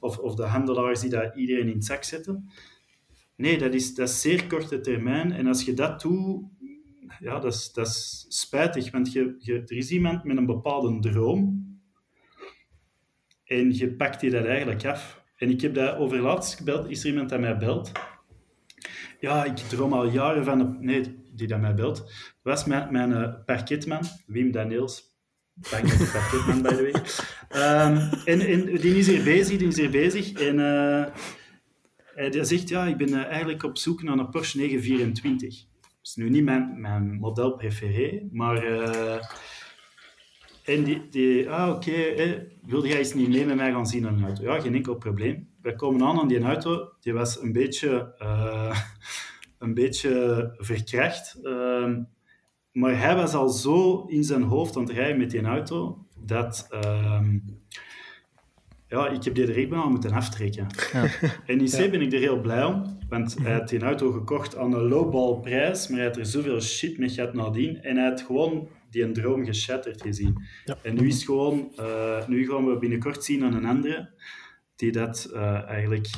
Of, 0.00 0.18
of 0.18 0.34
de 0.34 0.42
handelaars 0.42 1.00
die 1.00 1.10
dat 1.10 1.36
iedereen 1.36 1.68
in 1.68 1.74
het 1.74 1.84
zak 1.84 2.04
zetten. 2.04 2.50
Nee, 3.36 3.58
dat 3.58 3.74
is, 3.74 3.94
dat 3.94 4.08
is 4.08 4.20
zeer 4.20 4.46
korte 4.46 4.80
termijn. 4.80 5.32
En 5.32 5.46
als 5.46 5.64
je 5.64 5.74
dat 5.74 6.00
doet, 6.00 6.44
ja, 7.20 7.38
dat 7.38 7.54
is, 7.54 7.72
dat 7.72 7.88
spijtig. 8.28 8.90
Want 8.90 9.12
je, 9.12 9.36
je, 9.38 9.54
er 9.54 9.76
is 9.76 9.90
iemand 9.90 10.24
met 10.24 10.36
een 10.36 10.46
bepaalde 10.46 10.98
droom. 11.10 11.64
En 13.44 13.76
je 13.76 13.94
pakt 13.94 14.20
die 14.20 14.30
dat 14.30 14.44
eigenlijk 14.44 14.84
af. 14.84 15.24
En 15.36 15.50
ik 15.50 15.60
heb 15.60 15.74
dat 15.74 15.96
over 15.96 16.18
laatst 16.18 16.54
gebeld. 16.54 16.90
Is 16.90 17.00
er 17.00 17.10
iemand 17.10 17.28
dat 17.28 17.40
mij 17.40 17.56
belt? 17.56 17.92
Ja, 19.20 19.44
ik 19.44 19.56
droom 19.56 19.92
al 19.92 20.08
jaren 20.08 20.44
van... 20.44 20.60
Een, 20.60 20.76
nee, 20.80 21.24
die 21.32 21.46
dat 21.46 21.60
mij 21.60 21.74
belt. 21.74 22.12
Was 22.42 22.64
mijn, 22.64 22.92
mijn 22.92 23.12
eh, 23.12 23.44
parketman, 23.44 24.02
Wim 24.26 24.50
Daniels. 24.50 25.14
Dank 25.54 25.86
de 25.86 26.10
parketman, 26.12 26.62
by 26.62 26.68
the 26.68 26.90
way. 26.90 27.02
Ehm, 27.48 28.12
en, 28.24 28.40
en 28.40 28.64
die 28.64 28.96
is 28.96 29.06
hier 29.06 29.24
bezig, 29.24 29.58
die 29.58 29.68
is 29.68 29.76
hier 29.76 29.90
bezig. 29.90 30.32
En 30.32 30.58
eh, 30.60 31.06
hij 32.14 32.44
zegt, 32.44 32.68
ja, 32.68 32.84
ik 32.84 32.96
ben 32.96 33.08
eh, 33.08 33.24
eigenlijk 33.24 33.62
op 33.62 33.78
zoek 33.78 34.02
naar 34.02 34.18
een 34.18 34.30
Porsche 34.30 34.58
924. 34.58 35.64
Is 36.06 36.14
nu 36.14 36.30
niet 36.30 36.44
mijn, 36.44 36.80
mijn 36.80 37.14
model 37.14 37.56
preferé, 37.56 38.28
maar... 38.32 38.56
eh, 38.56 39.24
en 40.64 40.84
die, 40.84 41.08
die 41.08 41.50
ah 41.50 41.74
oké, 41.74 41.90
eh, 41.92 42.40
wilde 42.62 42.88
jij 42.88 42.98
eens 42.98 43.14
niet 43.14 43.28
mee 43.28 43.46
met 43.46 43.56
mij 43.56 43.72
gaan 43.72 43.86
zien 43.86 44.06
aan 44.06 44.14
een 44.14 44.24
auto? 44.24 44.42
Ja, 44.42 44.60
geen 44.60 44.74
enkel 44.74 44.94
probleem. 44.94 45.48
Wij 45.62 45.74
komen 45.74 46.02
aan 46.02 46.18
aan 46.18 46.28
die 46.28 46.42
auto, 46.42 46.92
die 47.00 47.12
was 47.12 47.42
een 47.42 47.52
beetje, 47.52 48.14
eh, 48.18 48.80
een 49.58 49.74
beetje 49.74 50.52
verkracht. 50.58 51.38
ehm, 51.42 52.02
maar 52.72 52.98
hij 52.98 53.16
was 53.16 53.34
al 53.34 53.48
zo 53.48 54.04
in 54.06 54.24
zijn 54.24 54.42
hoofd 54.42 54.76
aan 54.76 54.82
het 54.82 54.92
rijden 54.92 55.18
met 55.18 55.30
die 55.30 55.42
auto, 55.42 56.06
dat... 56.18 56.66
ehm, 56.70 57.38
ja, 58.96 59.08
ik 59.08 59.24
heb 59.24 59.34
die 59.34 59.46
er 59.46 59.68
bijna 59.68 59.88
moeten 59.88 60.12
aftrekken. 60.12 60.66
Ja. 60.92 61.04
En 61.46 61.60
in 61.64 61.66
C 61.66 61.90
ben 61.90 62.00
ik 62.00 62.12
er 62.12 62.18
heel 62.18 62.40
blij 62.40 62.64
om, 62.64 62.98
want 63.08 63.36
hij 63.42 63.52
had 63.52 63.68
die 63.68 63.80
auto 63.80 64.12
gekocht 64.12 64.56
aan 64.56 64.72
een 64.72 64.88
lowball 64.88 65.40
prijs, 65.40 65.88
maar 65.88 65.98
hij 65.98 66.06
had 66.06 66.16
er 66.16 66.26
zoveel 66.26 66.60
shit 66.60 66.98
mee 66.98 67.08
gehad 67.08 67.34
nadien. 67.34 67.82
En 67.82 67.96
hij 67.96 68.08
had 68.08 68.20
gewoon 68.20 68.68
die 68.90 69.02
een 69.02 69.12
droom 69.12 69.44
geshatterd 69.44 70.02
gezien. 70.02 70.42
Ja. 70.64 70.78
En 70.82 70.94
nu 70.94 71.06
is 71.06 71.24
gewoon, 71.24 71.72
eh, 71.76 72.26
nu 72.26 72.48
gaan 72.48 72.66
we 72.66 72.78
binnenkort 72.78 73.24
zien 73.24 73.44
aan 73.44 73.54
een 73.54 73.64
andere, 73.64 74.10
die 74.76 74.92
dat 74.92 75.30
eh, 75.34 75.68
eigenlijk, 75.68 76.10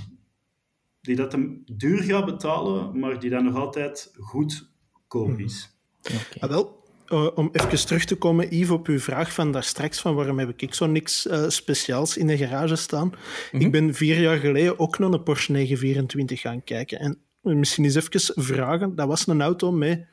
die 1.00 1.16
dat 1.16 1.32
hem 1.32 1.62
duur 1.64 2.02
gaat 2.02 2.24
betalen, 2.24 2.98
maar 2.98 3.20
die 3.20 3.30
dat 3.30 3.42
nog 3.42 3.56
altijd 3.56 4.14
goedkoop 4.16 5.38
is. 5.38 5.80
Oké. 6.02 6.40
Ah, 6.40 6.50
wel, 6.50 6.77
eh, 7.08 7.26
om 7.34 7.48
even 7.52 7.86
terug 7.86 8.04
te 8.04 8.16
komen, 8.16 8.56
Yves, 8.56 8.70
op 8.70 8.86
uw 8.86 8.98
vraag 8.98 9.32
van 9.32 9.52
daar 9.52 9.64
straks, 9.64 10.00
van 10.00 10.14
waarom 10.14 10.38
heb 10.38 10.52
ik 10.56 10.74
zo 10.74 10.86
niks 10.86 11.26
eh, 11.26 11.48
speciaals 11.48 12.16
in 12.16 12.26
de 12.26 12.36
garage 12.36 12.76
staan. 12.76 13.12
Ik 13.52 13.70
ben 13.70 13.94
vier 13.94 14.20
jaar 14.20 14.38
geleden 14.38 14.78
ook 14.78 14.98
naar 14.98 15.10
een 15.10 15.22
Porsche 15.22 15.52
924 15.52 16.40
gaan 16.40 16.64
kijken. 16.64 16.98
En 16.98 17.18
misschien 17.42 17.84
eens 17.84 17.94
even 17.94 18.44
vragen, 18.44 18.94
dat 18.94 19.06
was 19.06 19.26
een 19.26 19.42
auto 19.42 19.72
met, 19.72 20.06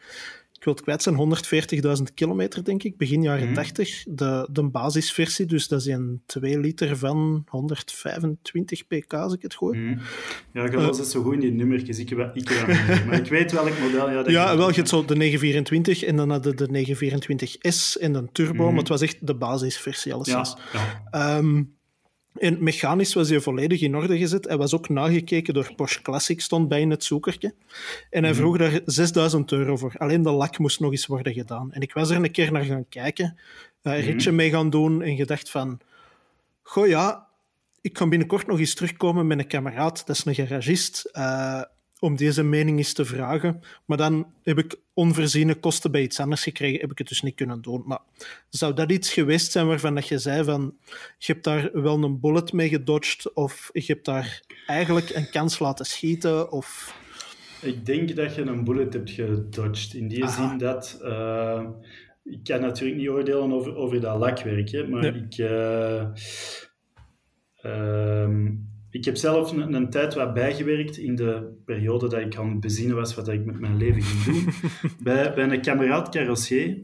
wil 0.65 0.73
het 0.73 0.83
kwijt 0.83 1.03
zijn, 1.03 1.37
140.000 2.07 2.13
kilometer, 2.13 2.63
denk 2.63 2.83
ik, 2.83 2.97
begin 2.97 3.21
jaren 3.21 3.53
80. 3.53 4.03
De, 4.07 4.47
de 4.51 4.63
basisversie, 4.63 5.45
dus 5.45 5.67
dat 5.67 5.79
is 5.79 5.85
een 5.85 6.21
2 6.25 6.59
liter 6.59 6.97
van 6.97 7.43
125 7.47 8.87
pk, 8.87 9.13
als 9.13 9.33
ik 9.33 9.41
het 9.41 9.55
gooi. 9.55 9.79
Hm. 9.79 9.97
Ja, 10.53 10.63
ik 10.63 10.73
was 10.73 10.97
het 10.97 11.07
zo 11.07 11.21
goed 11.21 11.33
in 11.33 11.39
die 11.39 11.51
nummertjes. 11.51 11.99
Ik 11.99 12.09
heb, 12.09 12.35
ik 12.35 12.49
heb 12.49 13.05
maar 13.05 13.19
ik 13.23 13.29
weet 13.29 13.51
welk 13.51 13.79
model. 13.79 14.09
Ja, 14.09 14.15
dat 14.15 14.31
Ja, 14.31 14.57
wel, 14.57 14.69
je 14.69 14.75
hebt 14.75 14.89
zo 14.89 15.05
de 15.05 15.15
924 15.15 16.03
en 16.03 16.15
dan 16.15 16.29
hadden 16.29 16.55
de 16.55 16.85
924S 16.85 18.01
en 18.01 18.13
een 18.13 18.31
turbo, 18.31 18.69
maar 18.69 18.79
het 18.79 18.87
was 18.87 19.01
echt 19.01 19.27
de 19.27 19.35
basisversie 19.35 20.13
alleszins. 20.13 20.55
ja, 20.73 20.79
ja. 21.11 21.37
Ehm, 21.37 21.63
en 22.35 22.63
mechanisch 22.63 23.13
was 23.13 23.29
hij 23.29 23.39
volledig 23.39 23.81
in 23.81 23.95
orde 23.95 24.17
gezet. 24.17 24.45
Hij 24.47 24.57
was 24.57 24.75
ook 24.75 24.89
nagekeken 24.89 25.53
door 25.53 25.73
Porsche 25.75 26.01
Classic, 26.01 26.41
stond 26.41 26.67
bij 26.67 26.81
in 26.81 26.89
het 26.89 27.03
zoekertje. 27.03 27.53
En 28.09 28.23
hij 28.23 28.33
vroeg 28.33 28.57
daar 28.57 28.81
6000 28.85 29.51
euro 29.51 29.77
voor. 29.77 29.93
Alleen 29.97 30.21
de 30.21 30.31
lak 30.31 30.57
moest 30.57 30.79
nog 30.79 30.91
eens 30.91 31.05
worden 31.05 31.33
gedaan. 31.33 31.71
En 31.71 31.81
ik 31.81 31.93
was 31.93 32.09
er 32.09 32.15
een 32.15 32.31
keer 32.31 32.51
naar 32.51 32.63
gaan 32.63 32.89
kijken, 32.89 33.37
een 33.81 34.01
ritje 34.01 34.31
mee 34.31 34.49
gaan 34.49 34.69
doen 34.69 35.01
en 35.01 35.15
gedacht 35.15 35.49
van... 35.49 35.79
Goh 36.61 36.87
ja, 36.87 37.27
ik 37.81 37.93
kan 37.93 38.09
binnenkort 38.09 38.47
nog 38.47 38.59
eens 38.59 38.73
terugkomen 38.73 39.27
met 39.27 39.39
een 39.39 39.47
kameraad, 39.47 40.07
dat 40.07 40.15
is 40.15 40.25
een 40.25 40.35
garagist, 40.35 41.09
eh, 41.11 41.61
om 41.99 42.15
deze 42.15 42.43
mening 42.43 42.77
eens 42.77 42.93
te 42.93 43.05
vragen. 43.05 43.61
Maar 43.85 43.97
dan 43.97 44.27
heb 44.43 44.57
ik 44.57 44.75
onvoorziene 44.93 45.55
kosten 45.55 45.91
bij 45.91 46.01
iets 46.01 46.19
anders 46.19 46.43
gekregen, 46.43 46.79
heb 46.79 46.91
ik 46.91 46.97
het 46.97 47.07
dus 47.07 47.21
niet 47.21 47.35
kunnen 47.35 47.61
doen. 47.61 47.83
Maar 47.85 47.99
zou 48.49 48.73
dat 48.73 48.91
iets 48.91 49.13
geweest 49.13 49.51
zijn 49.51 49.67
waarvan 49.67 49.95
dat 49.95 50.07
je 50.07 50.17
zei 50.17 50.43
van, 50.43 50.75
je 51.17 51.31
hebt 51.31 51.43
daar 51.43 51.69
wel 51.73 52.03
een 52.03 52.19
bullet 52.19 52.53
mee 52.53 52.69
gedodged, 52.69 53.33
of 53.33 53.69
je 53.73 53.83
hebt 53.85 54.05
daar 54.05 54.41
eigenlijk 54.67 55.09
een 55.09 55.29
kans 55.29 55.59
laten 55.59 55.85
schieten, 55.85 56.51
of... 56.51 56.97
Ik 57.61 57.85
denk 57.85 58.15
dat 58.15 58.35
je 58.35 58.41
een 58.41 58.63
bullet 58.63 58.93
hebt 58.93 59.09
gedodged. 59.09 59.93
In 59.93 60.07
die 60.07 60.23
Aha. 60.23 60.49
zin 60.49 60.57
dat... 60.57 60.99
eh, 61.03 61.63
ik 62.23 62.39
kan 62.43 62.61
natuurlijk 62.61 62.99
niet 62.99 63.09
oordelen 63.09 63.51
over, 63.53 63.75
over 63.75 64.01
dat 64.01 64.17
lakwerk, 64.19 64.69
hè, 64.69 64.87
maar 64.87 65.01
Nee. 65.01 65.27
ik... 65.29 65.37
ehm, 67.61 68.51
ik 68.95 69.05
heb 69.05 69.15
zelf 69.15 69.51
een, 69.51 69.73
een 69.73 69.89
tijd 69.89 70.13
wat 70.13 70.33
bijgewerkt 70.33 70.97
in 70.97 71.15
de 71.15 71.57
periode 71.65 72.09
dat 72.09 72.19
ik 72.19 72.35
aan 72.35 72.49
het 72.49 72.59
bezinnen 72.59 72.95
was 72.95 73.15
wat 73.15 73.27
ik 73.27 73.45
met 73.45 73.59
mijn 73.59 73.77
leven 73.77 74.01
ging 74.01 74.25
doen. 74.25 74.53
bij, 75.03 75.33
bij 75.33 75.49
een 75.49 75.61
kameraad 75.61 76.09
carrossier. 76.09 76.77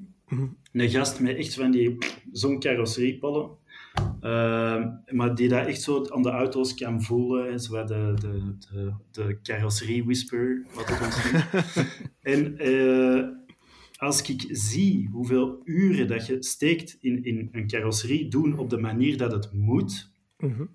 Een 0.72 0.90
gast 0.90 1.20
met 1.20 1.38
echt 1.38 1.54
van 1.54 1.72
die 1.72 1.98
zo'n 2.32 2.60
carrosseriepollen. 2.60 3.50
Ehm, 4.22 4.90
maar 5.10 5.36
die 5.36 5.50
dat 5.50 5.68
echt 5.68 5.82
zo 5.82 6.06
aan 6.10 6.22
de 6.22 6.30
auto's 6.30 6.74
kan 6.74 7.02
voelen. 7.02 7.52
En 7.52 7.60
zo 7.60 7.86
de, 7.86 8.14
de, 8.20 8.56
de, 8.72 8.94
de 9.12 9.40
carrosserie 9.44 10.04
whisper, 10.04 10.66
wat 10.74 10.90
het 10.90 11.02
ons 11.02 11.32
noemt. 11.32 11.88
en 12.36 12.58
eh, 12.58 13.28
als 13.96 14.22
ik 14.22 14.46
zie 14.50 15.10
hoeveel 15.12 15.62
uren 15.64 16.08
dat 16.08 16.26
je 16.26 16.44
steekt 16.44 16.98
in, 17.02 17.24
in 17.24 17.50
een 17.52 17.68
carrosserie 17.68 18.28
doen 18.28 18.58
op 18.58 18.70
de 18.70 18.78
manier 18.78 19.18
dat 19.18 19.32
het 19.32 19.54
moet, 19.54 20.12
Mhm. 20.42 20.66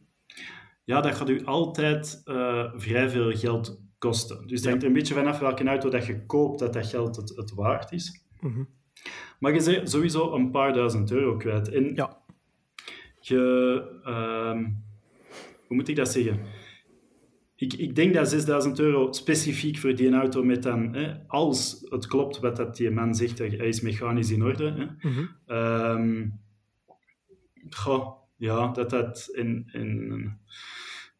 Ja, 0.86 1.00
dat 1.00 1.14
gaat 1.14 1.28
u 1.28 1.44
altijd 1.44 2.20
eh, 2.24 2.72
vrij 2.76 3.10
veel 3.10 3.32
geld 3.36 3.80
kosten. 3.98 4.46
Dus 4.46 4.58
het 4.60 4.68
hangt 4.68 4.82
er 4.82 4.88
een 4.88 4.94
beetje 4.94 5.14
vanaf 5.14 5.38
welke 5.38 5.64
auto 5.64 5.88
dat 5.88 6.06
je 6.06 6.26
koopt, 6.26 6.58
dat 6.58 6.72
dat 6.72 6.86
geld 6.86 7.16
het, 7.16 7.32
het 7.36 7.54
waard 7.54 7.92
is. 7.92 8.24
Mhm. 8.40 8.62
Maar 9.40 9.54
je 9.54 9.64
bent 9.64 9.90
sowieso 9.90 10.34
een 10.34 10.50
paar 10.50 10.72
duizend 10.72 11.10
euro 11.10 11.36
kwijt. 11.36 11.68
En 11.68 11.94
Ja. 11.94 12.18
je... 13.20 14.00
ehm, 14.04 14.64
hoe 15.66 15.76
moet 15.76 15.88
ik 15.88 15.96
dat 15.96 16.12
zeggen? 16.12 16.40
Ik, 17.56 17.72
ik 17.72 17.94
denk 17.94 18.14
dat 18.14 18.28
6000 18.28 18.78
euro 18.78 19.12
specifiek 19.12 19.78
voor 19.78 19.94
die 19.94 20.12
auto 20.12 20.42
met 20.44 20.62
dan... 20.62 20.94
Hè, 20.94 21.14
als 21.26 21.86
het 21.88 22.06
klopt 22.06 22.38
wat 22.38 22.56
dat 22.56 22.76
die 22.76 22.90
man 22.90 23.14
zegt, 23.14 23.38
hij 23.38 23.48
is 23.48 23.80
mechanisch 23.80 24.30
in 24.30 24.42
orde. 24.42 24.70
Hè, 24.72 25.08
Mhm. 25.10 25.24
Ehm, 25.46 26.26
goh, 27.70 28.08
ja, 28.36 28.68
dat 28.72 28.90
dat 28.90 29.28
in... 29.32 29.68
in 29.72 30.38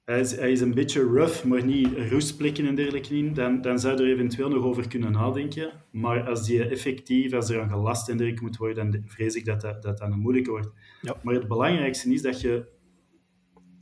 hij, 0.07 0.21
is, 0.21 0.37
hij 0.37 0.53
is 0.53 0.61
een 0.61 0.75
beetje 0.75 1.03
rough, 1.03 1.45
maar 1.45 1.65
niet 1.65 1.89
roestplekken 2.11 2.67
en 2.67 2.75
dergelijke 2.75 3.17
in. 3.17 3.35
Dan, 3.35 3.61
dan 3.61 3.79
zou 3.79 4.03
er 4.03 4.13
eventueel 4.13 4.49
nog 4.49 4.65
over 4.65 4.89
kunnen 4.89 5.13
nadenken. 5.13 5.73
Maar 5.91 6.29
als 6.29 6.47
die 6.47 6.69
effectief, 6.69 7.33
als 7.33 7.51
er 7.51 7.61
aan 7.61 7.71
gelast 7.71 8.09
en 8.09 8.17
dergelijke 8.17 8.45
moet 8.45 8.57
worden, 8.57 8.91
dan 8.91 9.03
vrees 9.07 9.35
ik 9.35 9.45
dat 9.45 9.61
dat, 9.61 9.83
dat, 9.83 10.01
een 10.01 10.19
moeilijke 10.19 10.51
wordt. 10.51 10.69
Ja. 11.01 11.17
Maar 11.23 11.35
het 11.35 11.49
belangrijkste 11.49 12.13
is 12.13 12.23
dat 12.23 12.41
je... 12.41 12.75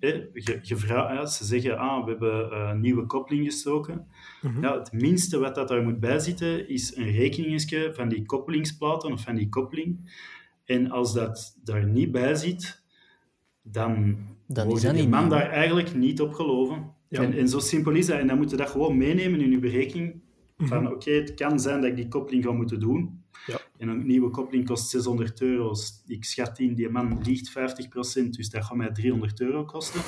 Hè, 0.01 0.09
je, 0.33 0.59
je 0.63 0.77
vraagt, 0.77 1.33
ze 1.33 1.45
zeggen, 1.45 1.79
ah, 1.79 2.05
we 2.05 2.11
hebben 2.11 2.51
eh, 2.51 2.69
een 2.73 2.81
nieuwe 2.81 3.07
koppeling 3.07 3.45
gestoken. 3.45 4.07
Mhm. 4.43 4.63
Ja, 4.63 4.79
het 4.79 4.93
minste 4.93 5.39
wat 5.39 5.55
dat 5.55 5.69
daar 5.69 5.83
moet 5.83 6.01
bijzitten, 6.01 6.69
is 6.69 6.97
een 6.97 7.11
rekeningetje 7.11 7.95
van 7.95 8.09
die 8.09 8.27
koppelingsplaten 8.27 9.13
of 9.13 9.23
van 9.23 9.35
die 9.35 9.49
koppeling. 9.49 10.13
En 10.65 10.91
als 10.91 11.15
dat 11.15 11.59
daar 11.65 11.87
niet 11.87 12.13
bij 12.13 12.35
zit, 12.35 12.85
dan, 13.63 14.17
Dan 14.47 14.71
is 14.71 14.83
dat 14.83 14.93
die 14.95 15.03
niet 15.03 15.11
man 15.11 15.21
nieuw. 15.21 15.31
daar 15.31 15.51
eigenlijk 15.51 15.95
niet 15.95 16.21
op 16.21 16.33
geloven. 16.33 16.93
Ja. 17.09 17.23
En, 17.23 17.33
en 17.33 17.49
zo 17.49 17.59
simpel 17.59 17.93
is 17.93 18.07
dat. 18.07 18.19
En 18.19 18.27
dan 18.27 18.37
moet 18.37 18.51
je 18.51 18.57
dat 18.57 18.69
gewoon 18.69 18.97
meenemen 18.97 19.41
in 19.41 19.51
je 19.51 19.59
berekening. 19.59 20.23
Mhm. 20.57 20.69
Van 20.69 20.93
oké, 20.93 21.11
het 21.11 21.35
kan 21.35 21.61
zijn 21.61 21.81
dat 21.81 21.91
ik 21.91 21.97
die 21.97 22.09
koppeling 22.09 22.45
ga 22.45 22.53
moeten 22.53 22.81
doen. 22.81 23.23
Ja. 23.47 23.61
En 23.79 23.89
een 23.89 24.07
nieuwe 24.07 24.31
koppeling 24.31 24.67
kost 24.67 24.89
600 24.89 25.41
euro. 25.41 25.75
Ik 26.07 26.25
schat 26.25 26.59
in, 26.59 26.75
die 26.75 26.89
man 26.89 27.21
liegt 27.23 27.51
50%, 27.51 27.53
dus 28.31 28.51
dat 28.51 28.65
gaat 28.65 28.77
mij 28.77 28.93
300 28.93 29.41
euro 29.41 29.65
kosten. 29.65 30.01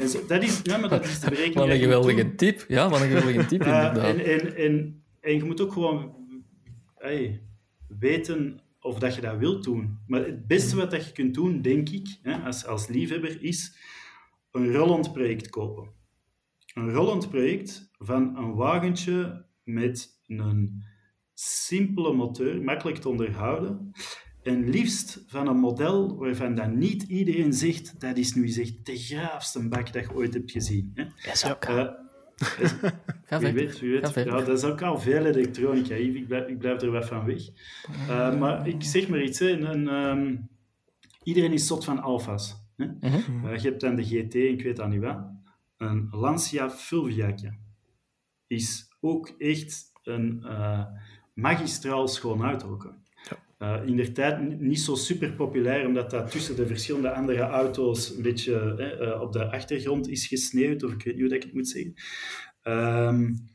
en 0.00 0.08
zo, 0.08 0.26
dat, 0.26 0.42
is, 0.42 0.60
ja, 0.62 0.76
maar 0.76 0.88
dat 0.88 1.04
is 1.04 1.20
de 1.20 1.30
berekening. 1.30 1.54
Wat 1.54 1.64
die 1.64 1.74
een 1.74 1.80
geweldige 1.80 2.34
tip. 2.34 2.64
Ja, 2.68 2.88
wat 2.88 3.00
een 3.00 3.08
geweldige 3.08 3.46
tip, 3.46 3.62
inderdaad. 3.62 3.96
en, 3.96 4.24
en, 4.24 4.56
en, 4.56 5.02
en 5.20 5.34
je 5.34 5.44
moet 5.44 5.60
ook 5.60 5.72
gewoon 5.72 6.14
hey, 6.96 7.42
weten 7.98 8.60
of 8.80 8.98
dat 8.98 9.14
je 9.14 9.20
dat 9.20 9.38
wilt 9.38 9.64
doen. 9.64 9.98
Maar 10.06 10.24
het 10.24 10.46
beste 10.46 10.76
wat 10.76 10.90
dat 10.90 11.06
je 11.06 11.12
kunt 11.12 11.34
doen, 11.34 11.62
denk 11.62 11.88
ik, 11.88 12.18
hè, 12.22 12.36
als, 12.36 12.66
als 12.66 12.88
liefhebber, 12.88 13.42
is 13.42 13.76
een 14.50 14.72
rollend 14.72 15.12
project 15.12 15.50
kopen. 15.50 15.90
Een 16.74 16.90
rollend 16.90 17.28
project 17.28 17.90
van 17.98 18.36
een 18.36 18.54
wagentje 18.54 19.46
met 19.64 20.20
een 20.26 20.84
simpele 21.34 22.12
motor, 22.12 22.62
makkelijk 22.62 22.98
te 22.98 23.08
onderhouden. 23.08 23.92
En 24.42 24.68
liefst 24.68 25.24
van 25.26 25.46
een 25.46 25.58
model 25.58 26.16
waarvan 26.16 26.54
dan 26.54 26.78
niet 26.78 27.02
iedereen 27.02 27.52
zegt 27.52 28.00
dat 28.00 28.16
is 28.16 28.34
nu 28.34 28.52
echt 28.52 28.86
de 28.86 28.96
graafste 28.96 29.68
bak 29.68 29.92
dat 29.92 30.04
je 30.04 30.14
ooit 30.14 30.34
hebt 30.34 30.50
gezien. 30.50 30.90
Hè. 30.94 31.02
Ja, 31.02 31.34
zo 31.34 31.54
kan. 31.58 31.96
Ga 33.30 33.38
wie 33.38 33.52
weet, 33.52 33.80
wie. 33.80 34.24
Ja, 34.24 34.40
dat 34.40 34.48
is 34.48 34.64
ook 34.64 34.82
al 34.82 34.98
veel 34.98 35.24
elektronica, 35.24 35.94
Yves. 35.94 36.20
Ik 36.20 36.26
blijf, 36.26 36.48
ik 36.48 36.58
blijf 36.58 36.82
er 36.82 36.90
wat 36.90 37.06
van 37.06 37.24
weg. 37.24 37.42
Uh, 38.08 38.38
maar 38.38 38.68
ik 38.68 38.82
zeg 38.82 39.08
maar 39.08 39.22
iets, 39.22 39.38
hè. 39.38 39.58
Ehm, 39.58 40.36
iedereen 41.22 41.52
is 41.52 41.66
zot 41.66 41.84
van 41.84 41.98
alfa's. 41.98 42.56
Hè? 42.76 42.86
Mhm. 42.86 43.46
Uh, 43.46 43.56
je 43.56 43.68
hebt 43.68 43.80
dan 43.80 43.96
de 43.96 44.04
GT, 44.04 44.34
ik 44.34 44.62
weet 44.62 44.76
dat 44.76 44.88
niet 44.88 45.00
wat. 45.00 45.18
Een 45.76 46.08
Lancia 46.10 46.70
Fulviaatje 46.70 47.52
is 48.46 48.88
ook 49.00 49.28
echt 49.38 49.92
een 50.02 50.42
uh, 50.44 50.84
magistraal 51.34 52.08
schoon 52.08 52.42
auto. 52.42 52.78
Uh, 53.62 53.80
in 53.86 53.96
der 53.96 54.12
tijd 54.12 54.60
niet 54.60 54.80
zo 54.80 54.94
super 54.94 55.32
populair, 55.32 55.86
omdat 55.86 56.10
dat 56.10 56.30
tussen 56.30 56.56
de 56.56 56.66
verschillende 56.66 57.12
andere 57.12 57.40
auto's 57.40 58.16
een 58.16 58.22
beetje 58.22 58.74
eh, 58.78 59.08
uh, 59.08 59.20
op 59.20 59.32
de 59.32 59.50
achtergrond 59.50 60.08
is 60.08 60.26
gesneeuwd, 60.26 60.82
of 60.82 60.92
ik 60.92 61.02
weet 61.02 61.14
niet 61.14 61.20
hoe 61.22 61.28
dat 61.28 61.38
ik 61.38 61.42
het 61.42 61.54
moet 61.54 61.68
zeggen. 61.68 61.94
Um, 62.64 63.48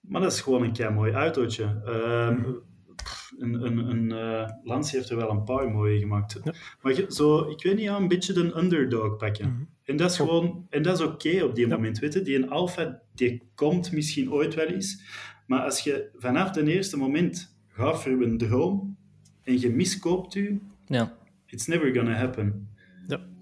maar 0.00 0.20
dat 0.20 0.32
is 0.32 0.40
gewoon 0.40 0.62
een 0.62 0.72
kei 0.72 0.94
mooi 0.94 1.12
autootje. 1.12 1.64
Um, 1.86 2.62
pff, 2.94 3.32
een 3.38 3.64
een, 3.64 3.78
een 3.78 4.10
uh, 4.10 4.48
Lancia 4.62 4.98
heeft 4.98 5.10
er 5.10 5.16
wel 5.16 5.30
een 5.30 5.44
paar 5.44 5.70
mooie 5.70 5.98
gemaakt. 5.98 6.40
Ja. 6.44 6.54
Maar 6.82 6.94
je, 6.94 7.04
zo, 7.08 7.50
ik 7.50 7.62
weet 7.62 7.74
niet, 7.74 7.84
ja, 7.84 7.96
een 7.96 8.08
beetje 8.08 8.32
de 8.32 8.56
underdog 8.56 9.16
pakken. 9.16 9.48
Mm 9.48 9.54
-hmm. 9.54 9.68
En 9.82 9.96
dat 9.96 10.10
is 10.10 10.16
gewoon, 10.16 10.66
en 10.70 10.82
dat 10.82 10.98
is 10.98 11.04
oké 11.04 11.28
okay 11.28 11.40
op 11.40 11.54
die 11.54 11.66
ja. 11.66 11.74
moment, 11.74 11.98
weet 11.98 12.12
je. 12.12 12.22
Die 12.22 12.36
een 12.36 12.50
Alfa, 12.50 13.02
die 13.14 13.42
komt 13.54 13.92
misschien 13.92 14.32
ooit 14.32 14.54
wel 14.54 14.66
eens. 14.66 15.02
Maar 15.46 15.60
als 15.60 15.80
je 15.80 16.10
vanaf 16.16 16.54
het 16.54 16.66
eerste 16.66 16.96
moment 16.96 17.56
gaat 17.68 18.02
voor 18.02 18.22
een 18.22 18.38
droom, 18.38 18.96
en 19.42 19.60
je 19.60 19.70
miskoopt 19.70 20.34
u, 20.34 20.60
ja. 20.86 21.16
it's 21.46 21.66
never 21.66 21.94
gonna 21.94 22.12
happen. 22.12 22.67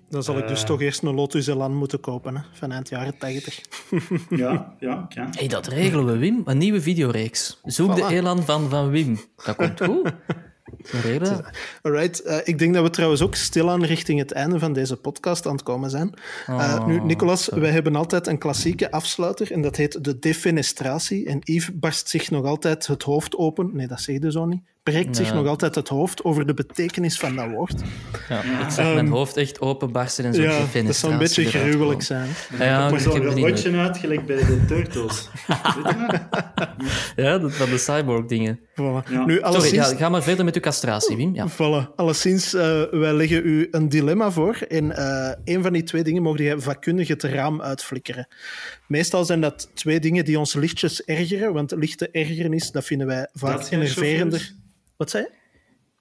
Dan 0.09 0.23
zal 0.23 0.35
uh, 0.35 0.41
ik 0.41 0.49
dus 0.49 0.65
toch 0.65 0.81
eerst 0.81 1.03
een 1.03 1.15
Lotus 1.15 1.47
Elan 1.47 1.75
moeten 1.75 2.01
kopen, 2.01 2.37
hè, 2.37 2.43
van 2.53 2.73
eind 2.73 2.89
jaren 2.89 3.19
80. 3.19 3.61
ja, 4.31 4.75
ja, 4.79 5.07
kan. 5.15 5.29
Hey, 5.31 5.49
dat 5.49 5.67
regelen 5.67 6.07
we, 6.07 6.17
Wim. 6.17 6.43
Een 6.45 6.59
nieuwe 6.59 6.81
videoreeks. 6.81 7.61
Zoek 7.65 7.91
voilà. 7.91 7.95
de 7.95 8.15
Elan 8.15 8.43
van, 8.43 8.71
van 8.71 8.91
Wim. 8.91 9.19
Dat 9.45 9.57
komt 9.57 9.83
goed. 9.83 10.13
Alright, 11.83 12.27
uh, 12.27 12.37
ik 12.45 12.59
denk 12.59 12.75
dat 12.75 12.83
we 12.83 12.91
trouwens 12.91 13.23
ook 13.23 13.35
stilaan 13.35 13.85
richting 13.85 14.19
het 14.19 14.33
einde 14.33 14.59
van 14.59 14.73
deze 14.73 14.97
podcast 14.97 15.47
aan 15.47 15.53
het 15.53 15.63
komen 15.63 15.91
zijn. 15.91 16.15
Uh, 16.51 16.57
oh, 16.57 16.87
nu, 16.87 17.01
Nicolas, 17.01 17.45
sorry. 17.45 17.61
wij 17.61 17.71
hebben 17.71 17.97
altijd 17.97 18.27
een 18.27 18.39
klassieke 18.39 18.91
afsluiter 18.91 19.53
en 19.53 19.63
dat 19.63 19.77
heet 19.77 20.05
de 20.05 20.19
defenestratie. 20.19 21.27
En 21.27 21.39
Yves 21.41 21.79
barst 21.79 22.09
zich 22.09 22.31
nog 22.31 22.45
altijd 22.45 22.87
het 22.87 23.03
hoofd 23.03 23.37
open. 23.37 23.71
Nee, 23.73 23.87
dat 23.87 24.01
zeg 24.01 24.23
je 24.23 24.31
zo 24.31 24.45
niet. 24.45 24.63
Breekt 24.93 25.17
zich 25.17 25.35
nog 25.35 25.47
altijd 25.47 25.75
het 25.75 25.89
hoofd 25.89 26.25
over 26.25 26.47
de 26.47 26.55
betekenis 26.55 27.19
van 27.19 27.37
dat 27.37 27.49
woord. 27.49 27.83
Ja, 28.29 28.43
ik 28.43 28.71
zag 28.71 28.87
um, 28.87 28.95
mijn 28.95 29.09
hoofd 29.09 29.37
echt 29.37 29.61
openbarsten 29.61 30.25
en 30.25 30.35
zo. 30.35 30.43
Ja, 30.43 30.83
dat 30.85 30.97
zou 30.97 31.13
een 31.13 31.19
beetje 31.19 31.45
gruwelijk 31.45 32.03
zijn. 32.03 32.29
Ja, 32.59 32.65
ja 32.65 32.91
maar 32.91 33.01
zo'n 33.01 33.23
robotje 33.23 33.77
uit, 33.77 33.99
gelijk 33.99 34.27
bij 34.27 34.37
de 34.37 34.65
Turtles. 34.67 35.29
ja, 37.17 37.39
dat 37.39 37.53
van 37.53 37.71
de 37.71 37.79
cyborg-dingen. 37.79 38.61
Voilà. 38.61 39.11
Ja. 39.11 39.25
Nu, 39.25 39.41
alleszins... 39.41 39.75
Sorry, 39.75 39.91
ja, 39.91 39.97
ga 39.97 40.09
maar 40.09 40.23
verder 40.23 40.45
met 40.45 40.55
uw 40.55 40.61
castratie, 40.61 41.17
Wim. 41.17 41.35
Ja. 41.35 41.49
Voilà. 41.51 41.95
Alleszins, 41.97 42.55
uh, 42.55 42.83
wij 42.91 43.15
leggen 43.15 43.47
u 43.47 43.69
een 43.71 43.89
dilemma 43.89 44.31
voor. 44.31 44.57
En 44.69 44.85
uh, 44.85 45.31
een 45.45 45.63
van 45.63 45.73
die 45.73 45.83
twee 45.83 46.03
dingen 46.03 46.23
mogen 46.23 46.45
jij 46.45 46.59
vakkundig 46.59 47.09
het 47.09 47.23
raam 47.23 47.63
uitflikkeren. 47.63 48.29
Meestal 48.87 49.25
zijn 49.25 49.41
dat 49.41 49.71
twee 49.75 50.01
dingen 50.01 50.25
die 50.25 50.39
ons 50.39 50.55
lichtjes 50.55 51.05
ergeren, 51.05 51.53
want 51.53 51.73
lichte 51.77 52.11
ergernis, 52.11 52.71
dat 52.71 52.85
vinden 52.85 53.07
wij 53.07 53.29
vaak 53.33 53.71
enerverender. 53.71 54.55
Wat 54.97 55.11
zei 55.11 55.23
je? 55.23 55.31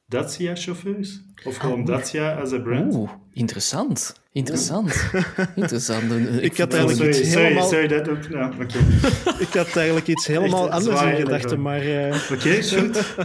Dacia-chauffeurs? 0.07 1.21
Of 1.43 1.57
gewoon 1.57 1.79
oh, 1.79 1.85
Dacia 1.85 2.33
as 2.33 2.51
a 2.51 2.59
brand? 2.59 2.93
Oeh, 2.95 3.11
interessant. 3.33 4.21
Interessant. 4.31 5.11
interessant. 5.55 6.11
Ik, 6.11 6.41
ik 6.41 6.57
had 6.57 6.73
eigenlijk 6.73 7.03
sorry, 7.03 7.19
iets 7.19 7.31
sorry, 7.31 7.43
helemaal... 7.43 7.67
Sorry, 7.67 7.87
dat 7.87 8.09
ook... 8.09 8.29
Nou, 8.29 8.53
okay. 8.53 8.81
ik 9.47 9.53
had 9.53 9.75
eigenlijk 9.75 10.07
iets 10.07 10.27
helemaal 10.27 10.69
anders 10.69 11.01
in 11.01 11.15
gedachten, 11.15 11.61
maar... 11.61 11.85
Uh... 11.85 12.23
Oké, 12.31 12.33
okay, 12.33 12.63
goed. 12.79 13.15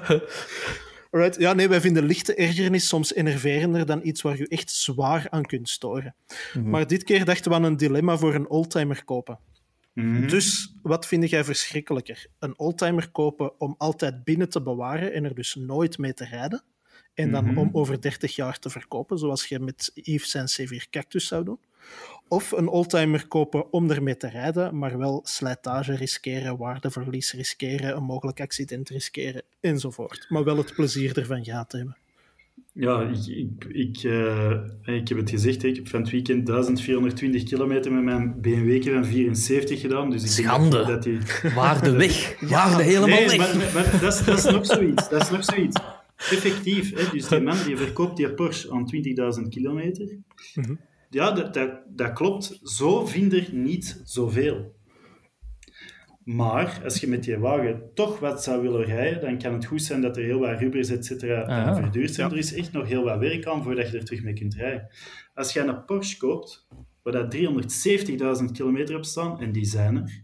Alright. 1.10 1.40
Ja, 1.40 1.52
nee, 1.52 1.68
wij 1.68 1.80
vinden 1.80 2.04
lichte 2.04 2.34
ergernis 2.34 2.88
soms 2.88 3.14
enerverender 3.14 3.86
dan 3.86 4.00
iets 4.02 4.22
waar 4.22 4.36
je 4.36 4.48
echt 4.48 4.70
zwaar 4.70 5.26
aan 5.30 5.44
kunt 5.44 5.68
storen. 5.68 6.14
Mm 6.26 6.62
-hmm. 6.62 6.70
Maar 6.70 6.86
dit 6.86 7.04
keer 7.04 7.24
dachten 7.24 7.50
we 7.50 7.56
aan 7.56 7.64
een 7.64 7.76
dilemma 7.76 8.16
voor 8.16 8.34
een 8.34 8.48
oldtimer 8.48 9.04
kopen. 9.04 9.38
Mm 10.01 10.16
-hmm. 10.16 10.28
Dus 10.28 10.74
wat 10.82 11.07
vind 11.07 11.30
jij 11.30 11.44
verschrikkelijker? 11.44 12.26
Een 12.38 12.59
oldtimer 12.59 13.11
kopen 13.11 13.61
om 13.61 13.74
altijd 13.78 14.24
binnen 14.24 14.48
te 14.48 14.62
bewaren 14.62 15.12
en 15.12 15.24
er 15.24 15.34
dus 15.34 15.55
nooit 15.55 15.98
mee 15.98 16.14
te 16.14 16.24
rijden? 16.24 16.62
En 17.14 17.30
dan 17.30 17.42
Mhm. 17.44 17.51
mm 17.51 17.59
-hmm. 17.59 17.68
om 17.68 17.80
over 17.80 18.01
30 18.01 18.34
jaar 18.34 18.59
te 18.59 18.70
verkopen, 18.70 19.18
zoals 19.18 19.46
je 19.46 19.59
met 19.59 19.90
Yves 19.94 20.30
zijn 20.30 20.46
C4 20.46 20.90
Cactus 20.90 21.26
zou 21.26 21.44
doen? 21.44 21.59
Of 22.28 22.53
een 22.53 22.68
oldtimer 22.68 23.28
kopen 23.28 23.72
om 23.72 23.90
ermee 23.90 24.16
te 24.16 24.28
rijden, 24.28 24.78
maar 24.78 24.98
wel 24.98 25.20
slijtage 25.24 25.94
riskeren, 25.94 26.57
waardeverlies 26.57 27.32
riskeren, 27.32 27.96
een 27.96 28.03
mogelijk 28.03 28.40
accident 28.40 28.88
riskeren, 28.88 29.42
enzovoort. 29.61 30.26
Maar 30.28 30.44
wel 30.44 30.57
het 30.57 30.74
plezier 30.74 31.18
ervan 31.18 31.44
gehad 31.44 31.72
hebben. 31.72 31.96
Ja, 32.72 33.02
ik, 33.02 33.26
ik, 33.26 33.64
ik, 33.64 34.02
uh, 34.02 34.50
ik 34.84 35.08
heb 35.08 35.18
het 35.18 35.30
gezegd, 35.30 35.62
ik 35.62 35.76
heb 35.76 35.88
van 35.88 36.00
het 36.00 36.10
weekend 36.10 36.46
1420 36.46 37.42
kilometer 37.42 37.92
met 37.92 38.04
mijn 38.04 38.40
BMW 38.40 38.92
van 38.92 39.04
74 39.04 39.80
gedaan. 39.80 40.10
Dus 40.10 40.22
ik 40.22 40.30
Schande. 40.30 40.84
Dat 40.84 41.02
die... 41.02 41.18
Waarde 41.54 41.90
weg. 41.90 42.40
Waarde 42.40 42.82
helemaal 42.82 43.08
nee, 43.08 43.26
weg. 43.26 43.36
Maar, 43.36 43.56
maar, 43.56 43.72
maar 43.74 44.00
dat, 44.00 44.14
is, 44.14 44.24
dat 44.24 44.38
is 44.38 44.44
nog 44.44 44.66
zoiets. 44.66 45.08
Dat 45.08 45.22
is 45.22 45.30
nog 45.30 45.44
zoiets. 45.44 45.80
Effectief, 46.16 46.94
hè, 46.94 47.10
dus 47.12 47.28
die 47.28 47.40
man 47.40 47.56
die 47.66 47.76
verkoopt 47.76 48.16
die 48.16 48.34
Porsche 48.34 48.72
aan 48.72 48.90
20.000 49.42 49.48
kilometer. 49.48 50.06
Mm 50.54 50.64
-hmm. 50.64 50.80
Ja, 51.10 51.32
dat, 51.32 51.54
dat, 51.54 51.70
dat 51.88 52.12
klopt. 52.12 52.60
Zo 52.62 53.06
vind 53.06 53.32
er 53.32 53.48
niet 53.52 54.00
zoveel. 54.04 54.74
Maar 56.35 56.81
als 56.85 57.01
je 57.01 57.07
met 57.09 57.24
die 57.24 57.37
wagen 57.39 57.91
toch 57.95 58.18
wat 58.18 58.43
zou 58.43 58.62
willen 58.62 58.85
rijden, 58.85 59.20
dan 59.20 59.39
kan 59.39 59.53
het 59.53 59.64
goed 59.66 59.83
zijn 59.83 60.01
dat 60.01 60.16
er 60.16 60.22
heel 60.22 60.39
wat 60.39 60.59
rubbers, 60.61 60.89
et 60.89 61.05
cetera, 61.07 61.43
Ah, 61.43 61.76
verduurd 61.76 62.14
zijn. 62.14 62.26
ja. 62.28 62.33
Er 62.33 62.39
is 62.39 62.55
echt 62.55 62.72
nog 62.72 62.89
heel 62.89 63.05
wat 63.05 63.18
werk 63.18 63.47
aan 63.47 63.62
voordat 63.62 63.91
je 63.91 63.99
er 63.99 64.05
terug 64.05 64.22
mee 64.22 64.35
kunt 64.35 64.55
rijden. 64.55 64.89
Als 65.35 65.53
je 65.53 65.61
een 65.61 65.85
Porsche 65.85 66.16
koopt, 66.16 66.66
waar 67.03 67.12
dat 67.12 67.31
370.000 67.31 68.53
kilometer 68.53 68.97
op 68.97 69.05
staan, 69.05 69.41
en 69.41 69.53
die 69.53 69.64
zijn 69.64 69.97
er, 69.97 70.22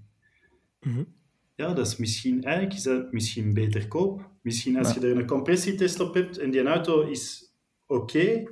Ja, 1.55 1.75
dat 1.75 1.87
is 1.87 1.97
misschien, 1.97 2.43
eigenlijk 2.45 2.77
is 2.77 2.83
dat 2.83 3.13
misschien 3.13 3.55
beter 3.55 3.89
koop. 3.89 4.31
Misschien 4.43 4.77
als 4.79 4.95
je 4.95 5.01
er 5.01 5.17
een 5.17 5.27
compressietest 5.27 6.01
op 6.01 6.15
hebt 6.15 6.39
en 6.39 6.51
die 6.51 6.63
auto 6.63 7.01
is 7.09 7.53
oké, 7.87 8.43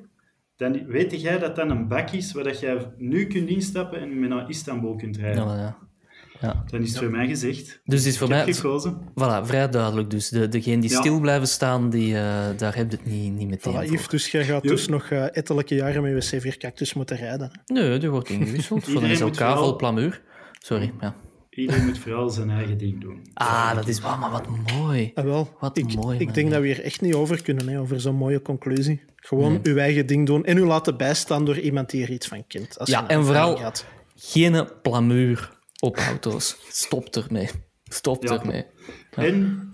dan 0.56 0.86
weet 0.86 1.20
jij 1.20 1.38
dat 1.38 1.56
dat 1.56 1.70
een 1.70 1.88
bak 1.88 2.10
is 2.10 2.32
waar 2.32 2.44
dat 2.44 2.60
jij 2.60 2.92
nu 2.96 3.26
kunt 3.26 3.48
instappen 3.48 4.00
en 4.00 4.18
met 4.20 4.28
naar 4.28 4.48
Istanbul 4.48 4.96
kunt 4.96 5.16
rijden. 5.16 5.44
Ja, 5.44 5.83
ja. 6.44 6.64
Dan 6.70 6.80
is 6.80 6.88
het 6.90 6.98
voor 6.98 7.10
mij 7.10 7.26
gezegd. 7.26 7.80
Dus 7.84 7.98
het 7.98 8.08
is 8.08 8.18
voor 8.18 8.28
Ik 8.28 8.34
heb 8.34 8.44
mij 8.44 8.54
gekozen. 8.54 8.98
voilà, 9.10 9.46
vrij 9.46 9.68
duidelijk. 9.68 10.10
Dus 10.10 10.28
de, 10.28 10.48
degene 10.48 10.80
die 10.80 10.90
Ja. 10.90 10.98
stil 10.98 11.20
blijven 11.20 11.48
staan, 11.48 11.90
die, 11.90 12.14
eh, 12.16 12.22
daar 12.56 12.76
heb 12.76 12.90
je 12.90 12.96
het 12.96 13.06
niet, 13.06 13.32
niet 13.32 13.48
meteen 13.48 13.72
Voilà. 13.74 13.90
Yves, 13.90 14.08
dus 14.08 14.30
jij 14.30 14.44
gaat 14.44 14.62
dus 14.62 14.88
nog 14.88 15.10
eh, 15.10 15.36
ettelijke 15.36 15.74
jaren 15.74 16.02
met 16.02 16.30
je 16.30 16.40
C4 16.40 16.56
Cactus 16.58 16.94
moeten 16.94 17.16
rijden. 17.16 17.60
Nee, 17.66 17.98
die 17.98 18.10
wordt 18.10 18.28
ingewisseld 18.28 18.84
voor 18.84 18.94
een 18.94 19.02
Iedereen 19.02 19.24
moet 19.26 19.36
SLK 19.36 19.44
vooral- 19.46 19.64
vol 19.64 19.76
plamuur. 19.76 20.22
Sorry, 20.58 20.92
ja. 21.00 21.14
Iedereen 21.50 21.84
moet 21.84 21.98
vooral 21.98 22.30
zijn 22.30 22.50
eigen 22.50 22.78
ding 22.78 23.00
doen. 23.00 23.20
Ah, 23.34 23.74
dat 23.74 23.88
is 23.88 24.00
wel, 24.00 24.16
maar 24.16 24.30
wat 24.30 24.46
mooi. 24.78 25.10
En 25.14 25.24
wel, 25.24 25.56
Wat 25.60 25.78
ik, 25.78 25.94
mooi, 25.94 26.18
ik 26.18 26.24
man. 26.24 26.34
denk 26.34 26.50
dat 26.50 26.60
we 26.60 26.66
hier 26.66 26.82
echt 26.82 27.00
niet 27.00 27.14
over 27.14 27.42
kunnen, 27.42 27.68
hè, 27.68 27.80
over 27.80 28.00
zo'n 28.00 28.14
mooie 28.14 28.42
conclusie. 28.42 29.02
Gewoon 29.16 29.60
uw 29.62 29.76
eigen 29.76 30.06
ding 30.06 30.26
doen 30.26 30.44
en 30.44 30.56
u 30.58 30.64
laten 30.64 30.96
bijstaan 30.96 31.44
door 31.44 31.58
iemand 31.58 31.90
die 31.90 32.02
er 32.02 32.10
iets 32.10 32.26
van 32.26 32.46
kent. 32.46 32.78
Als 32.78 32.88
Ja, 32.88 33.08
en 33.08 33.24
vooral-. 33.24 33.60
Geen 34.16 34.68
plamuur 34.82 35.50
op 35.84 35.96
auto's. 35.96 36.56
Stop 36.68 37.08
ermee. 37.16 37.48
Stop 37.84 38.22
Ja. 38.22 38.38
ermee. 38.40 38.64
En 39.10 39.68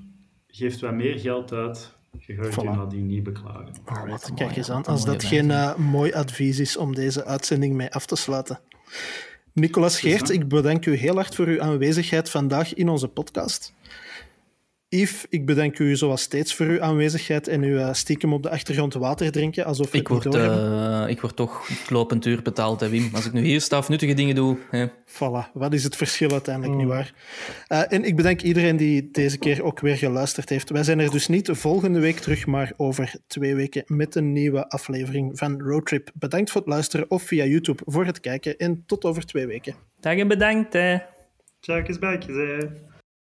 geeft 0.49 0.81
wat 0.81 0.93
meer 0.95 1.19
geld 1.19 1.53
uit. 1.53 1.93
Je 2.19 2.35
gaat 2.35 2.55
je 2.55 2.61
Voilà. 2.61 2.65
nadien 2.65 3.07
niet 3.07 3.23
beklagen. 3.23 3.69
Een 3.87 4.35
kijk 4.35 4.57
eens 4.57 4.71
aan. 4.71 4.77
wat 4.77 4.89
Als 4.89 5.05
dat 5.05 5.25
geen 5.25 5.51
eh, 5.51 5.75
mooi 5.77 6.13
advies 6.13 6.59
is 6.59 6.77
om 6.77 6.95
deze 6.95 7.25
uitzending 7.25 7.75
mee 7.75 7.91
af 7.91 8.07
te 8.07 8.17
sluiten. 8.17 8.61
Nicolas 9.53 10.01
Geert, 10.01 10.31
ik 10.31 10.49
bedank 10.49 10.87
u 10.87 10.95
heel 10.95 11.15
hard 11.15 11.35
voor 11.35 11.47
uw 11.47 11.63
aanwezigheid 11.63 12.31
vandaag 12.31 12.75
in 12.75 12.89
onze 12.89 13.09
podcast. 13.09 13.73
Yves, 14.91 15.27
ik 15.29 15.47
bedank 15.47 15.79
u 15.79 15.97
zoals 15.97 16.23
steeds 16.23 16.55
voor 16.55 16.67
uw 16.67 16.83
aanwezigheid 16.83 17.49
en 17.49 17.63
uw 17.63 17.77
eh, 17.79 17.93
stiekem 17.93 18.33
op 18.33 18.43
de 18.43 18.51
achtergrond 18.51 18.95
water 18.95 19.33
drinken, 19.33 19.65
alsof 19.65 19.95
Ik 19.95 20.09
word, 20.09 20.35
eh, 20.35 21.05
ik 21.09 21.21
word 21.21 21.37
toch 21.37 21.69
lopend 21.89 22.27
uur 22.27 22.43
betaald, 22.43 22.81
hè, 22.81 22.89
Wim. 22.89 23.11
Als 23.13 23.27
ik 23.27 23.33
nu 23.33 23.43
hier 23.43 23.61
sta 23.61 23.79
of 23.79 23.89
nuttige 23.89 24.15
dingen 24.15 24.35
doe. 24.35 24.57
Hè. 24.71 24.87
Voilà, 24.89 25.53
wat 25.53 25.73
is 25.73 25.85
het 25.85 25.97
verschil 25.97 26.31
uiteindelijk, 26.31 26.75
Mm. 26.75 26.81
niet 26.81 26.89
waar? 26.89 27.13
Eh, 27.67 27.83
en 27.89 28.05
ik 28.05 28.17
bedank 28.17 28.43
iedereen 28.43 28.77
die 28.77 29.11
deze 29.11 29.39
keer 29.39 29.63
ook 29.63 29.81
weer 29.81 29.97
geluisterd 29.97 30.49
heeft. 30.49 30.71
Wij 30.71 30.85
zijn 30.85 31.01
er 31.01 31.11
dus 31.11 31.29
niet 31.29 31.49
volgende 31.53 32.01
week 32.01 32.19
terug, 32.19 32.47
maar 32.47 32.73
over 32.77 33.15
twee 33.27 33.55
weken 33.55 33.83
met 33.87 34.15
een 34.15 34.33
nieuwe 34.33 34.69
aflevering 34.69 35.39
van 35.39 35.61
Roadtrip. 35.61 36.11
Bedankt 36.15 36.51
voor 36.51 36.61
het 36.61 36.71
luisteren 36.71 37.11
of 37.11 37.23
via 37.23 37.45
YouTube 37.45 37.83
voor 37.87 38.05
het 38.07 38.21
kijken 38.21 38.57
en 38.57 38.83
tot 38.87 39.05
over 39.05 39.27
twee 39.27 39.47
weken. 39.47 39.75
Dag 40.01 40.17
en 40.17 40.29
bedankt, 40.29 40.73
hè. 40.73 40.97
Hè. 42.59 42.90